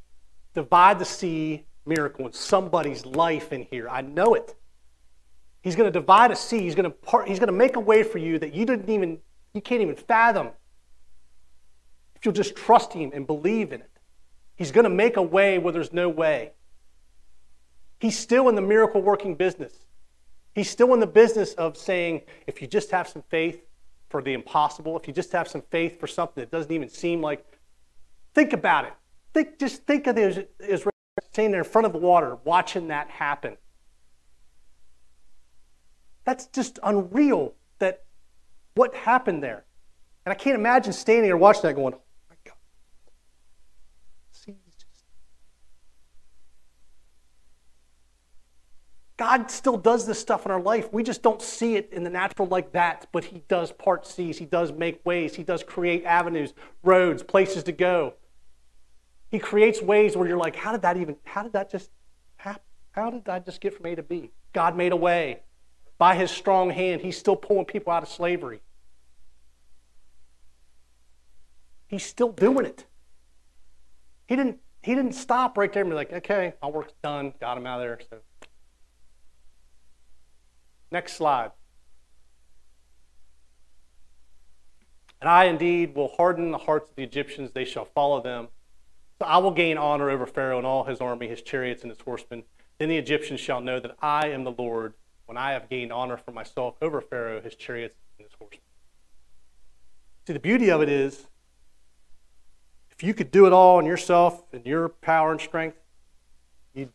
divide 0.55 0.99
the 0.99 1.05
sea 1.05 1.67
miracle 1.87 2.27
in 2.27 2.33
somebody's 2.33 3.05
life 3.07 3.53
in 3.53 3.67
here. 3.71 3.89
I 3.89 4.01
know 4.01 4.35
it. 4.35 4.55
He's 5.61 5.77
going 5.77 5.91
to 5.91 5.99
divide 5.99 6.31
a 6.31 6.37
sea. 6.37 6.61
He's 6.61 6.75
going 6.75 6.85
to 6.85 6.91
part, 6.91 7.29
he's 7.29 7.39
going 7.39 7.49
to 7.49 7.53
make 7.53 7.77
a 7.77 7.81
way 7.81 8.03
for 8.03 8.19
you 8.19 8.39
that 8.39 8.55
you 8.55 8.65
didn't 8.65 8.89
even 8.89 9.19
you 9.55 9.61
can't 9.61 9.83
even 9.83 9.97
fathom 9.97 10.51
if 12.15 12.25
you'll 12.25 12.35
just 12.35 12.57
trust 12.57 12.93
Him 12.93 13.13
and 13.15 13.27
believe 13.27 13.73
in 13.73 13.81
it. 13.81 13.91
He's 14.57 14.73
going 14.73 14.85
to 14.85 14.91
make 14.91 15.17
a 15.17 15.23
way 15.23 15.59
where 15.59 15.73
there's 15.73 15.93
no 15.93 16.09
way. 16.09 16.53
He's 18.01 18.19
still 18.19 18.49
in 18.49 18.55
the 18.55 18.63
miracle 18.63 19.01
working 19.01 19.35
business. 19.35 19.73
He's 20.55 20.69
still 20.69 20.93
in 20.95 21.01
the 21.01 21.07
business 21.07 21.55
of 21.55 21.77
saying, 21.77 22.23
if 22.47 22.61
you 22.61 22.67
just 22.67 22.91
have 22.91 23.09
some 23.09 23.23
faith 23.29 23.63
for 24.09 24.21
the 24.21 24.33
impossible, 24.33 24.99
if 24.99 25.07
you 25.07 25.15
just 25.15 25.31
have 25.33 25.47
some 25.47 25.63
faith 25.71 26.01
for 26.01 26.07
something 26.07 26.43
that 26.43 26.51
doesn't 26.51 26.73
even 26.73 26.89
seem 26.89 27.21
like, 27.21 27.45
think 28.35 28.53
about 28.53 28.85
it. 28.85 28.93
Think, 29.35 29.59
just 29.59 29.87
think 29.87 30.07
of 30.07 30.17
the 30.17 30.49
Israelites 30.61 30.97
standing 31.33 31.59
in 31.59 31.65
front 31.65 31.87
of 31.87 31.93
the 31.93 31.99
water, 31.99 32.37
watching 32.45 32.89
that 32.89 33.11
happen. 33.11 33.57
That's 36.25 36.47
just 36.47 36.79
unreal 36.83 37.55
that 37.79 38.05
what 38.75 38.95
happened 38.95 39.43
there. 39.43 39.65
And 40.25 40.33
I 40.33 40.35
can't 40.35 40.57
imagine 40.57 40.93
standing 40.93 41.25
there 41.25 41.37
watching 41.37 41.63
that 41.63 41.75
going, 41.75 41.95
God 49.19 49.51
still 49.51 49.77
does 49.77 50.07
this 50.07 50.21
stuff 50.21 50.47
in 50.47 50.53
our 50.53 50.61
life. 50.61 50.93
We 50.93 51.03
just 51.03 51.23
don't 51.23 51.43
see 51.43 51.75
it 51.75 51.91
in 51.93 52.05
the 52.05 52.11
natural 52.11 52.47
like 52.47 52.71
that, 52.73 53.09
but 53.11 53.25
He 53.25 53.43
does 53.49 53.73
part 53.73 54.07
seas. 54.07 54.39
He 54.39 54.47
does 54.47 54.73
make 54.73 55.05
ways. 55.05 55.35
He 55.35 55.43
does 55.43 55.65
create 55.65 56.05
avenues, 56.05 56.55
roads, 56.85 57.25
places 57.25 57.65
to 57.65 57.73
go. 57.73 58.15
He 59.31 59.41
creates 59.41 59.83
ways 59.83 60.17
where 60.17 60.27
you're 60.29 60.39
like, 60.39 60.55
how 60.55 60.71
did 60.71 60.83
that 60.83 60.97
even, 60.97 61.17
how 61.25 61.43
did 61.43 61.53
that 61.53 61.69
just 61.69 61.91
happen? 62.37 62.63
How 62.93 63.11
did 63.11 63.29
I 63.29 63.41
just 63.41 63.61
get 63.61 63.75
from 63.75 63.87
A 63.87 63.97
to 63.97 64.03
B? 64.05 64.31
God 64.53 64.77
made 64.77 64.93
a 64.93 64.97
way. 64.97 65.41
By 65.99 66.15
His 66.15 66.31
strong 66.31 66.71
hand, 66.71 67.03
He's 67.03 67.19
still 67.19 67.37
pulling 67.37 67.65
people 67.65 67.93
out 67.93 68.05
of 68.05 68.09
slavery. 68.09 68.61
He's 71.89 72.05
still 72.05 72.31
doing 72.31 72.67
it. 72.67 72.85
He 74.27 74.37
didn't, 74.37 74.59
he 74.83 74.95
didn't 74.95 75.15
stop 75.15 75.59
right 75.59 75.73
there 75.73 75.83
and 75.83 75.91
be 75.91 75.97
like, 75.97 76.13
okay, 76.13 76.53
my 76.63 76.69
work's 76.69 76.93
done, 77.03 77.33
got 77.41 77.57
him 77.57 77.67
out 77.67 77.81
of 77.81 77.87
there. 77.87 77.99
So 78.09 78.19
Next 80.91 81.15
slide. 81.15 81.53
And 85.21 85.29
I 85.29 85.45
indeed 85.45 85.95
will 85.95 86.09
harden 86.09 86.51
the 86.51 86.59
hearts 86.59 86.91
of 86.91 86.97
the 86.97 87.03
Egyptians, 87.03 87.51
they 87.53 87.65
shall 87.65 87.85
follow 87.85 88.23
them. 88.23 88.49
So 89.19 89.27
I 89.27 89.39
will 89.39 89.51
gain 89.51 89.77
honor 89.77 90.11
over 90.11 90.27
Pharaoh 90.27 90.59
and 90.59 90.67
all 90.67 90.85
his 90.85 91.01
army, 91.01 91.27
his 91.27 91.43
chariots, 91.43 91.83
and 91.83 91.91
his 91.91 92.01
horsemen. 92.01 92.45
Then 92.79 92.89
the 92.89 92.97
Egyptians 92.97 93.41
shall 93.41 93.61
know 93.61 93.81
that 93.81 93.97
I 94.01 94.29
am 94.29 94.45
the 94.45 94.53
Lord 94.53 94.95
when 95.27 95.37
I 95.37 95.53
have 95.53 95.69
gained 95.69 95.93
honor 95.93 96.17
for 96.17 96.31
myself 96.31 96.77
over 96.81 97.01
Pharaoh, 97.01 97.41
his 97.41 97.57
chariots, 97.57 97.97
and 98.17 98.27
his 98.27 98.35
horsemen. 98.39 98.63
See, 100.27 100.33
the 100.33 100.39
beauty 100.39 100.71
of 100.71 100.83
it 100.83 100.89
is 100.89 101.27
if 102.91 103.03
you 103.03 103.13
could 103.13 103.33
do 103.33 103.47
it 103.47 103.53
all 103.53 103.81
in 103.81 103.87
yourself 103.87 104.45
and 104.53 104.65
your 104.65 104.89
power 104.89 105.33
and 105.33 105.41
strength, 105.41 105.79
you'd 106.75 106.93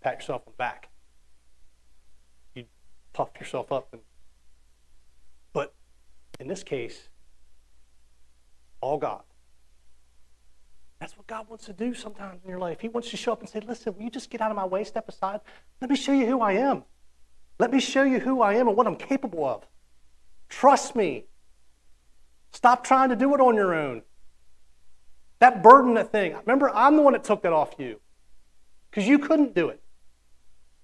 pat 0.00 0.20
yourself 0.20 0.42
on 0.46 0.52
the 0.52 0.56
back 0.56 0.89
puff 3.12 3.30
yourself 3.38 3.72
up. 3.72 3.88
And, 3.92 4.02
but 5.52 5.74
in 6.38 6.48
this 6.48 6.62
case, 6.62 7.08
all 8.80 8.98
God. 8.98 9.22
That's 11.00 11.16
what 11.16 11.26
God 11.26 11.48
wants 11.48 11.64
to 11.66 11.72
do 11.72 11.94
sometimes 11.94 12.42
in 12.44 12.50
your 12.50 12.58
life. 12.58 12.80
He 12.80 12.88
wants 12.88 13.10
to 13.10 13.16
show 13.16 13.32
up 13.32 13.40
and 13.40 13.48
say, 13.48 13.60
Listen, 13.60 13.94
will 13.94 14.02
you 14.02 14.10
just 14.10 14.28
get 14.28 14.40
out 14.40 14.50
of 14.50 14.56
my 14.56 14.66
way, 14.66 14.84
step 14.84 15.08
aside? 15.08 15.40
Let 15.80 15.90
me 15.90 15.96
show 15.96 16.12
you 16.12 16.26
who 16.26 16.40
I 16.40 16.52
am. 16.52 16.84
Let 17.58 17.72
me 17.72 17.80
show 17.80 18.02
you 18.02 18.20
who 18.20 18.42
I 18.42 18.54
am 18.54 18.68
and 18.68 18.76
what 18.76 18.86
I'm 18.86 18.96
capable 18.96 19.44
of. 19.44 19.66
Trust 20.48 20.94
me. 20.94 21.24
Stop 22.52 22.84
trying 22.84 23.08
to 23.10 23.16
do 23.16 23.34
it 23.34 23.40
on 23.40 23.54
your 23.54 23.74
own. 23.74 24.02
That 25.38 25.62
burden, 25.62 25.94
that 25.94 26.12
thing. 26.12 26.34
Remember, 26.44 26.70
I'm 26.74 26.96
the 26.96 27.02
one 27.02 27.14
that 27.14 27.24
took 27.24 27.42
that 27.42 27.52
off 27.52 27.74
you 27.78 28.00
because 28.90 29.08
you 29.08 29.18
couldn't 29.18 29.54
do 29.54 29.68
it. 29.68 29.82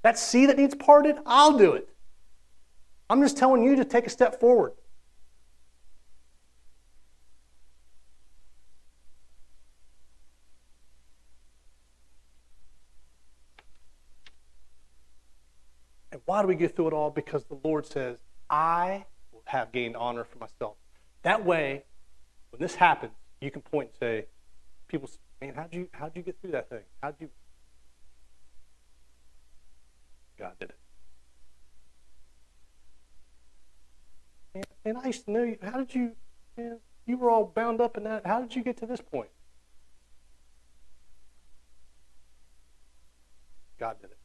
That 0.03 0.18
sea 0.18 0.47
that 0.47 0.57
needs 0.57 0.74
parted, 0.74 1.16
I'll 1.27 1.59
do 1.59 1.72
it. 1.72 1.89
I'm 3.09 3.23
just 3.23 3.37
telling 3.37 3.63
you 3.63 3.77
to 3.77 3.85
take 3.85 4.07
a 4.07 4.11
step 4.11 4.41
forward. 4.41 4.73
And 16.11 16.21
why 16.25 16.43
do 16.43 16.49
we 16.49 16.57
get 16.57 16.75
through 16.75 16.89
it 16.89 16.93
all? 16.93 17.11
Because 17.11 17.45
the 17.45 17.59
Lord 17.63 17.87
says, 17.87 18.19
I 18.51 19.05
will 19.33 19.43
have 19.47 19.71
gained 19.71 19.97
honor 19.97 20.25
for 20.25 20.39
myself. 20.39 20.77
That 21.23 21.45
way, 21.45 21.85
when 22.51 22.61
this 22.61 22.75
happens, 22.75 23.13
you 23.41 23.51
can 23.51 23.63
point 23.63 23.91
and 23.91 23.99
say, 23.99 24.27
people 24.89 25.11
man, 25.41 25.55
how'd 25.55 25.75
you, 25.75 25.89
how'd 25.93 26.17
you 26.17 26.23
get 26.23 26.41
through 26.41 26.53
that 26.53 26.71
thing? 26.71 26.83
How'd 27.03 27.17
you? 27.21 27.29
God 30.39 30.53
did 30.59 30.71
it. 30.71 30.77
And 34.85 34.99
I 34.99 35.07
used 35.07 35.25
to 35.25 35.31
know 35.31 35.43
you. 35.43 35.59
How 35.63 35.79
did 35.79 35.95
you, 35.95 36.13
man, 36.57 36.79
you 37.07 37.19
were 37.19 37.31
all 37.31 37.45
bound 37.45 37.81
up 37.81 37.97
in 37.97 38.05
that. 38.05 38.27
How 38.27 38.41
did 38.41 38.55
you 38.55 38.63
get 38.63 38.77
to 38.79 38.87
this 38.87 39.01
point? 39.01 39.29
God 43.79 44.01
did 44.01 44.11
it. 44.11 44.19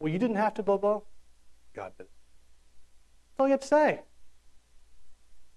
Well, 0.00 0.12
you 0.12 0.18
didn't 0.18 0.36
have 0.36 0.54
to, 0.54 0.62
blah, 0.62 0.78
blah. 0.78 1.00
God 1.74 1.92
did 1.96 2.04
it. 2.04 2.10
That's 3.30 3.40
all 3.40 3.46
you 3.46 3.52
have 3.52 3.60
to 3.60 3.66
say. 3.66 4.00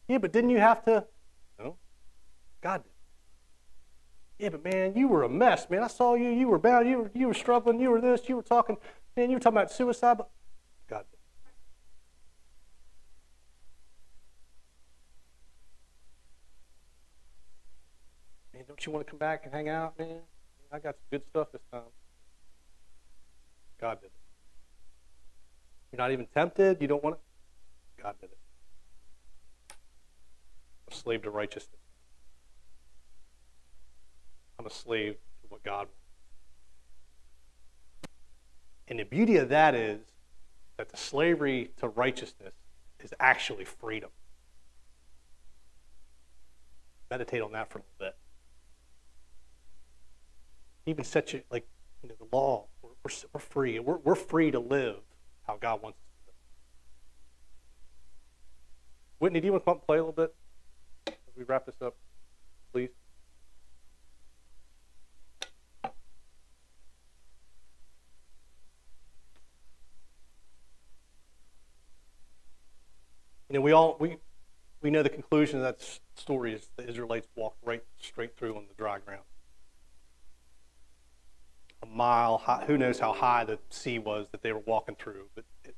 Yeah, 0.08 0.20
but 0.20 0.32
didn't 0.32 0.52
you 0.52 0.60
have 0.60 0.84
to? 0.86 1.06
No. 1.58 1.78
God 2.62 2.84
did. 2.84 2.92
Yeah, 4.38 4.50
but 4.50 4.64
man, 4.64 4.96
you 4.96 5.08
were 5.08 5.24
a 5.24 5.30
mess, 5.30 5.70
man. 5.70 5.82
I 5.82 5.88
saw 5.88 6.14
you. 6.16 6.30
You 6.30 6.48
were 6.50 6.60
bound. 6.60 6.88
You 6.88 6.98
were, 7.00 7.12
you 7.14 7.28
were 7.28 7.34
struggling. 7.34 7.80
You 7.80 7.90
were 7.90 8.02
this. 8.02 8.28
You 8.28 8.36
were 8.36 8.44
talking. 8.44 8.78
Man, 9.16 9.30
you 9.30 9.38
were 9.38 9.40
talking 9.40 9.58
about 9.58 9.72
suicide. 9.72 10.18
But 10.18 10.30
God 10.90 11.06
did. 11.10 11.20
Man, 18.54 18.66
you 18.86 18.92
want 18.92 19.06
to 19.06 19.10
come 19.10 19.20
back 19.20 19.42
and 19.46 19.54
hang 19.54 19.70
out, 19.70 19.98
man? 19.98 20.20
I 20.72 20.80
got 20.80 20.96
some 20.96 21.08
good 21.12 21.24
stuff 21.30 21.52
this 21.52 21.62
time. 21.72 21.82
God 23.80 24.00
did 24.02 24.08
it. 24.08 24.12
You're 25.92 25.98
not 25.98 26.12
even 26.12 26.28
tempted. 26.34 26.82
You 26.82 26.88
don't 26.88 27.04
want 27.04 27.16
it. 27.16 28.04
God 28.04 28.16
did 28.20 28.32
it. 28.32 28.38
I'm 29.72 30.94
a 30.94 30.96
slave 30.96 31.22
to 31.24 31.30
righteousness. 31.30 31.80
I'm 34.60 34.66
a 34.66 34.70
slave 34.70 35.14
to 35.14 35.48
what 35.50 35.64
God 35.64 35.88
wants. 35.88 35.92
And 38.88 39.00
the 39.00 39.04
beauty 39.04 39.38
of 39.38 39.50
that 39.50 39.74
is 39.76 40.00
that 40.78 40.90
the 40.90 40.98
slavery 40.98 41.72
to 41.78 41.88
righteousness 41.88 42.54
is 43.00 43.14
actually 43.20 43.66
freedom. 43.66 44.10
Meditate 47.10 47.42
on 47.42 47.52
that 47.54 47.70
for 47.70 47.80
a 47.80 47.82
little 47.82 47.94
bit. 48.00 48.16
Even 50.86 51.04
set 51.04 51.34
you 51.34 51.42
like 51.50 51.68
you 52.04 52.10
know 52.10 52.16
the 52.20 52.28
law. 52.36 52.66
We're, 52.82 52.90
we're, 53.04 53.12
we're 53.34 53.40
free. 53.40 53.80
We're, 53.80 53.98
we're 53.98 54.16
free 54.16 54.52
to 54.52 54.60
live 54.60 54.98
how 55.48 55.58
God 55.58 55.82
wants 55.82 55.98
us 56.00 56.06
to 56.26 56.32
live. 56.32 56.36
Whitney, 59.20 59.40
do 59.40 59.48
you 59.48 59.52
want 59.52 59.64
to 59.64 59.72
come 59.72 59.80
play 59.80 59.98
a 59.98 60.02
little 60.02 60.14
bit 60.14 60.36
as 61.08 61.36
we 61.36 61.44
wrap 61.44 61.66
this 61.66 61.82
up, 61.82 61.96
please? 62.72 62.90
You 73.50 73.54
know, 73.54 73.62
we 73.62 73.72
all 73.72 73.96
we 74.00 74.18
we 74.82 74.90
know 74.90 75.02
the 75.02 75.10
conclusion 75.10 75.58
of 75.58 75.64
that 75.64 76.00
story 76.16 76.54
is 76.54 76.70
the 76.76 76.88
Israelites 76.88 77.28
walked 77.36 77.58
right 77.64 77.84
straight 78.00 78.36
through 78.36 78.56
on 78.56 78.66
the 78.68 78.74
dry 78.76 79.00
ground. 79.00 79.24
A 81.86 81.96
mile 81.96 82.38
high, 82.38 82.64
who 82.66 82.78
knows 82.78 83.00
how 83.00 83.14
high 83.14 83.44
the 83.44 83.60
sea 83.70 84.00
was 84.00 84.28
that 84.32 84.42
they 84.42 84.52
were 84.52 84.64
walking 84.66 84.96
through, 84.96 85.26
but 85.36 85.46
it, 85.64 85.76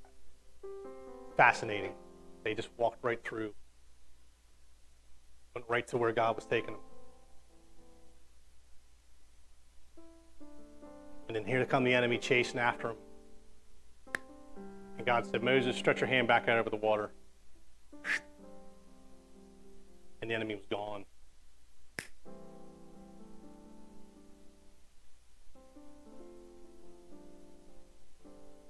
fascinating. 1.35 1.91
They 2.43 2.53
just 2.53 2.69
walked 2.77 3.03
right 3.03 3.21
through, 3.23 3.53
went 5.53 5.67
right 5.67 5.87
to 5.87 5.97
where 5.97 6.11
God 6.11 6.35
was 6.35 6.45
taking 6.45 6.73
them. 6.73 6.81
And 11.27 11.35
then 11.35 11.45
here 11.45 11.65
come 11.65 11.83
the 11.83 11.93
enemy 11.93 12.17
chasing 12.17 12.59
after 12.59 12.89
them. 12.89 12.97
And 14.97 15.05
God 15.05 15.25
said, 15.25 15.43
Moses, 15.43 15.75
stretch 15.75 15.99
your 15.99 16.07
hand 16.07 16.27
back 16.27 16.47
out 16.47 16.57
over 16.57 16.69
the 16.69 16.77
water. 16.77 17.11
And 20.21 20.31
the 20.31 20.35
enemy 20.35 20.55
was 20.55 20.65
gone. 20.67 21.05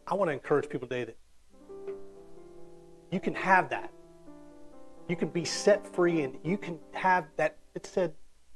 I 0.07 0.13
want 0.13 0.29
to 0.29 0.33
encourage 0.33 0.69
people 0.69 0.87
today 0.87 1.03
that 1.03 1.17
you 3.11 3.19
can 3.19 3.35
have 3.35 3.69
that. 3.69 3.91
You 5.09 5.15
can 5.15 5.27
be 5.27 5.43
set 5.43 5.85
free 5.93 6.21
and 6.21 6.37
you 6.43 6.57
can 6.57 6.79
have 6.91 7.25
that. 7.35 7.57
It 7.75 7.85
said, 7.85 8.13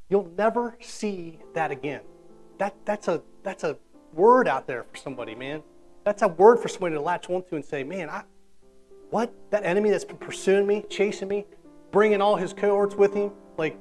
you'll 0.09 0.31
never 0.37 0.77
see 0.81 1.39
that 1.53 1.69
again. 1.71 2.01
That, 2.57 2.75
that's, 2.85 3.07
a, 3.09 3.21
that's 3.43 3.63
a 3.63 3.77
word 4.13 4.47
out 4.47 4.65
there 4.65 4.85
for 4.91 4.97
somebody, 4.97 5.35
man. 5.35 5.61
That's 6.05 6.21
a 6.21 6.27
word 6.27 6.59
for 6.59 6.67
somebody 6.67 6.95
to 6.95 7.01
latch 7.01 7.29
onto 7.29 7.55
and 7.55 7.65
say, 7.65 7.83
man, 7.83 8.09
I, 8.09 8.23
what? 9.09 9.33
That 9.49 9.65
enemy 9.65 9.89
that's 9.89 10.05
been 10.05 10.17
pursuing 10.17 10.65
me, 10.65 10.85
chasing 10.89 11.27
me, 11.27 11.45
bringing 11.91 12.21
all 12.21 12.37
his 12.37 12.53
cohorts 12.53 12.95
with 12.95 13.13
him? 13.13 13.31
Like, 13.57 13.77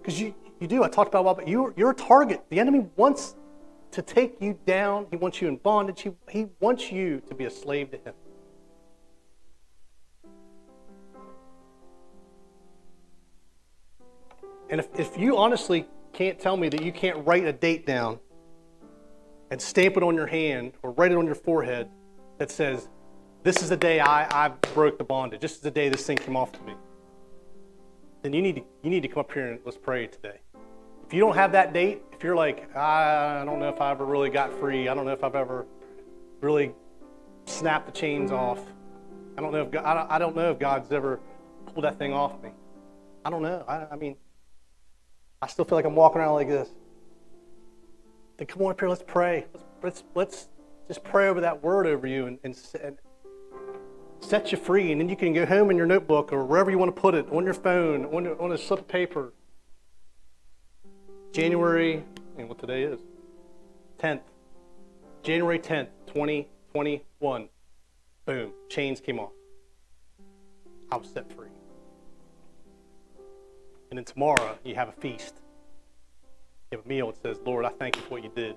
because 0.00 0.20
you, 0.20 0.34
you 0.60 0.68
do. 0.68 0.84
I 0.84 0.88
talked 0.88 1.08
about 1.08 1.20
a 1.20 1.22
while, 1.22 1.34
but 1.34 1.48
you're, 1.48 1.74
you're 1.76 1.90
a 1.90 1.94
target. 1.94 2.44
The 2.48 2.60
enemy 2.60 2.86
wants 2.96 3.36
to 3.94 4.02
take 4.02 4.40
you 4.40 4.58
down. 4.66 5.06
He 5.10 5.16
wants 5.16 5.40
you 5.40 5.48
in 5.48 5.56
bondage. 5.56 6.02
He, 6.02 6.10
he 6.28 6.46
wants 6.60 6.90
you 6.90 7.20
to 7.28 7.34
be 7.34 7.44
a 7.44 7.50
slave 7.50 7.92
to 7.92 7.96
him. 7.98 8.14
And 14.70 14.80
if, 14.80 14.88
if 14.98 15.16
you 15.16 15.36
honestly 15.36 15.86
can't 16.12 16.38
tell 16.38 16.56
me 16.56 16.68
that 16.68 16.82
you 16.82 16.90
can't 16.90 17.24
write 17.24 17.44
a 17.44 17.52
date 17.52 17.86
down 17.86 18.18
and 19.50 19.60
stamp 19.60 19.96
it 19.96 20.02
on 20.02 20.16
your 20.16 20.26
hand 20.26 20.72
or 20.82 20.90
write 20.92 21.12
it 21.12 21.18
on 21.18 21.26
your 21.26 21.36
forehead 21.36 21.88
that 22.38 22.50
says, 22.50 22.88
This 23.44 23.62
is 23.62 23.68
the 23.68 23.76
day 23.76 24.00
I, 24.00 24.46
I 24.46 24.48
broke 24.74 24.98
the 24.98 25.04
bondage. 25.04 25.40
This 25.40 25.52
is 25.52 25.60
the 25.60 25.70
day 25.70 25.88
this 25.88 26.04
thing 26.04 26.16
came 26.16 26.36
off 26.36 26.50
to 26.52 26.62
me. 26.62 26.74
Then 28.22 28.32
you 28.32 28.42
need 28.42 28.56
to, 28.56 28.62
you 28.82 28.90
need 28.90 29.02
to 29.02 29.08
come 29.08 29.20
up 29.20 29.32
here 29.32 29.52
and 29.52 29.60
let's 29.64 29.78
pray 29.78 30.08
today. 30.08 30.40
If 31.06 31.12
you 31.12 31.20
don't 31.20 31.34
have 31.34 31.52
that 31.52 31.74
date, 31.74 32.02
if 32.12 32.24
you're 32.24 32.34
like, 32.34 32.70
ah, 32.74 33.42
I 33.42 33.44
don't 33.44 33.58
know 33.58 33.68
if 33.68 33.80
I 33.80 33.90
ever 33.90 34.06
really 34.06 34.30
got 34.30 34.58
free, 34.58 34.88
I 34.88 34.94
don't 34.94 35.04
know 35.04 35.12
if 35.12 35.22
I've 35.22 35.34
ever 35.34 35.66
really 36.40 36.72
snapped 37.44 37.86
the 37.86 37.92
chains 37.92 38.30
off. 38.30 38.60
I 39.36 39.42
don't 39.42 39.52
know 39.52 39.62
if 39.62 39.70
God, 39.70 39.84
I, 40.08 40.18
don't, 40.18 40.34
know 40.34 40.50
if 40.52 40.58
God's 40.58 40.90
ever 40.92 41.20
pulled 41.66 41.84
that 41.84 41.98
thing 41.98 42.14
off 42.14 42.42
me. 42.42 42.50
I 43.22 43.30
don't 43.30 43.42
know. 43.42 43.64
I, 43.68 43.86
I 43.92 43.96
mean, 43.96 44.16
I 45.42 45.46
still 45.46 45.66
feel 45.66 45.76
like 45.76 45.84
I'm 45.84 45.94
walking 45.94 46.22
around 46.22 46.34
like 46.34 46.48
this. 46.48 46.70
Then 48.38 48.46
come 48.46 48.62
on 48.62 48.70
up 48.70 48.80
here, 48.80 48.88
let's 48.88 49.04
pray. 49.06 49.44
Let's, 49.54 49.68
let's, 49.82 50.04
let's 50.14 50.48
just 50.88 51.04
pray 51.04 51.28
over 51.28 51.42
that 51.42 51.62
word 51.62 51.86
over 51.86 52.06
you 52.06 52.26
and, 52.26 52.38
and, 52.44 52.58
and 52.82 52.98
set 54.20 54.52
you 54.52 54.58
free. 54.58 54.90
And 54.90 55.02
then 55.02 55.10
you 55.10 55.16
can 55.16 55.34
go 55.34 55.44
home 55.44 55.70
in 55.70 55.76
your 55.76 55.86
notebook 55.86 56.32
or 56.32 56.44
wherever 56.44 56.70
you 56.70 56.78
want 56.78 56.94
to 56.94 56.98
put 56.98 57.14
it, 57.14 57.26
on 57.30 57.44
your 57.44 57.54
phone, 57.54 58.06
on, 58.06 58.26
on 58.26 58.52
a 58.52 58.58
slip 58.58 58.80
of 58.80 58.88
paper. 58.88 59.34
January, 61.34 62.04
and 62.38 62.48
what 62.48 62.60
today 62.60 62.84
is, 62.84 63.00
10th. 63.98 64.20
January 65.24 65.58
10th, 65.58 65.88
2021. 66.06 67.48
Boom, 68.24 68.52
chains 68.68 69.00
came 69.00 69.18
off. 69.18 69.32
I 70.92 70.96
was 70.96 71.08
set 71.08 71.28
free. 71.32 71.48
And 73.90 73.98
then 73.98 74.04
tomorrow, 74.04 74.56
you 74.62 74.76
have 74.76 74.88
a 74.88 74.92
feast. 74.92 75.34
You 76.70 76.78
have 76.78 76.86
a 76.86 76.88
meal. 76.88 77.10
It 77.10 77.16
says, 77.20 77.38
Lord, 77.44 77.64
I 77.64 77.70
thank 77.70 77.96
you 77.96 78.02
for 78.02 78.10
what 78.10 78.22
you 78.22 78.30
did. 78.32 78.54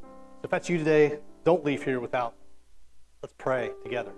So 0.00 0.44
if 0.44 0.50
that's 0.50 0.70
you 0.70 0.78
today, 0.78 1.18
don't 1.44 1.66
leave 1.66 1.82
here 1.82 2.00
without, 2.00 2.34
let's 3.22 3.34
pray 3.36 3.72
together. 3.82 4.12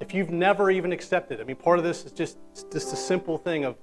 If 0.00 0.12
you've 0.12 0.30
never 0.30 0.70
even 0.70 0.92
accepted, 0.92 1.40
I 1.40 1.44
mean, 1.44 1.56
part 1.56 1.78
of 1.78 1.84
this 1.84 2.04
is 2.04 2.12
just, 2.12 2.36
just 2.70 2.92
a 2.92 2.96
simple 2.96 3.38
thing 3.38 3.64
of 3.64 3.76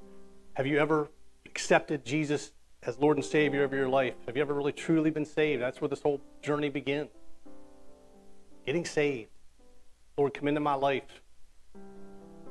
have 0.56 0.66
you 0.66 0.80
ever 0.80 1.10
accepted 1.46 2.06
Jesus 2.06 2.52
as 2.84 2.98
Lord 2.98 3.18
and 3.18 3.26
Savior 3.26 3.64
of 3.64 3.74
your 3.74 3.90
life? 3.90 4.14
Have 4.26 4.38
you 4.38 4.42
ever 4.42 4.54
really 4.54 4.72
truly 4.72 5.10
been 5.10 5.26
saved? 5.26 5.62
That's 5.62 5.82
where 5.82 5.90
this 5.90 6.02
whole 6.02 6.22
journey 6.42 6.70
begins. 6.70 7.10
Getting 8.66 8.86
saved. 8.86 9.30
Lord, 10.18 10.34
come 10.34 10.48
into 10.48 10.62
my 10.62 10.74
life. 10.76 11.22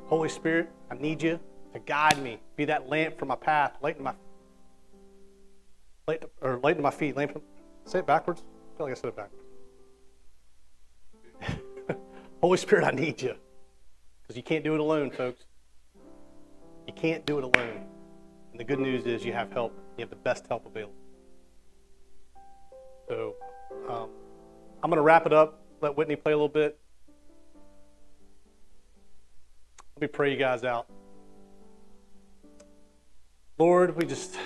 Holy 0.06 0.28
Spirit, 0.28 0.68
I 0.90 0.96
need 0.96 1.22
you 1.22 1.40
to 1.72 1.78
guide 1.78 2.22
me. 2.22 2.40
Be 2.56 2.66
that 2.66 2.90
lamp 2.90 3.18
for 3.18 3.24
my 3.24 3.36
path, 3.36 3.72
light 3.80 3.98
my 3.98 4.12
light 6.06 6.22
or 6.42 6.58
light 6.62 6.76
in 6.76 6.82
my 6.82 6.90
feet. 6.90 7.16
Lamp. 7.16 7.42
Say 7.86 8.00
it 8.00 8.06
backwards. 8.06 8.42
I 8.42 8.76
feel 8.76 8.86
like 8.86 8.96
I 8.96 9.00
said 9.00 9.08
it 9.08 9.16
backwards. 9.16 9.44
Holy 12.42 12.58
Spirit, 12.58 12.84
I 12.84 12.90
need 12.90 13.22
you. 13.22 13.34
Because 14.22 14.36
you 14.36 14.42
can't 14.42 14.62
do 14.62 14.74
it 14.74 14.80
alone, 14.80 15.10
folks. 15.10 15.44
You 16.86 16.92
can't 16.92 17.24
do 17.24 17.38
it 17.38 17.44
alone. 17.44 17.86
And 18.54 18.60
the 18.60 18.64
good 18.64 18.78
news 18.78 19.04
is 19.04 19.24
you 19.24 19.32
have 19.32 19.50
help. 19.50 19.76
You 19.98 20.02
have 20.02 20.10
the 20.10 20.16
best 20.16 20.46
help 20.46 20.64
available. 20.64 20.94
So 23.08 23.34
um, 23.88 24.08
I'm 24.80 24.90
going 24.90 24.98
to 24.98 25.02
wrap 25.02 25.26
it 25.26 25.32
up. 25.32 25.60
Let 25.80 25.96
Whitney 25.96 26.14
play 26.14 26.30
a 26.30 26.36
little 26.36 26.48
bit. 26.48 26.78
Let 29.96 30.02
me 30.02 30.06
pray 30.06 30.30
you 30.30 30.36
guys 30.36 30.62
out. 30.62 30.86
Lord, 33.58 33.96
we 33.96 34.06
just 34.06 34.36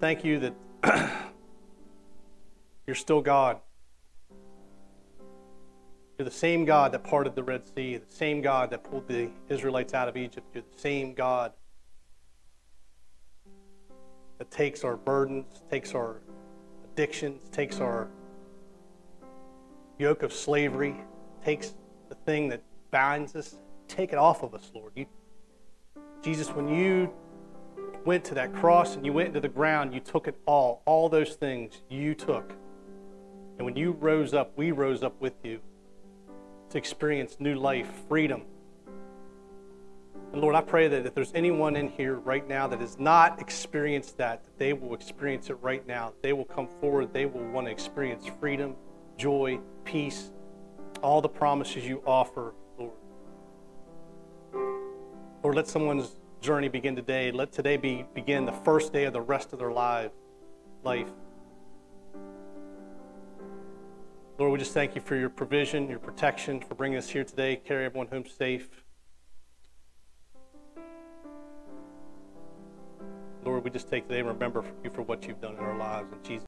thank 0.00 0.24
you 0.24 0.38
that 0.38 0.54
you're 2.86 2.96
still 2.96 3.20
God. 3.20 3.60
You're 6.16 6.24
the 6.24 6.30
same 6.30 6.64
God 6.64 6.92
that 6.92 7.04
parted 7.04 7.34
the 7.34 7.42
Red 7.42 7.64
Sea, 7.74 7.98
the 7.98 8.10
same 8.10 8.40
God 8.40 8.70
that 8.70 8.82
pulled 8.82 9.06
the 9.08 9.28
Israelites 9.50 9.92
out 9.92 10.08
of 10.08 10.16
Egypt. 10.16 10.46
You're 10.54 10.64
the 10.74 10.80
same 10.80 11.12
God 11.12 11.52
that 14.38 14.50
takes 14.50 14.84
our 14.84 14.96
burdens, 14.96 15.62
takes 15.70 15.94
our 15.94 16.20
addictions, 16.84 17.48
takes 17.50 17.80
our 17.80 18.08
yoke 19.98 20.22
of 20.22 20.32
slavery, 20.32 20.96
takes 21.44 21.74
the 22.08 22.14
thing 22.14 22.48
that 22.48 22.62
binds 22.90 23.34
us 23.34 23.56
take 23.88 24.12
it 24.12 24.18
off 24.18 24.42
of 24.42 24.54
us, 24.54 24.70
Lord. 24.74 24.92
You, 24.94 25.06
Jesus, 26.22 26.50
when 26.50 26.68
you 26.68 27.12
went 28.04 28.24
to 28.24 28.34
that 28.34 28.54
cross 28.54 28.94
and 28.94 29.04
you 29.04 29.12
went 29.12 29.28
into 29.28 29.40
the 29.40 29.48
ground, 29.48 29.92
you 29.92 30.00
took 30.00 30.28
it 30.28 30.36
all. 30.46 30.82
All 30.84 31.08
those 31.08 31.34
things 31.34 31.82
you 31.88 32.14
took. 32.14 32.52
And 33.56 33.64
when 33.64 33.76
you 33.76 33.92
rose 33.92 34.34
up, 34.34 34.52
we 34.56 34.70
rose 34.70 35.02
up 35.02 35.20
with 35.20 35.34
you 35.42 35.60
to 36.70 36.78
experience 36.78 37.36
new 37.40 37.56
life, 37.56 37.88
freedom. 38.08 38.42
And 40.32 40.42
Lord, 40.42 40.54
I 40.54 40.60
pray 40.60 40.88
that 40.88 41.06
if 41.06 41.14
there's 41.14 41.32
anyone 41.34 41.74
in 41.74 41.88
here 41.88 42.16
right 42.16 42.46
now 42.46 42.66
that 42.66 42.80
has 42.80 42.98
not 42.98 43.40
experienced 43.40 44.18
that, 44.18 44.44
that 44.44 44.58
they 44.58 44.74
will 44.74 44.94
experience 44.94 45.48
it 45.48 45.54
right 45.62 45.86
now. 45.86 46.12
They 46.22 46.34
will 46.34 46.44
come 46.44 46.68
forward. 46.68 47.14
They 47.14 47.24
will 47.24 47.44
want 47.46 47.66
to 47.66 47.70
experience 47.70 48.26
freedom, 48.38 48.76
joy, 49.16 49.58
peace, 49.84 50.30
all 51.02 51.22
the 51.22 51.28
promises 51.28 51.86
you 51.86 52.02
offer, 52.06 52.52
Lord. 52.78 52.92
Lord, 55.42 55.56
let 55.56 55.66
someone's 55.66 56.16
journey 56.42 56.68
begin 56.68 56.94
today. 56.94 57.32
Let 57.32 57.50
today 57.50 57.78
be 57.78 58.04
begin 58.14 58.44
the 58.44 58.52
first 58.52 58.92
day 58.92 59.04
of 59.04 59.14
the 59.14 59.20
rest 59.20 59.52
of 59.54 59.58
their 59.58 59.72
life. 59.72 60.12
Life. 60.82 61.08
Lord, 64.38 64.52
we 64.52 64.58
just 64.58 64.74
thank 64.74 64.94
you 64.94 65.00
for 65.00 65.16
your 65.16 65.30
provision, 65.30 65.88
your 65.88 65.98
protection, 65.98 66.60
for 66.60 66.74
bringing 66.74 66.98
us 66.98 67.08
here 67.08 67.24
today. 67.24 67.56
Carry 67.56 67.86
everyone 67.86 68.08
home 68.08 68.26
safe. 68.26 68.68
Lord, 73.44 73.64
we 73.64 73.70
just 73.70 73.88
take 73.88 74.08
today 74.08 74.20
and 74.20 74.28
remember 74.28 74.64
you 74.84 74.90
for 74.90 75.02
what 75.02 75.26
you've 75.26 75.40
done 75.40 75.54
in 75.54 75.60
our 75.60 75.76
lives. 75.76 76.12
In 76.12 76.18
Jesus' 76.22 76.46